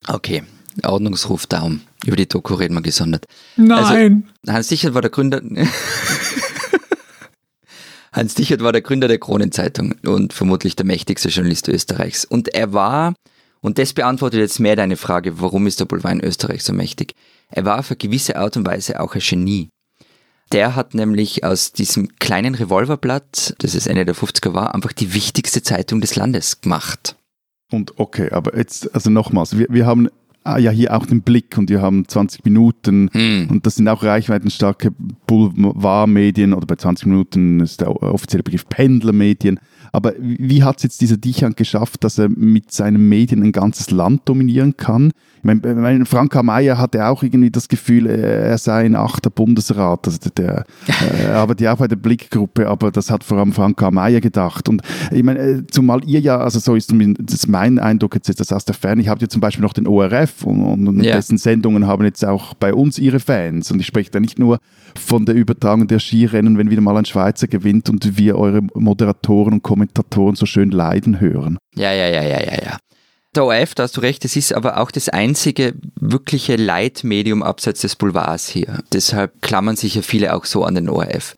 Okay, 0.08 0.42
Ordnungsruf 0.84 1.46
Daumen. 1.46 1.82
Über 2.04 2.16
die 2.16 2.28
Doku 2.28 2.54
reden 2.54 2.74
wir 2.74 2.82
gesondert. 2.82 3.26
Nein! 3.56 4.24
Also, 4.46 4.56
Hans 4.56 4.68
Diechand 4.68 4.94
war 4.94 5.02
der 5.02 5.10
Gründer. 5.10 5.40
Hans 8.12 8.34
Dichert 8.34 8.62
war 8.62 8.72
der 8.72 8.82
Gründer 8.82 9.08
der 9.08 9.18
Kronenzeitung 9.18 9.94
und 10.04 10.34
vermutlich 10.34 10.76
der 10.76 10.84
mächtigste 10.84 11.28
Journalist 11.28 11.68
Österreichs. 11.68 12.26
Und 12.26 12.54
er 12.54 12.74
war, 12.74 13.14
und 13.60 13.78
das 13.78 13.94
beantwortet 13.94 14.40
jetzt 14.40 14.60
mehr 14.60 14.76
deine 14.76 14.96
Frage, 14.96 15.40
warum 15.40 15.66
ist 15.66 15.80
der 15.80 15.86
Boulevard 15.86 16.14
in 16.14 16.24
Österreich 16.24 16.62
so 16.62 16.74
mächtig? 16.74 17.14
Er 17.52 17.64
war 17.64 17.78
auf 17.78 17.90
eine 17.90 17.96
gewisse 17.96 18.36
Art 18.36 18.56
und 18.56 18.66
Weise 18.66 19.00
auch 19.00 19.14
ein 19.14 19.20
Genie. 19.20 19.68
Der 20.52 20.76
hat 20.76 20.94
nämlich 20.94 21.44
aus 21.44 21.72
diesem 21.72 22.16
kleinen 22.16 22.54
Revolverblatt, 22.54 23.54
das 23.58 23.74
es 23.74 23.86
Ende 23.86 24.04
der 24.04 24.14
50er 24.14 24.52
war, 24.52 24.74
einfach 24.74 24.92
die 24.92 25.14
wichtigste 25.14 25.62
Zeitung 25.62 26.00
des 26.00 26.14
Landes 26.14 26.60
gemacht. 26.60 27.16
Und 27.70 27.98
okay, 27.98 28.30
aber 28.30 28.56
jetzt, 28.56 28.94
also 28.94 29.08
nochmals, 29.08 29.56
wir, 29.56 29.66
wir 29.70 29.86
haben 29.86 30.08
ah, 30.44 30.58
ja 30.58 30.70
hier 30.70 30.94
auch 30.94 31.06
den 31.06 31.22
Blick 31.22 31.56
und 31.56 31.70
wir 31.70 31.80
haben 31.80 32.06
20 32.06 32.44
Minuten 32.44 33.08
hm. 33.12 33.48
und 33.50 33.64
das 33.64 33.76
sind 33.76 33.88
auch 33.88 34.02
reichweitenstarke 34.02 34.92
Boulevardmedien 35.26 36.52
oder 36.52 36.66
bei 36.66 36.76
20 36.76 37.06
Minuten 37.06 37.60
ist 37.60 37.80
der 37.80 37.90
offizielle 38.02 38.42
Begriff 38.42 38.68
Pendlermedien. 38.68 39.58
Aber 39.94 40.14
wie 40.18 40.64
hat 40.64 40.78
es 40.78 40.84
jetzt 40.84 41.00
dieser 41.02 41.18
Dichand 41.18 41.58
geschafft, 41.58 42.02
dass 42.02 42.16
er 42.16 42.30
mit 42.30 42.72
seinen 42.72 43.10
Medien 43.10 43.42
ein 43.42 43.52
ganzes 43.52 43.90
Land 43.90 44.22
dominieren 44.24 44.78
kann? 44.78 45.12
Ich 45.36 45.44
meine, 45.44 45.60
ich 45.60 45.76
meine 45.76 46.06
Frank 46.06 46.42
Mayer 46.42 46.78
hatte 46.78 47.06
auch 47.06 47.22
irgendwie 47.22 47.50
das 47.50 47.68
Gefühl, 47.68 48.06
er 48.06 48.56
sei 48.56 48.86
ein 48.86 48.96
achter 48.96 49.28
Bundesrat. 49.28 50.06
Also 50.06 50.30
der, 50.34 50.64
äh, 50.88 51.26
aber 51.32 51.54
die 51.54 51.68
auch 51.68 51.76
bei 51.76 51.88
der 51.88 51.96
Blickgruppe, 51.96 52.66
aber 52.68 52.90
das 52.90 53.10
hat 53.10 53.22
vor 53.22 53.36
allem 53.36 53.52
Frank 53.52 53.82
Mayer 53.92 54.22
gedacht. 54.22 54.66
Und 54.70 54.80
ich 55.10 55.22
meine, 55.22 55.40
äh, 55.40 55.66
zumal 55.70 56.02
ihr 56.06 56.20
ja, 56.20 56.38
also 56.38 56.58
so 56.58 56.74
ist 56.74 56.90
das 57.18 57.46
mein 57.46 57.78
Eindruck 57.78 58.14
jetzt, 58.14 58.40
das 58.40 58.50
aus 58.50 58.64
der 58.64 58.74
Ferne, 58.74 59.02
ich 59.02 59.08
habe 59.08 59.20
ja 59.20 59.28
zum 59.28 59.42
Beispiel 59.42 59.62
noch 59.62 59.74
den 59.74 59.86
ORF 59.86 60.44
und, 60.44 60.88
und 60.88 61.04
yeah. 61.04 61.16
dessen 61.16 61.36
Sendungen 61.36 61.86
haben 61.86 62.04
jetzt 62.04 62.24
auch 62.24 62.54
bei 62.54 62.72
uns 62.72 62.98
ihre 62.98 63.20
Fans. 63.20 63.70
Und 63.70 63.80
ich 63.80 63.86
spreche 63.86 64.10
da 64.10 64.20
nicht 64.20 64.38
nur 64.38 64.58
von 64.98 65.26
der 65.26 65.34
Übertragung 65.34 65.86
der 65.86 65.98
Skirennen, 65.98 66.56
wenn 66.56 66.70
wieder 66.70 66.80
mal 66.80 66.96
ein 66.96 67.04
Schweizer 67.04 67.46
gewinnt 67.46 67.90
und 67.90 68.16
wir 68.16 68.38
eure 68.38 68.62
Moderatoren 68.74 69.54
und 69.54 69.62
Kommentatoren 69.62 69.81
so 70.34 70.46
schön 70.46 70.70
leiden 70.70 71.20
hören. 71.20 71.58
Ja, 71.74 71.92
ja, 71.92 72.08
ja, 72.08 72.22
ja, 72.22 72.40
ja, 72.42 72.62
ja. 72.62 72.78
Der 73.34 73.44
ORF, 73.44 73.74
da 73.74 73.84
hast 73.84 73.96
du 73.96 74.02
recht, 74.02 74.24
es 74.26 74.36
ist 74.36 74.52
aber 74.52 74.78
auch 74.78 74.90
das 74.90 75.08
einzige 75.08 75.74
wirkliche 75.98 76.56
Leitmedium 76.56 77.42
abseits 77.42 77.80
des 77.80 77.96
Boulevards 77.96 78.48
hier. 78.48 78.84
Deshalb 78.92 79.40
klammern 79.40 79.76
sich 79.76 79.94
ja 79.94 80.02
viele 80.02 80.34
auch 80.34 80.44
so 80.44 80.64
an 80.64 80.74
den 80.74 80.90
ORF. 80.90 81.34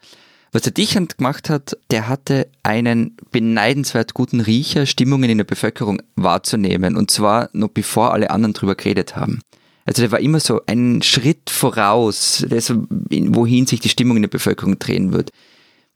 Was 0.50 0.62
der 0.62 0.72
Dichand 0.72 1.18
gemacht 1.18 1.50
hat, 1.50 1.76
der 1.90 2.08
hatte 2.08 2.48
einen 2.62 3.16
beneidenswert 3.30 4.14
guten 4.14 4.40
Riecher, 4.40 4.86
Stimmungen 4.86 5.30
in 5.30 5.38
der 5.38 5.44
Bevölkerung 5.44 6.00
wahrzunehmen. 6.14 6.96
Und 6.96 7.10
zwar 7.10 7.48
noch 7.52 7.70
bevor 7.70 8.12
alle 8.12 8.30
anderen 8.30 8.54
drüber 8.54 8.76
geredet 8.76 9.16
haben. 9.16 9.40
Also 9.84 10.02
der 10.02 10.12
war 10.12 10.20
immer 10.20 10.40
so 10.40 10.62
einen 10.66 11.02
Schritt 11.02 11.50
voraus, 11.50 12.46
wohin 12.48 13.66
sich 13.66 13.80
die 13.80 13.88
Stimmung 13.88 14.16
in 14.16 14.22
der 14.22 14.30
Bevölkerung 14.30 14.78
drehen 14.78 15.12
wird. 15.12 15.30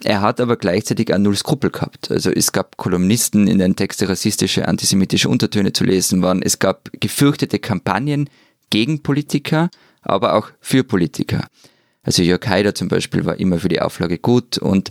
Er 0.04 0.20
hat 0.20 0.40
aber 0.40 0.56
gleichzeitig 0.56 1.12
auch 1.12 1.18
null 1.18 1.36
Skrupel 1.36 1.70
gehabt. 1.70 2.10
Also 2.10 2.30
es 2.30 2.52
gab 2.52 2.76
Kolumnisten, 2.76 3.48
in 3.48 3.58
denen 3.58 3.74
Texte 3.74 4.08
rassistische, 4.08 4.68
antisemitische 4.68 5.28
Untertöne 5.28 5.72
zu 5.72 5.84
lesen 5.84 6.22
waren. 6.22 6.40
Es 6.42 6.60
gab 6.60 6.90
gefürchtete 7.00 7.58
Kampagnen 7.58 8.30
gegen 8.70 9.02
Politiker, 9.02 9.70
aber 10.02 10.34
auch 10.34 10.50
für 10.60 10.84
Politiker. 10.84 11.48
Also 12.02 12.22
Jörg 12.22 12.46
Haider 12.46 12.74
zum 12.74 12.88
Beispiel 12.88 13.24
war 13.24 13.40
immer 13.40 13.58
für 13.58 13.68
die 13.68 13.80
Auflage 13.80 14.18
gut 14.18 14.58
und 14.58 14.90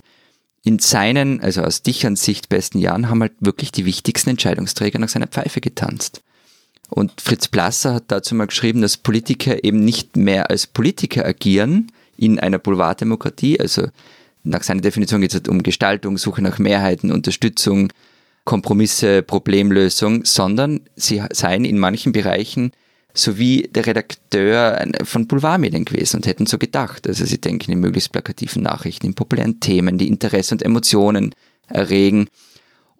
in 0.62 0.78
seinen, 0.78 1.40
also 1.40 1.62
aus 1.62 1.82
Dicherns 1.82 2.22
Sicht 2.22 2.50
besten 2.50 2.78
Jahren 2.78 3.08
haben 3.08 3.22
halt 3.22 3.32
wirklich 3.40 3.72
die 3.72 3.86
wichtigsten 3.86 4.30
Entscheidungsträger 4.30 4.98
nach 4.98 5.08
seiner 5.08 5.26
Pfeife 5.26 5.60
getanzt. 5.62 6.20
Und 6.90 7.20
Fritz 7.20 7.48
Plasser 7.48 7.94
hat 7.94 8.04
dazu 8.08 8.34
mal 8.34 8.46
geschrieben, 8.46 8.82
dass 8.82 8.96
Politiker 8.96 9.64
eben 9.64 9.84
nicht 9.84 10.16
mehr 10.16 10.50
als 10.50 10.66
Politiker 10.66 11.24
agieren 11.24 11.92
in 12.16 12.38
einer 12.38 12.58
Boulevarddemokratie. 12.58 13.60
Also 13.60 13.88
nach 14.48 14.62
seiner 14.62 14.80
Definition 14.80 15.20
geht 15.20 15.30
es 15.30 15.34
halt 15.34 15.48
um 15.48 15.62
Gestaltung, 15.62 16.18
Suche 16.18 16.42
nach 16.42 16.58
Mehrheiten, 16.58 17.12
Unterstützung, 17.12 17.92
Kompromisse, 18.44 19.22
Problemlösung, 19.22 20.24
sondern 20.24 20.80
sie 20.96 21.22
seien 21.32 21.64
in 21.64 21.78
manchen 21.78 22.12
Bereichen 22.12 22.72
so 23.14 23.38
wie 23.38 23.62
der 23.62 23.86
Redakteur 23.86 24.86
von 25.02 25.26
Boulevardmedien 25.26 25.84
gewesen 25.84 26.16
und 26.16 26.26
hätten 26.26 26.46
so 26.46 26.58
gedacht. 26.58 27.06
Also 27.06 27.24
sie 27.24 27.40
denken 27.40 27.72
in 27.72 27.80
möglichst 27.80 28.12
plakativen 28.12 28.62
Nachrichten, 28.62 29.06
in 29.06 29.14
populären 29.14 29.60
Themen, 29.60 29.98
die 29.98 30.08
Interesse 30.08 30.54
und 30.54 30.62
Emotionen 30.62 31.34
erregen. 31.66 32.28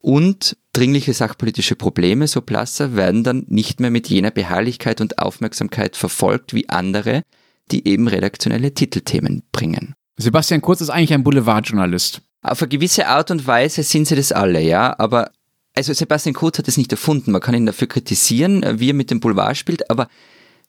Und 0.01 0.57
dringliche 0.73 1.13
sachpolitische 1.13 1.77
Probleme, 1.77 2.27
so 2.27 2.41
Plasser, 2.41 2.97
werden 2.97 3.25
dann 3.25 3.45
nicht 3.49 3.81
mehr 3.81 3.91
mit 3.91 4.09
jener 4.09 4.31
Beharrlichkeit 4.31 5.01
und 5.01 5.19
Aufmerksamkeit 5.19 5.97
verfolgt 5.97 6.55
wie 6.55 6.69
andere, 6.69 7.23
die 7.71 7.87
eben 7.87 8.09
redaktionelle 8.09 8.73
Titelthemen 8.73 9.43
bringen. 9.53 9.95
Sebastian 10.19 10.61
Kurz 10.61 10.81
ist 10.81 10.91
eigentlich 10.91 11.15
ein 11.15 11.23
Boulevardjournalist. 11.23 12.21
Auf 12.43 12.61
eine 12.61 12.69
gewisse 12.69 13.07
Art 13.07 13.31
und 13.31 13.47
Weise 13.47 13.83
sind 13.83 14.07
sie 14.07 14.17
das 14.17 14.33
alle, 14.33 14.61
ja, 14.61 14.95
aber 14.99 15.31
also 15.77 15.93
Sebastian 15.93 16.35
Kurz 16.35 16.59
hat 16.59 16.67
es 16.67 16.77
nicht 16.77 16.91
erfunden. 16.91 17.31
Man 17.31 17.41
kann 17.41 17.55
ihn 17.55 17.67
dafür 17.67 17.87
kritisieren, 17.87 18.81
wie 18.81 18.91
er 18.91 18.95
mit 18.95 19.13
dem 19.13 19.21
Boulevard 19.21 19.57
spielt, 19.57 19.89
aber 19.91 20.09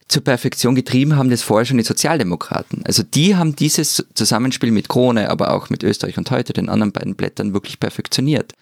zur 0.07 0.23
Perfektion 0.23 0.75
getrieben 0.75 1.15
haben 1.15 1.31
das 1.31 1.41
vorher 1.41 1.65
schon 1.65 1.77
die 1.77 1.83
Sozialdemokraten. 1.83 2.83
Also 2.85 3.03
die 3.03 3.35
haben 3.35 3.55
dieses 3.55 4.05
Zusammenspiel 4.13 4.71
mit 4.71 4.87
Krone, 4.87 5.29
aber 5.29 5.53
auch 5.53 5.69
mit 5.69 5.83
Österreich 5.83 6.17
und 6.17 6.29
heute, 6.29 6.53
den 6.53 6.69
anderen 6.69 6.91
beiden 6.91 7.15
Blättern, 7.15 7.53
wirklich 7.53 7.79
perfektioniert. 7.79 8.53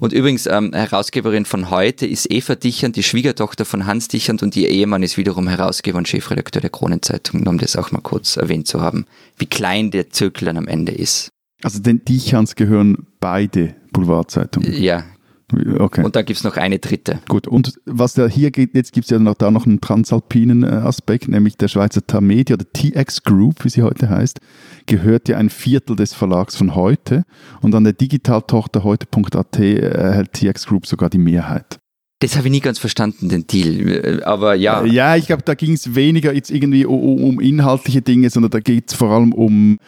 Und 0.00 0.12
übrigens, 0.12 0.46
ähm, 0.46 0.72
Herausgeberin 0.72 1.44
von 1.44 1.70
heute 1.70 2.06
ist 2.06 2.30
Eva 2.30 2.56
Dichand, 2.56 2.96
die 2.96 3.02
Schwiegertochter 3.02 3.64
von 3.64 3.86
Hans 3.86 4.08
Dichand 4.08 4.42
und 4.42 4.56
ihr 4.56 4.68
Ehemann 4.68 5.02
ist 5.02 5.16
wiederum 5.16 5.48
Herausgeber 5.48 5.98
und 5.98 6.08
Chefredakteur 6.08 6.60
der 6.60 6.70
Kronenzeitung, 6.70 7.46
um 7.46 7.58
das 7.58 7.76
auch 7.76 7.92
mal 7.92 8.00
kurz 8.00 8.36
erwähnt 8.36 8.66
zu 8.66 8.80
haben, 8.80 9.06
wie 9.38 9.46
klein 9.46 9.90
der 9.90 10.10
Zirkel 10.10 10.46
dann 10.46 10.56
am 10.56 10.66
Ende 10.66 10.92
ist. 10.92 11.30
Also 11.62 11.80
den 11.80 12.04
Dichans 12.04 12.56
gehören 12.56 13.06
beide 13.20 13.76
Boulevardzeitungen? 13.92 14.72
Ja, 14.82 15.04
Okay. 15.52 16.02
Und 16.02 16.16
dann 16.16 16.24
gibt 16.24 16.38
es 16.38 16.44
noch 16.44 16.56
eine 16.56 16.78
dritte. 16.78 17.18
Gut, 17.28 17.46
und 17.46 17.74
was 17.84 18.14
da 18.14 18.26
hier 18.26 18.50
geht, 18.50 18.74
jetzt 18.74 18.92
gibt 18.92 19.04
es 19.04 19.10
ja 19.10 19.18
noch 19.18 19.34
da 19.34 19.50
noch 19.50 19.66
einen 19.66 19.80
transalpinen 19.80 20.62
äh, 20.62 20.66
Aspekt, 20.66 21.28
nämlich 21.28 21.56
der 21.56 21.68
Schweizer 21.68 22.06
Tamedia, 22.06 22.56
der 22.56 22.72
TX 22.72 23.22
Group, 23.24 23.64
wie 23.64 23.68
sie 23.68 23.82
heute 23.82 24.08
heißt, 24.08 24.40
gehört 24.86 25.28
ja 25.28 25.36
ein 25.36 25.50
Viertel 25.50 25.96
des 25.96 26.14
Verlags 26.14 26.56
von 26.56 26.74
heute 26.74 27.24
und 27.60 27.74
an 27.74 27.84
der 27.84 27.92
Digitaltochter 27.92 28.84
heute.at 28.84 29.58
erhält 29.58 30.32
TX 30.32 30.66
Group 30.66 30.86
sogar 30.86 31.10
die 31.10 31.18
Mehrheit. 31.18 31.78
Das 32.20 32.36
habe 32.36 32.46
ich 32.46 32.52
nie 32.52 32.60
ganz 32.60 32.78
verstanden, 32.78 33.28
den 33.28 33.46
Deal. 33.46 34.22
Aber 34.24 34.54
ja. 34.54 34.82
Äh, 34.82 34.88
ja, 34.88 35.16
ich 35.16 35.26
glaube, 35.26 35.42
da 35.42 35.54
ging 35.54 35.72
es 35.72 35.94
weniger 35.94 36.32
jetzt 36.32 36.50
irgendwie 36.50 36.86
um, 36.86 37.22
um, 37.22 37.40
inhaltliche 37.40 38.02
Dinge, 38.02 38.30
sondern 38.30 38.50
da 38.50 38.60
geht 38.60 38.90
es 38.90 38.94
vor 38.94 39.10
allem 39.10 39.32
um, 39.32 39.78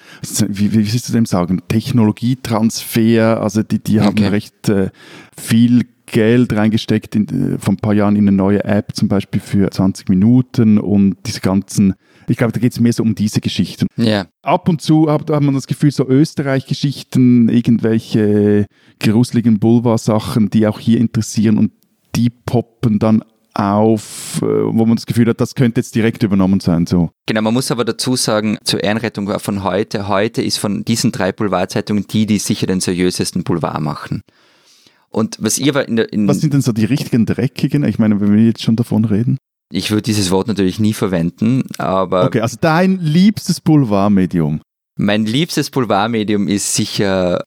wie, 0.49 0.73
wie 0.73 0.93
willst 0.93 1.09
du 1.09 1.13
dem 1.13 1.25
sagen, 1.25 1.63
Technologietransfer. 1.69 3.41
Also 3.41 3.63
die, 3.63 3.79
die 3.79 4.01
haben 4.01 4.19
okay. 4.19 4.29
recht 4.29 4.69
äh, 4.69 4.91
viel 5.37 5.87
Geld 6.07 6.53
reingesteckt 6.53 7.15
in, 7.15 7.55
äh, 7.55 7.59
vor 7.59 7.75
ein 7.75 7.79
paar 7.79 7.95
Jahren 7.95 8.17
in 8.17 8.29
eine 8.29 8.37
neue 8.37 8.65
App, 8.65 8.95
zum 8.95 9.09
Beispiel 9.09 9.41
für 9.41 9.71
20 9.71 10.09
Minuten 10.09 10.79
und 10.79 11.17
diese 11.27 11.41
ganzen 11.41 11.95
ich 12.29 12.37
glaube, 12.37 12.53
da 12.53 12.61
geht 12.61 12.73
es 12.73 12.81
mehr 12.81 12.93
so 12.93 13.03
um 13.03 13.15
diese 13.15 13.41
Geschichten. 13.41 13.87
Yeah. 13.99 14.27
Ab 14.43 14.69
und 14.69 14.81
zu 14.81 15.11
hat, 15.11 15.31
hat 15.31 15.43
man 15.43 15.55
das 15.55 15.67
Gefühl, 15.67 15.91
so 15.91 16.07
Österreich-Geschichten, 16.07 17.49
irgendwelche 17.49 18.67
gruseligen 19.01 19.59
Boulevard-Sachen, 19.59 20.51
die 20.51 20.67
auch 20.67 20.81
hier 20.81 20.99
interessieren 20.99 21.59
und 21.59 21.73
die 22.17 22.31
poppen 22.31 22.99
dann 22.99 23.23
auf, 23.55 24.41
äh, 24.43 24.47
wo 24.47 24.85
man 24.85 24.97
das 24.97 25.07
Gefühl 25.07 25.29
hat, 25.29 25.41
das 25.41 25.55
könnte 25.55 25.81
jetzt 25.81 25.95
direkt 25.95 26.23
übernommen 26.23 26.61
sein. 26.61 26.87
So. 26.87 27.11
Genau, 27.27 27.41
man 27.41 27.55
muss 27.55 27.71
aber 27.71 27.85
dazu 27.85 28.17
sagen, 28.17 28.59
zur 28.65 28.83
Ehrenrettung 28.83 29.39
von 29.39 29.63
heute, 29.63 30.09
heute 30.09 30.43
ist 30.43 30.59
von 30.59 30.85
diesen 30.85 31.13
drei 31.13 31.33
Boulevardzeitungen 31.33 32.07
die, 32.07 32.27
die 32.27 32.39
sicher 32.39 32.67
den 32.67 32.81
seriösesten 32.81 33.45
Boulevard 33.45 33.81
machen. 33.81 34.23
Und 35.09 35.39
was 35.41 35.59
ihr 35.59 35.89
in 35.89 35.97
der. 35.97 36.13
In 36.13 36.29
was 36.29 36.41
sind 36.41 36.53
denn 36.53 36.61
so 36.61 36.73
die 36.73 36.85
richtigen 36.85 37.25
Dreckigen? 37.25 37.85
Ich 37.85 37.99
meine, 37.99 38.21
wenn 38.21 38.35
wir 38.35 38.45
jetzt 38.45 38.63
schon 38.63 38.77
davon 38.77 39.05
reden. 39.07 39.39
Ich 39.73 39.91
würde 39.91 40.03
dieses 40.03 40.31
Wort 40.31 40.47
natürlich 40.47 40.79
nie 40.79 40.93
verwenden, 40.93 41.63
aber. 41.79 42.27
Okay, 42.27 42.41
also 42.41 42.59
dein 42.61 42.99
liebstes 42.99 43.61
Boulevardmedium. 43.61 44.61
Mein 44.99 45.25
liebstes 45.25 45.71
Boulevardmedium 45.71 46.49
ist 46.49 46.75
sicher 46.75 47.43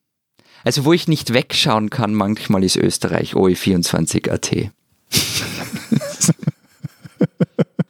also 0.64 0.86
wo 0.86 0.94
ich 0.94 1.08
nicht 1.08 1.34
wegschauen 1.34 1.90
kann, 1.90 2.14
manchmal 2.14 2.64
ist 2.64 2.76
Österreich 2.76 3.34
OE24.at. 3.34 4.72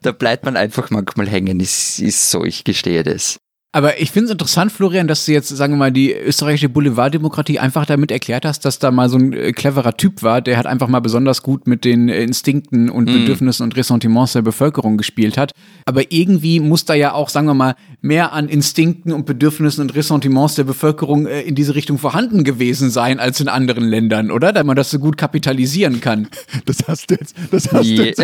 da 0.01 0.12
bleibt 0.12 0.45
man 0.45 0.58
einfach 0.58 0.89
manchmal 0.89 1.27
hängen, 1.27 1.60
ist, 1.60 1.99
ist 1.99 2.32
so, 2.32 2.45
ich 2.45 2.63
gestehe 2.63 3.03
das. 3.03 3.39
Aber 3.71 4.01
ich 4.01 4.10
finde 4.10 4.25
es 4.25 4.32
interessant, 4.32 4.71
Florian, 4.71 5.08
dass 5.08 5.25
du 5.25 5.32
jetzt, 5.32 5.49
sagen 5.49 5.73
wir 5.73 5.77
mal, 5.77 5.91
die 5.91 6.12
österreichische 6.12 6.69
Boulevarddemokratie 6.69 7.60
einfach 7.60 7.86
damit 7.86 8.10
erklärt 8.10 8.43
hast, 8.43 8.65
dass 8.65 8.79
da 8.79 8.89
mal 8.89 9.10
so 9.10 9.17
ein 9.17 9.32
äh, 9.32 9.51
cleverer 9.51 9.95
Typ 9.95 10.23
war, 10.23 10.41
der 10.41 10.58
hat 10.58 10.65
einfach 10.65 10.88
mal 10.88 11.01
besonders 11.01 11.43
gut 11.43 11.67
mit 11.67 11.86
den 11.86 12.10
äh, 12.10 12.23
Instinkten 12.23 12.89
und 12.89 13.08
mhm. 13.08 13.13
Bedürfnissen 13.13 13.63
und 13.63 13.77
Ressentiments 13.77 14.34
der 14.34 14.41
Bevölkerung 14.41 14.97
gespielt 14.97 15.38
hat. 15.38 15.51
Aber 15.86 16.12
irgendwie 16.12 16.60
muss 16.60 16.86
da 16.86 16.95
ja 16.95 17.13
auch, 17.13 17.29
sagen 17.29 17.45
wir 17.45 17.53
mal, 17.53 17.75
mehr 18.01 18.34
an 18.34 18.49
Instinkten 18.49 19.13
und 19.13 19.27
Bedürfnissen 19.27 19.82
und 19.82 19.93
Ressentiments 19.93 20.55
der 20.55 20.63
Bevölkerung 20.63 21.27
äh, 21.27 21.41
in 21.41 21.53
diese 21.53 21.75
Richtung 21.75 21.99
vorhanden 21.99 22.43
gewesen 22.43 22.89
sein 22.89 23.19
als 23.19 23.39
in 23.39 23.49
anderen 23.49 23.84
Ländern, 23.84 24.32
oder? 24.32 24.51
Da 24.51 24.63
man 24.63 24.77
das 24.77 24.89
so 24.89 24.97
gut 24.97 25.15
kapitalisieren 25.15 26.01
kann. 26.01 26.27
Das 26.65 26.84
hast 26.88 27.10
du 27.10 27.15
jetzt, 27.15 27.36
das 27.51 27.71
hast 27.71 27.86
yeah. 27.86 27.97
du 27.97 28.05
jetzt. 28.05 28.23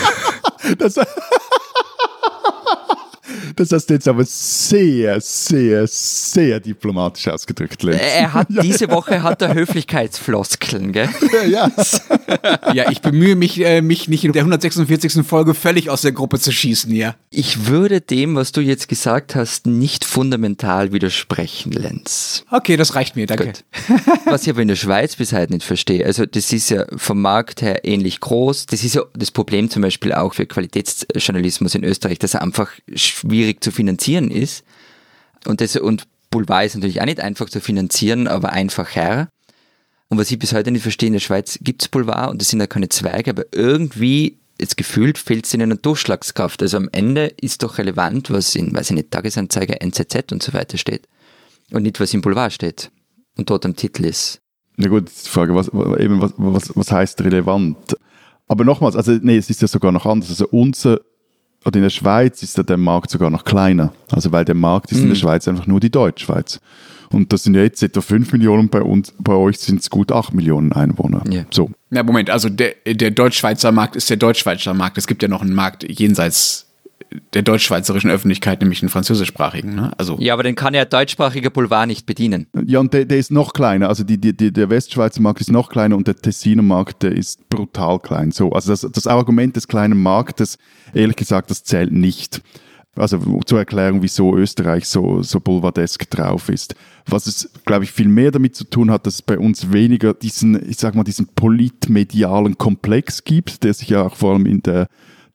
das, 0.78 0.98
das 3.60 3.72
hast 3.72 3.90
du 3.90 3.94
jetzt 3.94 4.08
aber 4.08 4.24
sehr, 4.24 5.20
sehr, 5.20 5.86
sehr 5.86 6.60
diplomatisch 6.60 7.28
ausgedrückt, 7.28 7.82
Lenz. 7.82 8.00
Er 8.00 8.32
hat 8.32 8.48
diese 8.62 8.90
Woche 8.90 9.22
hat 9.22 9.42
er 9.42 9.54
Höflichkeitsfloskeln, 9.54 10.92
gell? 10.92 11.08
Ja, 11.30 11.44
ja. 11.44 11.70
ja 12.72 12.90
ich 12.90 13.02
bemühe 13.02 13.36
mich, 13.36 13.62
äh, 13.62 13.82
mich 13.82 14.08
nicht 14.08 14.24
in 14.24 14.32
der 14.32 14.42
146. 14.42 15.26
Folge 15.26 15.52
völlig 15.52 15.90
aus 15.90 16.00
der 16.00 16.12
Gruppe 16.12 16.40
zu 16.40 16.52
schießen, 16.52 16.94
ja. 16.94 17.14
Ich 17.28 17.66
würde 17.66 18.00
dem, 18.00 18.34
was 18.34 18.52
du 18.52 18.62
jetzt 18.62 18.88
gesagt 18.88 19.34
hast, 19.34 19.66
nicht 19.66 20.06
fundamental 20.06 20.92
widersprechen, 20.92 21.72
Lenz. 21.72 22.44
Okay, 22.50 22.78
das 22.78 22.94
reicht 22.94 23.14
mir, 23.14 23.26
danke. 23.26 23.46
Gut. 23.46 23.64
Was 24.24 24.44
ich 24.44 24.50
aber 24.50 24.62
in 24.62 24.68
der 24.68 24.76
Schweiz 24.76 25.16
bis 25.16 25.32
heute 25.32 25.52
nicht 25.52 25.66
verstehe, 25.66 26.06
also 26.06 26.24
das 26.24 26.50
ist 26.52 26.70
ja 26.70 26.86
vom 26.96 27.20
Markt 27.20 27.60
her 27.60 27.84
ähnlich 27.84 28.20
groß. 28.20 28.66
Das 28.66 28.84
ist 28.84 28.94
ja 28.94 29.02
das 29.14 29.30
Problem 29.30 29.68
zum 29.68 29.82
Beispiel 29.82 30.14
auch 30.14 30.32
für 30.32 30.46
Qualitätsjournalismus 30.46 31.74
in 31.74 31.84
Österreich, 31.84 32.18
dass 32.18 32.34
er 32.34 32.42
einfach 32.42 32.70
schwierig 32.94 33.49
schwierig 33.50 33.64
zu 33.64 33.70
finanzieren 33.70 34.30
ist. 34.30 34.64
Und, 35.46 35.60
das, 35.60 35.76
und 35.76 36.06
Boulevard 36.30 36.66
ist 36.66 36.74
natürlich 36.76 37.00
auch 37.00 37.06
nicht 37.06 37.20
einfach 37.20 37.48
zu 37.48 37.60
finanzieren, 37.60 38.28
aber 38.28 38.52
einfacher. 38.52 39.28
Und 40.08 40.18
was 40.18 40.30
ich 40.30 40.38
bis 40.38 40.52
heute 40.52 40.70
nicht 40.70 40.82
verstehe, 40.82 41.08
in 41.08 41.14
der 41.14 41.20
Schweiz 41.20 41.58
gibt 41.62 41.82
es 41.82 41.88
Boulevard 41.88 42.30
und 42.30 42.42
es 42.42 42.48
sind 42.48 42.60
ja 42.60 42.66
keine 42.66 42.88
Zweige, 42.88 43.30
aber 43.30 43.44
irgendwie, 43.52 44.38
jetzt 44.60 44.76
gefühlt, 44.76 45.18
fehlt 45.18 45.46
es 45.46 45.54
ihnen 45.54 45.72
an 45.72 45.78
Durchschlagskraft. 45.80 46.62
Also 46.62 46.76
am 46.76 46.88
Ende 46.92 47.26
ist 47.40 47.62
doch 47.62 47.78
relevant, 47.78 48.30
was 48.30 48.54
in, 48.54 48.74
weiß 48.74 48.90
ich 48.90 48.96
nicht, 48.96 49.10
Tagesanzeiger, 49.10 49.80
NZZ 49.80 50.32
und 50.32 50.42
so 50.42 50.52
weiter 50.52 50.78
steht. 50.78 51.08
Und 51.70 51.82
nicht, 51.82 52.00
was 52.00 52.12
im 52.12 52.20
Boulevard 52.20 52.52
steht 52.52 52.90
und 53.36 53.48
dort 53.48 53.64
am 53.64 53.76
Titel 53.76 54.04
ist. 54.04 54.40
Na 54.76 54.88
gut, 54.88 55.08
die 55.08 55.28
Frage, 55.28 55.54
was, 55.54 55.68
eben, 55.68 56.20
was, 56.20 56.32
was, 56.36 56.76
was 56.76 56.90
heißt 56.90 57.20
relevant? 57.22 57.96
Aber 58.48 58.64
nochmals, 58.64 58.96
also 58.96 59.12
nee, 59.12 59.36
es 59.36 59.48
ist 59.48 59.62
ja 59.62 59.68
sogar 59.68 59.92
noch 59.92 60.06
anders. 60.06 60.30
Also 60.30 60.48
unser, 60.48 61.00
oder 61.64 61.76
in 61.76 61.82
der 61.82 61.90
Schweiz 61.90 62.42
ist 62.42 62.56
der 62.68 62.76
Markt 62.76 63.10
sogar 63.10 63.30
noch 63.30 63.44
kleiner. 63.44 63.92
Also 64.10 64.32
weil 64.32 64.44
der 64.44 64.54
Markt 64.54 64.92
ist 64.92 64.98
mm. 64.98 65.02
in 65.02 65.06
der 65.08 65.16
mhm. 65.16 65.20
Schweiz 65.20 65.48
einfach 65.48 65.66
nur 65.66 65.80
die 65.80 65.90
Deutschschweiz. 65.90 66.60
Und 67.12 67.32
das 67.32 67.42
sind 67.42 67.54
ja 67.54 67.62
jetzt 67.62 67.82
etwa 67.82 68.00
5 68.00 68.32
Millionen, 68.32 68.68
bei 68.68 68.82
uns, 68.82 69.12
bei 69.18 69.34
euch 69.34 69.58
sind 69.58 69.80
es 69.80 69.90
gut 69.90 70.12
8 70.12 70.32
Millionen 70.32 70.72
Einwohner. 70.72 71.22
Yeah. 71.28 71.44
So. 71.50 71.70
Ja, 71.90 72.04
Moment, 72.04 72.30
also 72.30 72.48
der, 72.48 72.74
der 72.86 73.10
Deutschschweizer 73.10 73.72
Markt 73.72 73.96
ist 73.96 74.08
der 74.08 74.16
Deutschschweizer 74.16 74.74
Markt. 74.74 74.96
Es 74.96 75.08
gibt 75.08 75.22
ja 75.22 75.28
noch 75.28 75.42
einen 75.42 75.54
Markt 75.54 75.82
jenseits 75.82 76.69
der 77.34 77.42
deutschschweizerischen 77.42 78.10
Öffentlichkeit, 78.10 78.60
nämlich 78.60 78.82
einen 78.82 78.88
französischsprachigen. 78.88 79.74
Ne? 79.74 79.92
Also 79.98 80.16
ja, 80.20 80.32
aber 80.32 80.42
den 80.42 80.54
kann 80.54 80.74
ja 80.74 80.84
deutschsprachiger 80.84 81.50
Boulevard 81.50 81.86
nicht 81.86 82.06
bedienen. 82.06 82.46
Ja, 82.66 82.78
und 82.78 82.94
der, 82.94 83.04
der 83.04 83.18
ist 83.18 83.30
noch 83.30 83.52
kleiner. 83.52 83.88
Also 83.88 84.04
die, 84.04 84.18
die, 84.18 84.36
die, 84.36 84.52
der 84.52 84.70
Westschweizer 84.70 85.20
Markt 85.20 85.40
ist 85.40 85.50
noch 85.50 85.70
kleiner 85.70 85.96
und 85.96 86.06
der 86.06 86.16
Tessiner 86.16 86.62
Markt, 86.62 87.02
der 87.02 87.12
ist 87.12 87.48
brutal 87.48 87.98
klein. 87.98 88.30
So, 88.30 88.52
also 88.52 88.70
das, 88.70 88.86
das 88.92 89.06
Argument 89.06 89.56
des 89.56 89.66
kleinen 89.66 90.00
Marktes, 90.00 90.58
ehrlich 90.94 91.16
gesagt, 91.16 91.50
das 91.50 91.64
zählt 91.64 91.92
nicht. 91.92 92.42
Also 92.96 93.18
zur 93.46 93.58
Erklärung, 93.58 94.02
wieso 94.02 94.36
Österreich 94.36 94.86
so, 94.86 95.22
so 95.22 95.40
boulevardesk 95.40 96.10
drauf 96.10 96.48
ist. 96.48 96.74
Was 97.06 97.26
es, 97.26 97.50
glaube 97.64 97.84
ich, 97.84 97.92
viel 97.92 98.08
mehr 98.08 98.32
damit 98.32 98.56
zu 98.56 98.64
tun 98.64 98.90
hat, 98.90 99.06
dass 99.06 99.14
es 99.14 99.22
bei 99.22 99.38
uns 99.38 99.72
weniger 99.72 100.12
diesen, 100.12 100.68
ich 100.68 100.76
sag 100.76 100.94
mal, 100.94 101.04
diesen 101.04 101.28
politmedialen 101.28 102.58
Komplex 102.58 103.24
gibt, 103.24 103.62
der 103.62 103.74
sich 103.74 103.90
ja 103.90 104.02
auch 104.02 104.16
vor 104.16 104.34
allem 104.34 104.46
in 104.46 104.62
der 104.62 104.88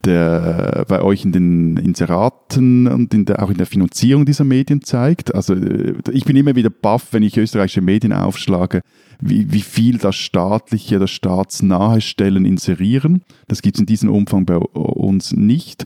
der 0.06 0.86
bei 0.88 1.02
euch 1.02 1.26
in 1.26 1.32
den 1.32 1.78
Inseraten 1.78 2.88
und 2.88 3.14
in 3.14 3.26
der, 3.26 3.42
auch 3.44 3.50
in 3.50 3.58
der 3.58 3.66
Finanzierung 3.66 4.26
dieser 4.26 4.44
Medien 4.44 4.82
zeigt. 4.82 5.34
Also 5.34 5.54
äh, 5.54 5.96
ich 6.12 6.26
bin 6.26 6.36
immer 6.36 6.56
wieder 6.56 6.70
baff, 6.70 7.08
wenn 7.12 7.24
ich 7.24 7.38
österreichische 7.38 7.82
Medien 7.82 8.14
aufschlage, 8.14 8.82
wie, 9.20 9.52
wie 9.52 9.62
viel 9.62 9.98
das 9.98 10.16
staatliche, 10.16 11.00
das 11.00 11.12
staatsnahe 11.12 12.02
Stellen 12.02 12.46
inserieren. 12.46 13.24
Das 13.48 13.62
gibt 13.62 13.78
es 13.78 13.82
in 13.82 13.86
diesem 13.86 14.10
Umfang 14.10 14.46
bei 14.46 14.58
uns 14.58 15.34
nicht. 15.34 15.86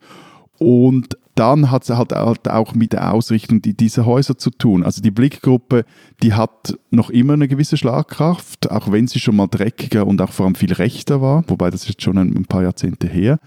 Und 0.57 1.17
dann 1.35 1.71
hat 1.71 1.83
es 1.83 1.89
halt 1.89 2.13
auch 2.13 2.75
mit 2.75 2.91
der 2.91 3.13
Ausrichtung 3.13 3.61
dieser 3.61 4.05
Häuser 4.05 4.37
zu 4.37 4.49
tun. 4.49 4.83
Also 4.83 5.01
die 5.01 5.09
Blickgruppe, 5.09 5.85
die 6.21 6.33
hat 6.33 6.77
noch 6.91 7.09
immer 7.09 7.33
eine 7.33 7.47
gewisse 7.47 7.77
Schlagkraft, 7.77 8.69
auch 8.69 8.91
wenn 8.91 9.07
sie 9.07 9.19
schon 9.19 9.37
mal 9.37 9.47
dreckiger 9.47 10.05
und 10.05 10.21
auch 10.21 10.33
vor 10.33 10.45
allem 10.45 10.55
viel 10.55 10.73
rechter 10.73 11.21
war, 11.21 11.45
wobei 11.47 11.69
das 11.69 11.87
jetzt 11.87 12.01
schon 12.01 12.17
ein 12.17 12.45
paar 12.45 12.63
Jahrzehnte 12.63 13.07
her. 13.07 13.39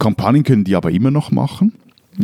Kampagnen 0.00 0.42
können 0.42 0.64
die 0.64 0.74
aber 0.74 0.90
immer 0.90 1.12
noch 1.12 1.30
machen. 1.30 1.74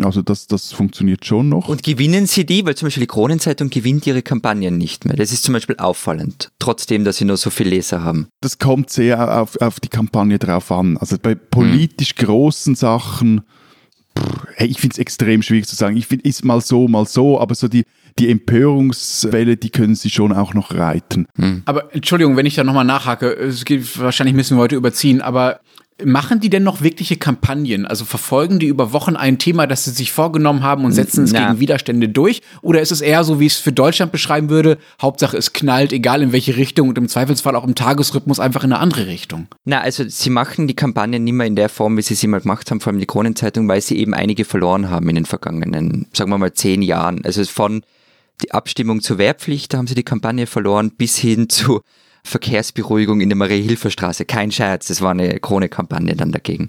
Also 0.03 0.21
das, 0.21 0.47
das 0.47 0.73
funktioniert 0.73 1.25
schon 1.25 1.49
noch. 1.49 1.69
Und 1.69 1.83
gewinnen 1.83 2.27
sie 2.27 2.45
die? 2.45 2.67
Weil 2.67 2.75
zum 2.75 2.87
Beispiel 2.87 3.03
die 3.03 3.07
Kronenzeitung 3.07 3.71
gewinnt 3.71 4.07
ihre 4.07 4.23
Kampagnen 4.23 4.77
nicht 4.77 5.05
mehr. 5.05 5.17
Das 5.17 5.33
ist 5.33 5.45
zum 5.45 5.55
Beispiel 5.55 5.77
auffallend, 5.77 6.51
trotzdem, 6.59 7.05
dass 7.05 7.19
sie 7.19 7.25
nur 7.25 7.37
so 7.37 7.51
viele 7.51 7.71
Leser 7.71 8.03
haben. 8.03 8.27
Das 8.41 8.59
kommt 8.59 8.91
sehr 8.91 9.41
auf, 9.41 9.61
auf 9.61 9.79
die 9.79 9.89
Kampagne 9.89 10.39
drauf 10.39 10.73
an. 10.73 10.97
Also 10.99 11.17
bei 11.21 11.35
politisch 11.35 12.15
hm. 12.17 12.27
großen 12.27 12.75
Sachen, 12.75 13.43
pff, 14.19 14.47
hey, 14.57 14.67
ich 14.67 14.81
finde 14.81 14.95
es 14.95 14.99
extrem 14.99 15.43
schwierig 15.43 15.67
zu 15.67 15.77
sagen. 15.77 15.97
Ich 15.97 16.07
finde, 16.07 16.29
ist 16.29 16.45
mal 16.45 16.61
so, 16.61 16.89
mal 16.89 17.07
so, 17.07 17.41
aber 17.41 17.55
so 17.55 17.69
die, 17.69 17.85
die 18.19 18.29
Empörungswelle, 18.31 19.57
die 19.57 19.71
können 19.71 19.95
sie 19.95 20.11
schon 20.11 20.33
auch 20.33 20.53
noch 20.53 20.75
reiten. 20.75 21.27
Hm. 21.37 21.63
Aber 21.65 21.95
Entschuldigung, 21.95 22.37
wenn 22.37 22.47
ich 22.47 22.57
da 22.57 22.65
nochmal 22.65 22.85
nachhake, 22.85 23.33
es 23.33 23.65
geht, 23.65 23.99
wahrscheinlich 23.99 24.35
müssen 24.35 24.57
wir 24.57 24.63
heute 24.63 24.77
überziehen, 24.77 25.21
aber 25.21 25.61
Machen 26.05 26.41
die 26.41 26.51
denn 26.51 26.63
noch 26.63 26.83
wirkliche 26.83 27.17
Kampagnen? 27.17 27.87
Also 27.87 28.05
verfolgen 28.05 28.59
die 28.59 28.67
über 28.67 28.93
Wochen 28.93 29.17
ein 29.17 29.39
Thema, 29.39 29.67
das 29.67 29.85
sie 29.85 29.93
sich 29.93 30.13
vorgenommen 30.13 30.63
haben 30.63 30.85
und 30.85 30.93
setzen 30.93 31.25
es 31.25 31.33
Na. 31.33 31.47
gegen 31.47 31.61
Widerstände 31.61 32.11
durch? 32.11 32.43
Oder 32.61 32.83
ist 32.83 32.93
es 32.93 33.01
eher 33.01 33.25
so, 33.25 33.41
wie 33.41 33.47
ich 33.47 33.55
es 33.55 33.59
für 33.59 33.73
Deutschland 33.73 34.13
beschreiben 34.13 34.51
würde, 34.51 34.77
Hauptsache 35.01 35.39
es 35.39 35.55
knallt, 35.55 35.95
egal 35.95 36.21
in 36.21 36.33
welche 36.33 36.59
Richtung 36.59 36.91
und 36.91 36.99
im 36.99 37.09
Zweifelsfall 37.09 37.57
auch 37.57 37.65
im 37.65 37.75
Tagesrhythmus 37.75 38.41
einfach 38.41 38.63
in 38.63 38.75
eine 38.75 38.83
andere 38.83 39.07
Richtung? 39.07 39.49
Na, 39.65 39.81
also 39.81 40.05
sie 40.07 40.29
machen 40.29 40.69
die 40.69 40.77
Kampagnen 40.77 41.25
nicht 41.25 41.33
mehr 41.33 41.47
in 41.47 41.57
der 41.57 41.71
Form, 41.71 41.97
wie 41.97 42.03
sie 42.03 42.15
sie 42.15 42.27
mal 42.27 42.43
gemacht 42.43 42.71
haben, 42.71 42.81
vor 42.81 42.93
allem 42.93 43.01
die 43.01 43.07
Kronenzeitung, 43.07 43.67
weil 43.67 43.81
sie 43.81 43.97
eben 43.97 44.13
einige 44.13 44.45
verloren 44.45 44.91
haben 44.91 45.09
in 45.09 45.15
den 45.15 45.27
vergangenen, 45.27 46.07
sagen 46.13 46.29
wir 46.29 46.37
mal, 46.37 46.53
zehn 46.53 46.83
Jahren. 46.83 47.25
Also 47.25 47.43
von 47.45 47.83
die 48.43 48.53
Abstimmung 48.53 49.01
zur 49.01 49.17
Wehrpflicht, 49.17 49.73
da 49.73 49.79
haben 49.79 49.87
sie 49.87 49.95
die 49.95 50.03
Kampagne 50.03 50.47
verloren, 50.47 50.91
bis 50.91 51.17
hin 51.17 51.49
zu 51.49 51.81
Verkehrsberuhigung 52.27 53.21
in 53.21 53.29
der 53.29 53.37
Marie-Hilfer-Straße. 53.37 54.25
Kein 54.25 54.51
Scherz, 54.51 54.89
das 54.89 55.01
war 55.01 55.13
eine 55.13 55.39
Krone-Kampagne 55.41 56.15
dann 56.17 56.33
dagegen. 56.33 56.69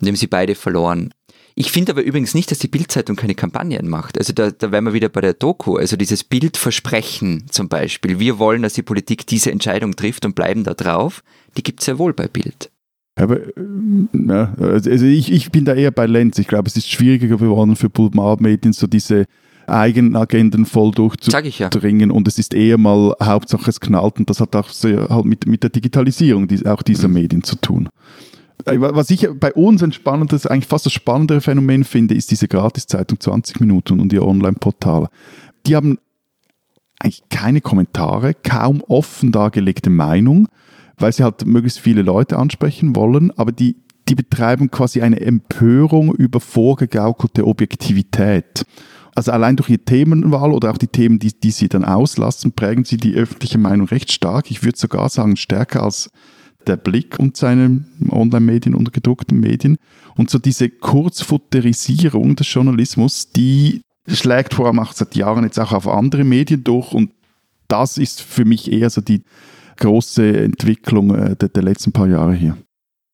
Und 0.00 0.08
haben 0.08 0.16
sie 0.16 0.26
beide 0.26 0.54
verloren. 0.54 1.12
Ich 1.58 1.72
finde 1.72 1.92
aber 1.92 2.02
übrigens 2.02 2.34
nicht, 2.34 2.50
dass 2.50 2.58
die 2.58 2.68
Bildzeitung 2.68 3.16
keine 3.16 3.34
Kampagnen 3.34 3.88
macht. 3.88 4.18
Also 4.18 4.34
da, 4.34 4.50
da 4.50 4.72
wären 4.72 4.84
wir 4.84 4.92
wieder 4.92 5.08
bei 5.08 5.22
der 5.22 5.32
Doku. 5.32 5.76
Also 5.76 5.96
dieses 5.96 6.22
Bildversprechen 6.22 7.44
zum 7.48 7.70
Beispiel. 7.70 8.18
Wir 8.18 8.38
wollen, 8.38 8.60
dass 8.60 8.74
die 8.74 8.82
Politik 8.82 9.26
diese 9.26 9.50
Entscheidung 9.50 9.96
trifft 9.96 10.26
und 10.26 10.34
bleiben 10.34 10.64
da 10.64 10.74
drauf. 10.74 11.24
Die 11.56 11.62
gibt 11.62 11.80
es 11.80 11.86
ja 11.86 11.98
wohl 11.98 12.12
bei 12.12 12.28
Bild. 12.28 12.70
Aber 13.14 13.40
äh, 13.40 13.50
ja, 14.12 14.54
also 14.58 14.90
ich, 14.90 15.32
ich 15.32 15.50
bin 15.50 15.64
da 15.64 15.74
eher 15.74 15.92
bei 15.92 16.04
Lenz. 16.04 16.38
Ich 16.38 16.46
glaube, 16.46 16.68
es 16.68 16.76
ist 16.76 16.90
schwieriger 16.90 17.26
geworden 17.26 17.74
für 17.74 17.88
Boulevardmedien, 17.88 18.74
so 18.74 18.86
diese 18.86 19.24
eigenen 19.66 20.16
Agenden 20.16 20.66
voll 20.66 20.92
durchzudringen. 20.92 22.10
Ja. 22.10 22.16
Und 22.16 22.28
es 22.28 22.38
ist 22.38 22.54
eher 22.54 22.78
mal 22.78 23.14
Hauptsache 23.22 23.70
es 23.70 23.80
knallt 23.80 24.18
und 24.18 24.30
das 24.30 24.40
hat 24.40 24.54
auch 24.56 24.68
sehr, 24.68 25.08
halt 25.08 25.24
mit, 25.24 25.46
mit 25.46 25.62
der 25.62 25.70
Digitalisierung 25.70 26.48
die, 26.48 26.66
auch 26.66 26.82
dieser 26.82 27.08
mhm. 27.08 27.14
Medien 27.14 27.42
zu 27.42 27.56
tun. 27.56 27.88
Äh, 28.64 28.80
was 28.80 29.10
ich 29.10 29.28
bei 29.38 29.52
uns 29.52 29.82
ein 29.82 29.92
spannendes, 29.92 30.46
eigentlich 30.46 30.66
fast 30.66 30.86
das 30.86 30.92
spannendere 30.92 31.40
Phänomen 31.40 31.84
finde, 31.84 32.14
ist 32.14 32.30
diese 32.30 32.48
Gratiszeitung 32.48 33.20
20 33.20 33.60
Minuten 33.60 34.00
und 34.00 34.12
ihr 34.12 34.24
Online-Portal. 34.24 35.08
Die 35.66 35.76
haben 35.76 35.98
eigentlich 36.98 37.22
keine 37.28 37.60
Kommentare, 37.60 38.34
kaum 38.34 38.82
offen 38.88 39.32
dargelegte 39.32 39.90
Meinung, 39.90 40.48
weil 40.98 41.12
sie 41.12 41.24
halt 41.24 41.44
möglichst 41.44 41.78
viele 41.78 42.02
Leute 42.02 42.38
ansprechen 42.38 42.96
wollen, 42.96 43.30
aber 43.36 43.52
die, 43.52 43.76
die 44.08 44.14
betreiben 44.14 44.70
quasi 44.70 45.02
eine 45.02 45.20
Empörung 45.20 46.14
über 46.14 46.40
vorgegaukelte 46.40 47.46
Objektivität 47.46 48.64
also 49.16 49.32
allein 49.32 49.56
durch 49.56 49.70
ihre 49.70 49.78
Themenwahl 49.78 50.52
oder 50.52 50.70
auch 50.70 50.78
die 50.78 50.88
Themen, 50.88 51.18
die, 51.18 51.32
die 51.32 51.50
sie 51.50 51.68
dann 51.68 51.84
auslassen, 51.84 52.52
prägen 52.52 52.84
sie 52.84 52.98
die 52.98 53.14
öffentliche 53.14 53.56
Meinung 53.56 53.88
recht 53.88 54.12
stark. 54.12 54.50
Ich 54.50 54.62
würde 54.62 54.78
sogar 54.78 55.08
sagen, 55.08 55.36
stärker 55.36 55.82
als 55.82 56.10
der 56.66 56.76
Blick 56.76 57.18
und 57.18 57.36
seine 57.36 57.84
Online-Medien 58.10 58.74
und 58.74 58.92
gedruckten 58.92 59.40
Medien. 59.40 59.78
Und 60.16 60.28
so 60.28 60.38
diese 60.38 60.68
Kurzfutterisierung 60.68 62.36
des 62.36 62.52
Journalismus, 62.52 63.30
die 63.30 63.80
schlägt 64.06 64.52
vor 64.52 64.66
allem 64.66 64.80
auch 64.80 64.92
seit 64.92 65.16
Jahren 65.16 65.44
jetzt 65.44 65.58
auch 65.58 65.72
auf 65.72 65.88
andere 65.88 66.24
Medien 66.24 66.62
durch. 66.62 66.92
Und 66.92 67.10
das 67.68 67.96
ist 67.96 68.20
für 68.20 68.44
mich 68.44 68.70
eher 68.70 68.90
so 68.90 69.00
die 69.00 69.22
große 69.78 70.40
Entwicklung 70.40 71.14
äh, 71.14 71.36
der, 71.36 71.48
der 71.48 71.62
letzten 71.62 71.92
paar 71.92 72.08
Jahre 72.08 72.34
hier 72.34 72.58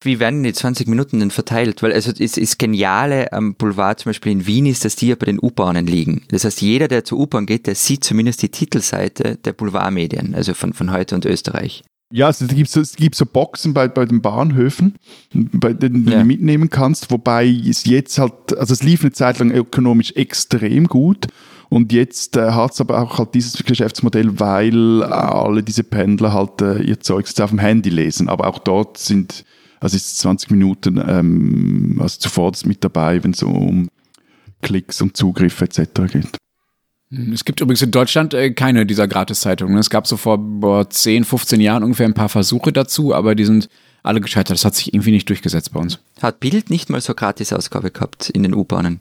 wie 0.05 0.21
werden 0.21 0.43
die 0.43 0.53
20 0.53 0.89
Minuten 0.89 1.21
denn 1.21 1.31
verteilt? 1.31 1.83
Weil 1.83 1.93
also 1.93 2.13
das, 2.13 2.33
das 2.33 2.59
Geniale 2.59 3.33
am 3.33 3.55
Boulevard 3.55 4.01
zum 4.01 4.11
Beispiel 4.11 4.33
in 4.33 4.47
Wien 4.47 4.67
ist, 4.67 4.85
dass 4.85 4.97
die 4.97 5.09
ja 5.09 5.15
bei 5.15 5.27
den 5.27 5.39
U-Bahnen 5.41 5.87
liegen. 5.87 6.23
Das 6.29 6.45
heißt, 6.45 6.61
jeder, 6.61 6.89
der 6.89 7.05
zur 7.05 7.19
U-Bahn 7.19 7.47
geht, 7.47 7.67
der 7.67 7.75
sieht 7.75 8.05
zumindest 8.05 8.43
die 8.43 8.49
Titelseite 8.49 9.37
der 9.37 9.53
Boulevardmedien, 9.53 10.35
also 10.35 10.55
von, 10.55 10.73
von 10.73 10.91
heute 10.91 11.15
und 11.15 11.25
Österreich. 11.25 11.83
Ja, 12.13 12.27
also 12.27 12.45
es 12.45 12.55
gibt 12.55 12.69
so, 12.69 12.81
es 12.81 12.95
gibt 12.95 13.15
so 13.15 13.25
Boxen 13.25 13.73
bei, 13.73 13.89
bei 13.89 14.05
den 14.05 14.21
Bahnhöfen, 14.21 14.97
bei 15.33 15.73
denen 15.73 16.07
ja. 16.07 16.19
du 16.19 16.25
mitnehmen 16.27 16.69
kannst, 16.69 17.11
wobei 17.11 17.47
es 17.49 17.87
jetzt 17.87 18.19
halt, 18.19 18.57
also 18.59 18.75
es 18.75 18.83
lief 18.83 19.01
eine 19.01 19.13
Zeit 19.13 19.39
lang 19.39 19.51
ökonomisch 19.51 20.13
extrem 20.13 20.89
gut 20.89 21.29
und 21.71 21.91
jetzt 21.91 22.37
äh, 22.37 22.51
hat 22.51 22.73
es 22.73 22.83
aber 22.83 23.01
auch 23.01 23.19
halt 23.19 23.35
dieses 23.35 23.65
Geschäftsmodell, 23.65 24.39
weil 24.39 25.03
alle 25.05 25.63
diese 25.63 25.85
Pendler 25.85 26.35
halt 26.35 26.61
äh, 26.61 26.83
ihr 26.83 27.01
Zeugs 27.01 27.41
auf 27.41 27.49
dem 27.49 27.61
Handy 27.61 27.89
lesen, 27.89 28.29
aber 28.29 28.47
auch 28.47 28.59
dort 28.59 28.99
sind 28.99 29.47
also 29.83 29.97
ist 29.97 30.19
20 30.19 30.51
Minuten 30.51 31.03
ähm, 31.07 31.99
also 32.01 32.19
sofort 32.21 32.65
mit 32.67 32.85
dabei, 32.85 33.23
wenn 33.23 33.33
es 33.33 33.43
um 33.43 33.89
Klicks 34.63 35.03
und 35.03 35.17
Zugriffe 35.17 35.65
etc. 35.65 35.81
geht. 36.13 36.37
Hm, 37.11 37.33
es 37.33 37.45
gibt 37.45 37.61
übrigens 37.61 37.83
in 37.83 37.91
Deutschland 37.91 38.33
äh, 38.33 38.53
keine 38.53 38.87
dieser 38.87 39.09
Gratiszeitungen. 39.09 39.77
Es 39.79 39.91
gab 39.91 40.07
so 40.07 40.17
vor 40.17 40.39
boah, 40.39 40.89
10, 40.89 41.25
15 41.25 41.61
Jahren 41.61 41.83
ungefähr 41.83 42.07
ein 42.07 42.15
paar 42.15 42.29
Versuche 42.29 42.73
dazu, 42.73 43.13
aber 43.13 43.35
die 43.35 43.45
sind 43.45 43.69
alle 44.05 44.21
gescheitert. 44.21 44.57
Das 44.57 44.65
hat 44.65 44.77
sich 44.77 44.95
irgendwie 44.95 45.11
nicht 45.11 45.29
durchgesetzt 45.29 45.73
bei 45.73 45.81
uns. 45.81 45.99
Hat 46.21 46.41
Bild 46.41 46.71
nicht 46.71 46.89
mal 46.89 47.01
so 47.01 47.15
Gratis-Ausgabe 47.15 47.91
gehabt 47.91 48.31
in 48.31 48.45
den 48.45 48.55
U-Bahnen? 48.55 49.01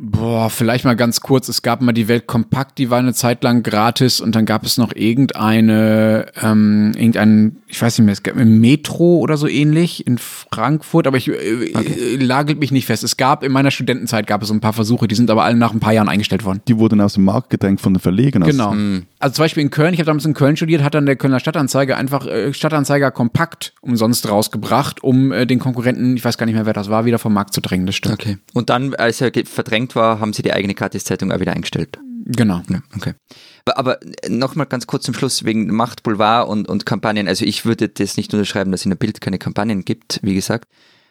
Boah, 0.00 0.48
vielleicht 0.48 0.84
mal 0.84 0.94
ganz 0.94 1.20
kurz. 1.20 1.48
Es 1.48 1.62
gab 1.62 1.80
mal 1.80 1.90
die 1.90 2.06
Welt 2.06 2.28
kompakt, 2.28 2.78
die 2.78 2.88
war 2.88 3.00
eine 3.00 3.14
Zeit 3.14 3.42
lang 3.42 3.64
gratis 3.64 4.20
und 4.20 4.36
dann 4.36 4.46
gab 4.46 4.64
es 4.64 4.78
noch 4.78 4.94
irgendeine, 4.94 6.26
ähm, 6.40 6.92
irgendein, 6.94 7.56
ich 7.66 7.82
weiß 7.82 7.98
nicht 7.98 8.04
mehr, 8.04 8.12
es 8.12 8.22
gab 8.22 8.36
ein 8.36 8.60
Metro 8.60 9.18
oder 9.18 9.36
so 9.36 9.48
ähnlich 9.48 10.06
in 10.06 10.18
Frankfurt, 10.18 11.08
aber 11.08 11.16
ich 11.16 11.26
äh, 11.26 11.72
okay. 11.74 12.16
lagelt 12.16 12.60
mich 12.60 12.70
nicht 12.70 12.86
fest. 12.86 13.02
Es 13.02 13.16
gab 13.16 13.42
in 13.42 13.50
meiner 13.50 13.72
Studentenzeit 13.72 14.28
gab 14.28 14.40
es 14.42 14.48
so 14.48 14.54
ein 14.54 14.60
paar 14.60 14.72
Versuche, 14.72 15.08
die 15.08 15.16
sind 15.16 15.32
aber 15.32 15.42
alle 15.42 15.56
nach 15.56 15.72
ein 15.72 15.80
paar 15.80 15.92
Jahren 15.92 16.08
eingestellt 16.08 16.44
worden. 16.44 16.60
Die 16.68 16.78
wurden 16.78 17.00
aus 17.00 17.14
dem 17.14 17.24
Markt 17.24 17.50
gedrängt 17.50 17.80
von 17.80 17.94
den 17.94 18.00
Verlegern. 18.00 18.44
Genau. 18.44 18.74
Mhm. 18.74 19.06
Also 19.18 19.34
zum 19.34 19.44
Beispiel 19.46 19.64
in 19.64 19.70
Köln, 19.70 19.94
ich 19.94 19.98
habe 19.98 20.06
damals 20.06 20.24
in 20.24 20.34
Köln 20.34 20.56
studiert, 20.56 20.84
hat 20.84 20.94
dann 20.94 21.06
der 21.06 21.16
Kölner 21.16 21.40
Stadtanzeiger 21.40 21.96
einfach 21.96 22.24
äh, 22.24 22.54
Stadtanzeiger 22.54 23.10
kompakt 23.10 23.72
umsonst 23.80 24.28
rausgebracht, 24.28 25.02
um 25.02 25.32
äh, 25.32 25.44
den 25.44 25.58
Konkurrenten, 25.58 26.16
ich 26.16 26.24
weiß 26.24 26.38
gar 26.38 26.46
nicht 26.46 26.54
mehr, 26.54 26.66
wer 26.66 26.72
das 26.72 26.88
war, 26.88 27.04
wieder 27.04 27.18
vom 27.18 27.34
Markt 27.34 27.52
zu 27.52 27.60
drängen. 27.60 27.86
Das 27.86 27.96
stimmt. 27.96 28.14
Okay. 28.14 28.38
Und 28.54 28.70
dann, 28.70 28.94
als 28.94 29.20
er 29.20 29.32
verdrängt 29.44 29.87
war, 29.94 30.20
haben 30.20 30.32
sie 30.32 30.42
die 30.42 30.52
eigene 30.52 30.74
Gratis-Zeitung 30.74 31.32
auch 31.32 31.40
wieder 31.40 31.52
eingestellt. 31.52 31.98
Genau. 32.24 32.62
Ja, 32.68 32.82
okay. 32.94 33.14
Aber 33.64 33.98
nochmal 34.28 34.66
ganz 34.66 34.86
kurz 34.86 35.04
zum 35.04 35.14
Schluss 35.14 35.44
wegen 35.44 35.74
Macht, 35.74 36.02
Boulevard 36.02 36.48
und, 36.48 36.68
und 36.68 36.86
Kampagnen. 36.86 37.28
Also 37.28 37.44
ich 37.44 37.64
würde 37.64 37.88
das 37.88 38.16
nicht 38.16 38.32
unterschreiben, 38.34 38.70
dass 38.70 38.84
in 38.84 38.90
der 38.90 38.96
Bild 38.96 39.20
keine 39.20 39.38
Kampagnen 39.38 39.84
gibt, 39.84 40.20
wie 40.22 40.34
gesagt. 40.34 40.68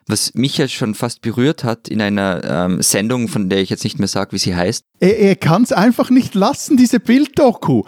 Was 0.10 0.34
mich 0.36 0.58
ja 0.58 0.70
schon 0.70 0.96
fast 0.96 1.22
berührt 1.22 1.66
hat 1.66 1.90
in 1.90 2.02
einer 2.02 2.42
ähm, 2.46 2.82
Sendung, 2.82 3.28
von 3.28 3.50
der 3.50 3.60
ich 3.60 3.70
jetzt 3.70 3.84
nicht 3.84 4.00
mehr 4.00 4.08
sage, 4.08 4.32
wie 4.32 4.38
sie 4.38 4.56
heißt. 4.56 4.86
Er, 5.02 5.20
er 5.20 5.36
kann 5.36 5.64
es 5.64 5.74
einfach 5.74 6.10
nicht 6.10 6.34
lassen, 6.34 6.78
diese 6.78 7.02
Bilddoku. 7.02 7.84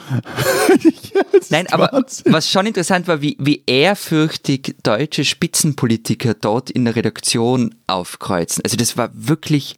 Nein, 1.49 1.67
aber 1.71 1.89
Wahnsinn. 1.93 2.33
was 2.33 2.49
schon 2.49 2.65
interessant 2.65 3.07
war, 3.07 3.21
wie, 3.21 3.37
wie 3.39 3.63
ehrfürchtig 3.65 4.75
deutsche 4.83 5.23
Spitzenpolitiker 5.23 6.33
dort 6.33 6.69
in 6.69 6.83
der 6.83 6.97
Redaktion 6.97 7.75
aufkreuzen. 7.87 8.63
Also 8.65 8.75
das 8.75 8.97
war 8.97 9.11
wirklich, 9.13 9.77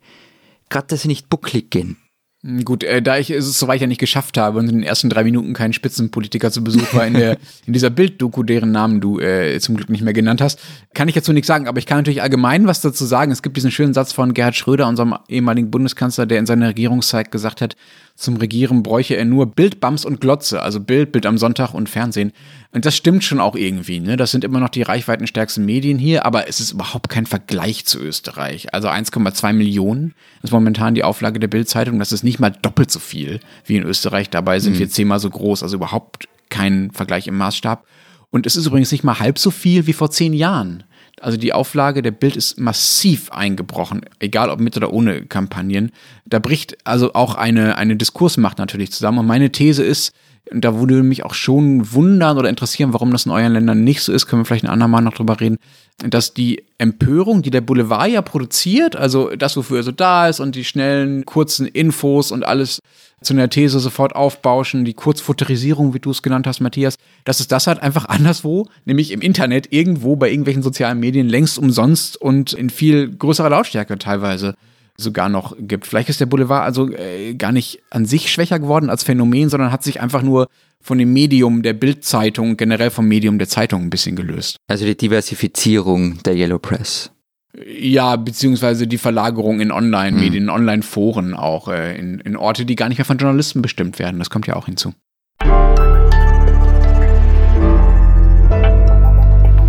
gerade 0.72 0.88
dass 0.88 1.04
sie 1.04 1.08
nicht 1.08 1.30
bucklig 1.30 1.70
gehen. 1.70 1.98
Hm, 2.44 2.66
gut, 2.66 2.84
äh, 2.84 3.04
da 3.04 3.20
ich 3.20 3.30
es 3.30 3.60
soweit 3.60 3.82
ja 3.82 3.88
nicht 3.88 4.00
geschafft 4.00 4.38
habe 4.38 4.58
und 4.58 4.68
in 4.68 4.78
den 4.78 4.84
ersten 4.84 5.10
drei 5.10 5.24
Minuten 5.24 5.54
kein 5.54 5.74
Spitzenpolitiker 5.74 6.50
zu 6.50 6.64
Besuch 6.64 6.94
war 6.94 7.06
in, 7.06 7.14
der, 7.14 7.38
in 7.68 7.74
dieser 7.74 7.92
Bilddoku, 7.92 8.42
deren 8.42 8.72
Namen 8.72 9.00
du 9.00 9.20
äh, 9.20 9.60
zum 9.60 9.78
Glück 9.78 9.90
nicht 9.90 10.02
mehr 10.02 10.14
genannt 10.14 10.42
hast, 10.42 10.60
kann 10.96 11.08
ich 11.08 11.14
dazu 11.14 11.34
nichts 11.34 11.48
sagen. 11.48 11.68
Aber 11.68 11.78
ich 11.78 11.86
kann 11.86 12.00
natürlich 12.00 12.24
allgemein 12.24 12.66
was 12.66 12.82
dazu 12.82 13.06
sagen. 13.06 13.32
Es 13.32 13.44
gibt 13.44 13.58
diesen 13.58 13.70
schönen 13.70 13.94
Satz 13.94 14.12
von 14.12 14.34
Gerhard 14.34 14.56
Schröder, 14.56 14.88
unserem 14.88 15.16
ehemaligen 15.28 15.70
Bundeskanzler, 15.70 16.26
der 16.26 16.40
in 16.40 16.48
seiner 16.48 16.70
Regierungszeit 16.70 17.32
gesagt 17.32 17.62
hat, 17.62 17.76
zum 18.16 18.38
Regieren 18.38 18.84
bräuche 18.84 19.16
er 19.16 19.26
nur 19.26 19.48
Bild, 19.48 19.80
Bams 19.80 20.06
und 20.06 20.22
Glotze, 20.22 20.62
also 20.62 20.80
Bild, 20.80 21.12
Bild 21.12 21.26
am 21.26 21.38
Sonntag 21.38 21.74
und 21.74 21.90
Fernsehen. 21.90 22.32
Und 22.72 22.86
das 22.86 22.96
stimmt 22.96 23.24
schon 23.24 23.40
auch 23.40 23.56
irgendwie. 23.56 24.00
Ne? 24.00 24.16
Das 24.16 24.32
sind 24.32 24.44
immer 24.44 24.60
noch 24.60 24.70
die 24.70 24.84
reichweitenstärksten 24.84 25.66
Medien 25.66 25.98
hier, 25.98 26.26
aber 26.26 26.48
es 26.48 26.60
ist 26.60 26.72
überhaupt 26.72 27.10
kein 27.10 27.26
Vergleich 27.26 27.86
zu 27.86 28.00
Österreich. 28.00 28.74
Also 28.74 28.90
1,2 28.90 29.54
Millionen 29.54 30.14
ist 30.44 30.52
momentan 30.52 30.96
die 30.96 31.04
Auflage 31.04 31.40
der 31.40 31.48
Bildzeitung. 31.48 32.00
Das 32.00 32.12
ist 32.12 32.24
nicht 32.24 32.40
mal 32.40 32.52
doppelt 32.52 32.92
so 32.92 33.00
viel 33.00 33.40
wie 33.66 33.78
in 33.78 33.84
Österreich. 33.84 34.30
Dabei 34.30 34.60
sind 34.60 34.76
mhm. 34.76 34.80
wir 34.80 34.90
zehnmal 34.90 35.20
so 35.20 35.30
groß, 35.30 35.64
also 35.64 35.76
überhaupt 35.76 36.28
kein 36.50 36.92
Vergleich 36.92 37.28
im 37.28 37.38
Maßstab. 37.38 37.86
Und 38.30 38.46
es 38.46 38.56
ist 38.56 38.66
übrigens 38.66 38.92
nicht 38.92 39.04
mal 39.04 39.20
halb 39.20 39.40
so 39.40 39.52
viel 39.52 39.88
wie 39.88 39.94
vor 39.94 40.12
zehn 40.12 40.34
Jahren. 40.34 40.84
Also 41.22 41.38
die 41.38 41.54
Auflage 41.54 42.02
der 42.02 42.12
Bild 42.12 42.36
ist 42.36 42.60
massiv 42.60 43.32
eingebrochen, 43.32 44.02
egal 44.20 44.50
ob 44.50 44.60
mit 44.60 44.76
oder 44.76 44.92
ohne 44.92 45.26
Kampagnen. 45.26 45.92
Da 46.26 46.40
bricht 46.40 46.78
also 46.84 47.14
auch 47.14 47.36
eine, 47.36 47.78
eine 47.78 47.96
Diskursmacht 47.96 48.58
natürlich 48.58 48.92
zusammen. 48.92 49.20
Und 49.20 49.28
meine 49.28 49.52
These 49.52 49.84
ist, 49.84 50.14
und 50.52 50.66
da 50.66 50.78
würde 50.80 51.04
mich 51.04 51.24
auch 51.24 51.34
schon 51.34 51.94
wundern 51.94 52.38
oder 52.38 52.50
interessieren, 52.50 52.94
warum 52.94 53.12
das 53.12 53.26
in 53.26 53.32
euren 53.32 53.54
Ländern 53.54 53.84
nicht 53.84 54.02
so 54.02 54.12
ist, 54.12 54.28
können 54.28 54.42
wir 54.42 54.46
vielleicht 54.46 54.66
ein 54.66 54.72
andermal 54.72 55.02
noch 55.02 55.14
drüber 55.14 55.40
reden, 55.40 55.58
dass 56.00 56.34
die 56.34 56.64
Empörung, 56.78 57.42
die 57.42 57.52
der 57.52 57.62
Boulevard 57.62 58.10
ja 58.10 58.22
produziert, 58.22 58.96
also 58.96 59.30
das, 59.36 59.56
wofür 59.56 59.78
er 59.78 59.84
so 59.84 59.92
da 59.92 60.28
ist 60.28 60.40
und 60.40 60.56
die 60.56 60.66
schnellen, 60.66 61.26
kurzen 61.26 61.68
Infos 61.68 62.32
und 62.32 62.46
alles 62.46 62.80
zu 63.22 63.34
einer 63.34 63.50
These 63.50 63.80
sofort 63.80 64.16
aufbauschen, 64.16 64.84
die 64.84 64.94
Kurzfutterisierung, 64.94 65.94
wie 65.94 66.00
du 66.00 66.10
es 66.12 66.22
genannt 66.22 66.48
hast, 66.48 66.60
Matthias, 66.60 66.98
dass 67.24 67.40
es 67.40 67.48
das 67.48 67.68
halt 67.68 67.82
einfach 67.82 68.06
anderswo, 68.06 68.68
nämlich 68.86 69.12
im 69.12 69.22
Internet, 69.22 69.72
irgendwo 69.72 70.16
bei 70.16 70.30
irgendwelchen 70.30 70.64
sozialen 70.64 71.00
Medien 71.00 71.30
längst 71.30 71.60
umsonst 71.60 72.18
und 72.18 72.54
in 72.54 72.70
viel 72.70 73.16
größerer 73.16 73.50
Lautstärke 73.50 73.98
teilweise 73.98 74.56
sogar 74.98 75.30
noch 75.30 75.56
gibt. 75.58 75.88
Vielleicht 75.88 76.10
ist 76.10 76.20
der 76.20 76.26
Boulevard 76.26 76.64
also 76.64 76.92
äh, 76.92 77.34
gar 77.36 77.52
nicht 77.52 77.82
an 77.90 78.06
sich 78.06 78.32
schwächer 78.32 78.60
geworden 78.60 78.90
als 78.90 79.04
Phänomen, 79.04 79.50
sondern 79.50 79.72
hat 79.72 79.84
sich 79.84 80.02
einfach 80.02 80.22
nur 80.22 80.48
von 80.80 80.98
dem 80.98 81.14
Medium 81.14 81.62
der 81.62 81.74
Bildzeitung, 81.74 82.58
generell 82.58 82.90
vom 82.90 83.08
Medium 83.08 83.38
der 83.38 83.48
Zeitung 83.48 83.84
ein 83.84 83.90
bisschen 83.90 84.16
gelöst. 84.16 84.58
Also 84.68 84.86
die 84.86 84.98
Diversifizierung 84.98 86.22
der 86.24 86.36
Yellow 86.36 86.60
Press. 86.60 87.12
Ja, 87.54 88.16
beziehungsweise 88.16 88.88
die 88.88 88.98
Verlagerung 88.98 89.60
in 89.60 89.72
Online-Medien, 89.72 90.44
mhm. 90.44 90.50
in 90.50 90.56
Online-Foren 90.56 91.34
auch, 91.34 91.68
äh, 91.68 91.98
in, 91.98 92.20
in 92.20 92.38
Orte, 92.38 92.66
die 92.66 92.76
gar 92.76 92.88
nicht 92.88 92.98
mehr 92.98 93.06
von 93.06 93.18
Journalisten 93.18 93.62
bestimmt 93.62 94.00
werden. 94.00 94.20
Das 94.20 94.30
kommt 94.30 94.48
ja 94.48 94.56
auch 94.56 94.68
hinzu. 94.68 94.94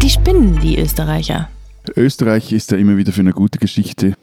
Die 0.01 0.11
spinnen, 0.11 0.61
die 0.61 0.79
Österreicher. 0.79 1.49
Österreich 1.97 2.53
ist 2.53 2.71
ja 2.71 2.79
immer 2.79 2.97
wieder 2.97 3.13
für 3.13 3.21
eine 3.21 3.33
gute 3.33 3.59
Geschichte 3.59 4.15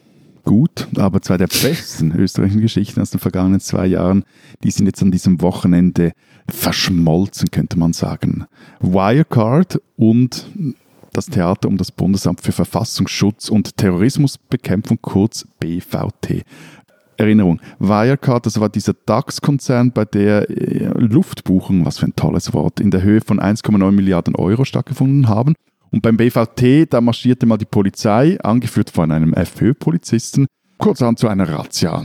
gut, 0.45 0.87
aber 0.97 1.21
zwei 1.21 1.37
der 1.37 1.47
besten 1.47 2.11
österreichischen 2.17 2.61
Geschichten 2.61 3.01
aus 3.01 3.11
den 3.11 3.19
vergangenen 3.19 3.59
zwei 3.59 3.85
Jahren, 3.85 4.23
die 4.63 4.71
sind 4.71 4.85
jetzt 4.85 5.01
an 5.01 5.11
diesem 5.11 5.41
Wochenende 5.41 6.13
verschmolzen, 6.49 7.51
könnte 7.51 7.77
man 7.77 7.93
sagen. 7.93 8.45
Wirecard 8.79 9.81
und 9.97 10.47
das 11.13 11.27
Theater 11.27 11.67
um 11.67 11.77
das 11.77 11.91
Bundesamt 11.91 12.41
für 12.41 12.51
Verfassungsschutz 12.51 13.49
und 13.49 13.77
Terrorismusbekämpfung, 13.77 14.99
kurz 15.01 15.47
BVT. 15.59 16.43
Erinnerung, 17.17 17.59
Wirecard, 17.79 18.45
das 18.45 18.59
war 18.59 18.69
dieser 18.69 18.93
DAX-Konzern, 18.93 19.91
bei 19.91 20.05
der 20.05 20.49
äh, 20.49 20.85
Luftbuchungen, 20.97 21.85
was 21.85 21.99
für 21.99 22.05
ein 22.05 22.15
tolles 22.15 22.53
Wort, 22.53 22.79
in 22.79 22.91
der 22.91 23.03
Höhe 23.03 23.19
von 23.19 23.39
1,9 23.39 23.91
Milliarden 23.91 24.35
Euro 24.35 24.63
stattgefunden 24.63 25.27
haben. 25.27 25.53
Und 25.91 26.01
beim 26.01 26.17
BVT, 26.17 26.93
da 26.93 27.01
marschierte 27.01 27.45
mal 27.45 27.57
die 27.57 27.65
Polizei, 27.65 28.39
angeführt 28.41 28.89
von 28.89 29.11
einem 29.11 29.33
FPÖ-Polizisten, 29.33 30.47
kurzerhand 30.77 31.19
zu 31.19 31.27
einer 31.27 31.49
Razzia. 31.49 32.01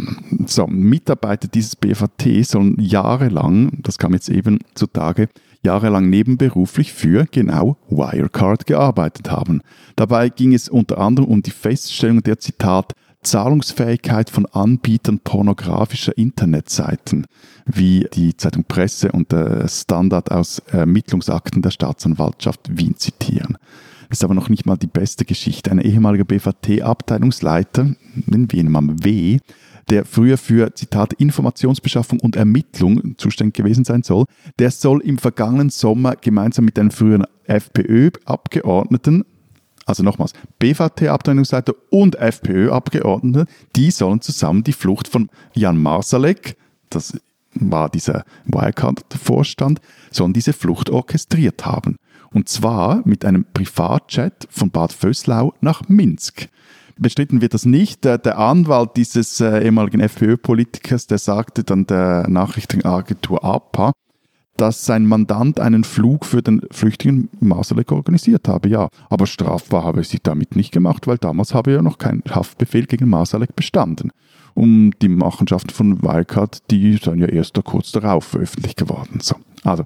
So, 0.46 0.66
Mitarbeiter 0.66 1.48
dieses 1.48 1.76
BVT 1.76 2.44
sollen 2.44 2.76
jahrelang, 2.80 3.78
das 3.82 3.98
kam 3.98 4.14
jetzt 4.14 4.28
eben 4.28 4.58
zutage, 4.74 5.28
jahrelang 5.64 6.08
nebenberuflich 6.08 6.92
für 6.92 7.26
genau 7.30 7.76
Wirecard 7.88 8.66
gearbeitet 8.66 9.30
haben. 9.30 9.62
Dabei 9.96 10.28
ging 10.28 10.54
es 10.54 10.68
unter 10.68 10.98
anderem 10.98 11.28
um 11.28 11.42
die 11.42 11.50
Feststellung 11.50 12.22
der 12.22 12.38
Zitat 12.38 12.92
Zahlungsfähigkeit 13.24 14.30
von 14.30 14.46
Anbietern 14.46 15.18
pornografischer 15.18 16.16
Internetseiten, 16.16 17.26
wie 17.64 18.06
die 18.12 18.36
Zeitung 18.36 18.64
Presse 18.64 19.10
und 19.12 19.32
der 19.32 19.66
Standard 19.66 20.30
aus 20.30 20.58
Ermittlungsakten 20.70 21.62
der 21.62 21.70
Staatsanwaltschaft 21.70 22.60
Wien 22.70 22.96
zitieren. 22.96 23.56
Das 24.08 24.18
ist 24.18 24.24
aber 24.24 24.34
noch 24.34 24.50
nicht 24.50 24.66
mal 24.66 24.76
die 24.76 24.86
beste 24.86 25.24
Geschichte. 25.24 25.70
Ein 25.70 25.80
ehemaliger 25.80 26.24
BVT-Abteilungsleiter, 26.24 27.94
nennen 28.26 28.52
wir 28.52 28.60
ihn 28.60 28.70
mal 28.70 28.86
W., 29.02 29.38
der 29.90 30.04
früher 30.04 30.38
für, 30.38 30.74
Zitat, 30.74 31.12
Informationsbeschaffung 31.14 32.20
und 32.20 32.36
Ermittlung 32.36 33.16
zuständig 33.18 33.54
gewesen 33.54 33.84
sein 33.84 34.02
soll, 34.02 34.24
der 34.58 34.70
soll 34.70 35.00
im 35.02 35.18
vergangenen 35.18 35.70
Sommer 35.70 36.16
gemeinsam 36.16 36.64
mit 36.64 36.78
einem 36.78 36.90
früheren 36.90 37.26
FPÖ-Abgeordneten, 37.44 39.24
also 39.86 40.02
nochmals, 40.02 40.32
BVT-Abteilungsleiter 40.58 41.74
und 41.90 42.16
FPÖ-Abgeordnete, 42.16 43.46
die 43.76 43.90
sollen 43.90 44.20
zusammen 44.20 44.64
die 44.64 44.72
Flucht 44.72 45.08
von 45.08 45.28
Jan 45.52 45.80
Marsalek, 45.80 46.56
das 46.88 47.14
war 47.54 47.88
dieser 47.88 48.24
Wirecard-Vorstand, 48.46 49.80
sollen 50.10 50.32
diese 50.32 50.52
Flucht 50.52 50.90
orchestriert 50.90 51.66
haben. 51.66 51.96
Und 52.32 52.48
zwar 52.48 53.02
mit 53.04 53.24
einem 53.24 53.44
Privatjet 53.54 54.48
von 54.50 54.70
Bad 54.70 54.92
Vöslau 54.92 55.54
nach 55.60 55.88
Minsk. 55.88 56.48
Bestritten 56.96 57.40
wird 57.40 57.54
das 57.54 57.64
nicht. 57.64 58.04
Der, 58.04 58.38
Anwalt 58.38 58.90
dieses 58.96 59.40
äh, 59.40 59.64
ehemaligen 59.64 60.00
FPÖ-Politikers, 60.00 61.06
der 61.06 61.18
sagte 61.18 61.64
dann 61.64 61.86
der 61.86 62.28
Nachrichtenagentur 62.28 63.44
APA, 63.44 63.92
dass 64.56 64.84
sein 64.84 65.06
Mandant 65.06 65.58
einen 65.58 65.84
Flug 65.84 66.24
für 66.24 66.42
den 66.42 66.62
Flüchtling 66.70 67.28
Masalek 67.40 67.90
organisiert 67.90 68.46
habe. 68.46 68.68
Ja, 68.68 68.88
aber 69.10 69.26
strafbar 69.26 69.84
habe 69.84 70.00
er 70.00 70.04
sich 70.04 70.22
damit 70.22 70.54
nicht 70.54 70.72
gemacht, 70.72 71.06
weil 71.06 71.18
damals 71.18 71.54
habe 71.54 71.72
ja 71.72 71.82
noch 71.82 71.98
kein 71.98 72.22
Haftbefehl 72.28 72.86
gegen 72.86 73.08
Masalek 73.08 73.56
bestanden. 73.56 74.12
Um 74.54 74.92
die 75.02 75.08
Machenschaften 75.08 75.70
von 75.70 76.02
Wirecard, 76.02 76.70
die 76.70 76.96
sind 76.96 77.18
ja 77.18 77.26
erst 77.26 77.58
kurz 77.64 77.90
darauf 77.90 78.24
veröffentlicht 78.24 78.76
geworden. 78.76 79.18
So. 79.20 79.34
Also, 79.64 79.84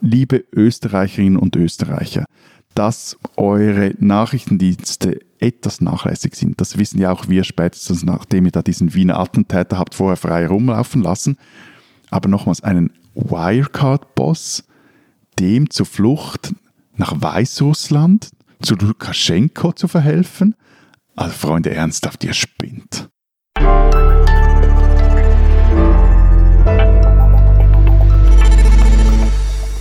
liebe 0.00 0.44
Österreicherinnen 0.52 1.38
und 1.38 1.56
Österreicher, 1.56 2.26
dass 2.74 3.16
eure 3.36 3.94
Nachrichtendienste 3.98 5.20
etwas 5.38 5.80
nachlässig 5.80 6.34
sind. 6.34 6.60
Das 6.60 6.78
wissen 6.78 7.00
ja 7.00 7.12
auch 7.12 7.28
wir 7.28 7.44
spätestens, 7.44 8.04
nachdem 8.04 8.46
ihr 8.46 8.52
da 8.52 8.62
diesen 8.62 8.94
Wiener 8.94 9.18
Attentäter 9.18 9.78
habt 9.78 9.94
vorher 9.94 10.16
frei 10.16 10.46
rumlaufen 10.46 11.02
lassen. 11.02 11.36
Aber 12.10 12.28
nochmals 12.28 12.62
einen 12.62 12.92
Wirecard-Boss, 13.14 14.64
dem 15.38 15.70
zur 15.70 15.86
Flucht 15.86 16.54
nach 16.96 17.14
Weißrussland, 17.20 18.30
zu 18.62 18.74
Lukaschenko 18.76 19.72
zu 19.72 19.88
verhelfen? 19.88 20.54
Also 21.16 21.32
Freunde, 21.32 21.70
ernsthaft, 21.70 22.24
ihr 22.24 22.34
spinnt. 22.34 23.08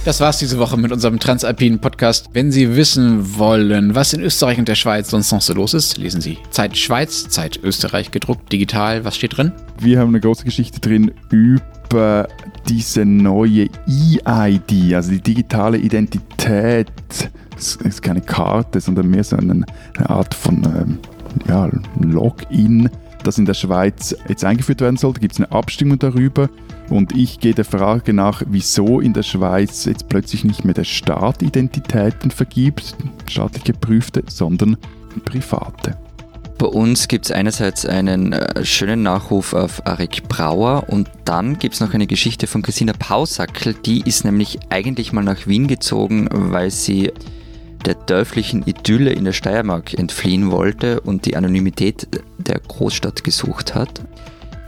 Das 0.03 0.19
war's 0.19 0.39
diese 0.39 0.57
Woche 0.57 0.77
mit 0.77 0.91
unserem 0.91 1.19
Transalpinen 1.19 1.77
Podcast. 1.77 2.31
Wenn 2.33 2.51
Sie 2.51 2.75
wissen 2.75 3.37
wollen, 3.37 3.93
was 3.93 4.13
in 4.13 4.21
Österreich 4.21 4.57
und 4.57 4.67
der 4.67 4.73
Schweiz 4.73 5.11
sonst 5.11 5.31
noch 5.31 5.41
so 5.41 5.53
los 5.53 5.75
ist, 5.75 5.97
lesen 5.97 6.21
Sie 6.21 6.39
Zeit 6.49 6.75
Schweiz, 6.75 7.29
Zeit 7.29 7.59
Österreich 7.61 8.09
gedruckt, 8.09 8.51
digital. 8.51 9.05
Was 9.05 9.15
steht 9.15 9.37
drin? 9.37 9.51
Wir 9.79 9.99
haben 9.99 10.09
eine 10.09 10.19
große 10.19 10.43
Geschichte 10.43 10.79
drin 10.79 11.11
über 11.29 12.27
diese 12.67 13.05
neue 13.05 13.69
E-ID, 13.87 14.95
also 14.95 15.11
die 15.11 15.21
digitale 15.21 15.77
Identität. 15.77 16.87
Es 17.55 17.75
ist 17.75 18.01
keine 18.01 18.21
Karte, 18.21 18.81
sondern 18.81 19.07
mehr 19.07 19.23
so 19.23 19.35
eine, 19.35 19.63
Art 20.05 20.33
von 20.33 20.63
ähm, 20.63 20.97
ja, 21.47 21.69
Login, 21.99 22.89
das 23.23 23.37
in 23.37 23.45
der 23.45 23.53
Schweiz 23.53 24.15
jetzt 24.27 24.43
eingeführt 24.43 24.81
werden 24.81 24.97
sollte. 24.97 25.19
Gibt 25.19 25.33
es 25.33 25.39
eine 25.39 25.51
Abstimmung 25.51 25.99
darüber? 25.99 26.49
Und 26.91 27.15
ich 27.15 27.39
gehe 27.39 27.53
der 27.53 27.63
Frage 27.63 28.11
nach, 28.11 28.43
wieso 28.45 28.99
in 28.99 29.13
der 29.13 29.23
Schweiz 29.23 29.85
jetzt 29.85 30.09
plötzlich 30.09 30.43
nicht 30.43 30.65
mehr 30.65 30.73
der 30.73 30.83
Staat 30.83 31.41
Identitäten 31.41 32.31
vergibt, 32.31 32.95
staatlich 33.29 33.63
geprüfte, 33.63 34.23
sondern 34.27 34.75
private. 35.23 35.97
Bei 36.57 36.67
uns 36.67 37.07
gibt 37.07 37.25
es 37.25 37.31
einerseits 37.31 37.85
einen 37.85 38.33
äh, 38.33 38.65
schönen 38.65 39.03
Nachruf 39.03 39.53
auf 39.53 39.87
Arik 39.87 40.27
Brauer 40.27 40.89
und 40.89 41.09
dann 41.23 41.57
gibt 41.57 41.75
es 41.75 41.79
noch 41.79 41.93
eine 41.93 42.07
Geschichte 42.07 42.45
von 42.45 42.61
Christina 42.61 42.91
Pausackel. 42.91 43.73
Die 43.73 44.01
ist 44.01 44.25
nämlich 44.25 44.59
eigentlich 44.69 45.13
mal 45.13 45.23
nach 45.23 45.47
Wien 45.47 45.67
gezogen, 45.67 46.27
weil 46.29 46.71
sie 46.71 47.13
der 47.85 47.95
dörflichen 47.95 48.63
Idylle 48.67 49.13
in 49.13 49.23
der 49.23 49.33
Steiermark 49.33 49.97
entfliehen 49.97 50.51
wollte 50.51 50.99
und 50.99 51.25
die 51.25 51.37
Anonymität 51.37 52.09
der 52.37 52.59
Großstadt 52.59 53.23
gesucht 53.23 53.75
hat. 53.75 54.01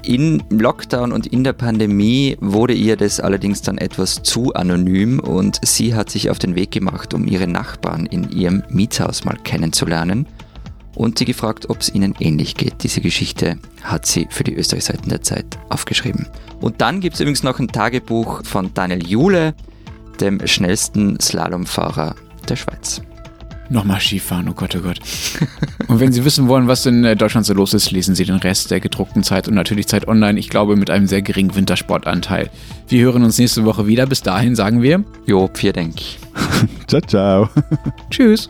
Im 0.05 0.41
Lockdown 0.49 1.13
und 1.13 1.27
in 1.27 1.45
der 1.45 1.53
Pandemie 1.53 2.37
wurde 2.41 2.73
ihr 2.73 2.97
das 2.97 3.21
allerdings 3.21 3.61
dann 3.61 3.77
etwas 3.77 4.21
zu 4.21 4.53
anonym 4.53 5.19
und 5.19 5.59
sie 5.63 5.95
hat 5.95 6.09
sich 6.09 6.29
auf 6.29 6.39
den 6.39 6.55
Weg 6.55 6.71
gemacht, 6.71 7.13
um 7.13 7.25
ihre 7.25 7.47
Nachbarn 7.47 8.05
in 8.05 8.29
ihrem 8.29 8.63
Mietshaus 8.69 9.23
mal 9.23 9.37
kennenzulernen 9.43 10.27
und 10.95 11.19
sie 11.19 11.25
gefragt, 11.25 11.69
ob 11.69 11.79
es 11.79 11.93
ihnen 11.93 12.15
ähnlich 12.19 12.55
geht. 12.55 12.83
Diese 12.83 12.99
Geschichte 12.99 13.57
hat 13.81 14.05
sie 14.05 14.27
für 14.29 14.43
die 14.43 14.55
Österreichseiten 14.55 15.07
der 15.07 15.21
Zeit 15.21 15.57
aufgeschrieben. 15.69 16.27
Und 16.59 16.81
dann 16.81 16.99
gibt 16.99 17.15
es 17.15 17.21
übrigens 17.21 17.43
noch 17.43 17.59
ein 17.59 17.69
Tagebuch 17.69 18.43
von 18.43 18.73
Daniel 18.73 19.07
Jule, 19.07 19.55
dem 20.19 20.45
schnellsten 20.45 21.17
Slalomfahrer 21.19 22.15
der 22.49 22.57
Schweiz. 22.57 23.01
Nochmal 23.69 23.99
Skifahren, 23.99 24.49
oh 24.49 24.53
Gott, 24.53 24.75
oh 24.75 24.81
Gott. 24.81 24.99
und 25.87 25.99
wenn 25.99 26.11
Sie 26.11 26.25
wissen 26.25 26.47
wollen, 26.47 26.67
was 26.67 26.85
in 26.85 27.03
äh, 27.03 27.15
Deutschland 27.15 27.45
so 27.45 27.53
los 27.53 27.73
ist, 27.73 27.91
lesen 27.91 28.13
Sie 28.13 28.25
den 28.25 28.35
Rest 28.35 28.71
der 28.71 28.79
gedruckten 28.79 29.23
Zeit 29.23 29.47
und 29.47 29.55
natürlich 29.55 29.87
Zeit 29.87 30.07
online, 30.07 30.39
ich 30.39 30.49
glaube 30.49 30.75
mit 30.75 30.89
einem 30.89 31.07
sehr 31.07 31.21
geringen 31.21 31.55
Wintersportanteil. 31.55 32.49
Wir 32.87 33.03
hören 33.03 33.23
uns 33.23 33.37
nächste 33.37 33.65
Woche 33.65 33.87
wieder. 33.87 34.05
Bis 34.05 34.21
dahin 34.21 34.55
sagen 34.55 34.81
wir 34.81 35.03
Jo, 35.25 35.49
vielen 35.53 35.73
Dank. 35.73 35.95
ciao, 36.87 37.01
ciao. 37.01 37.49
Tschüss. 38.09 38.49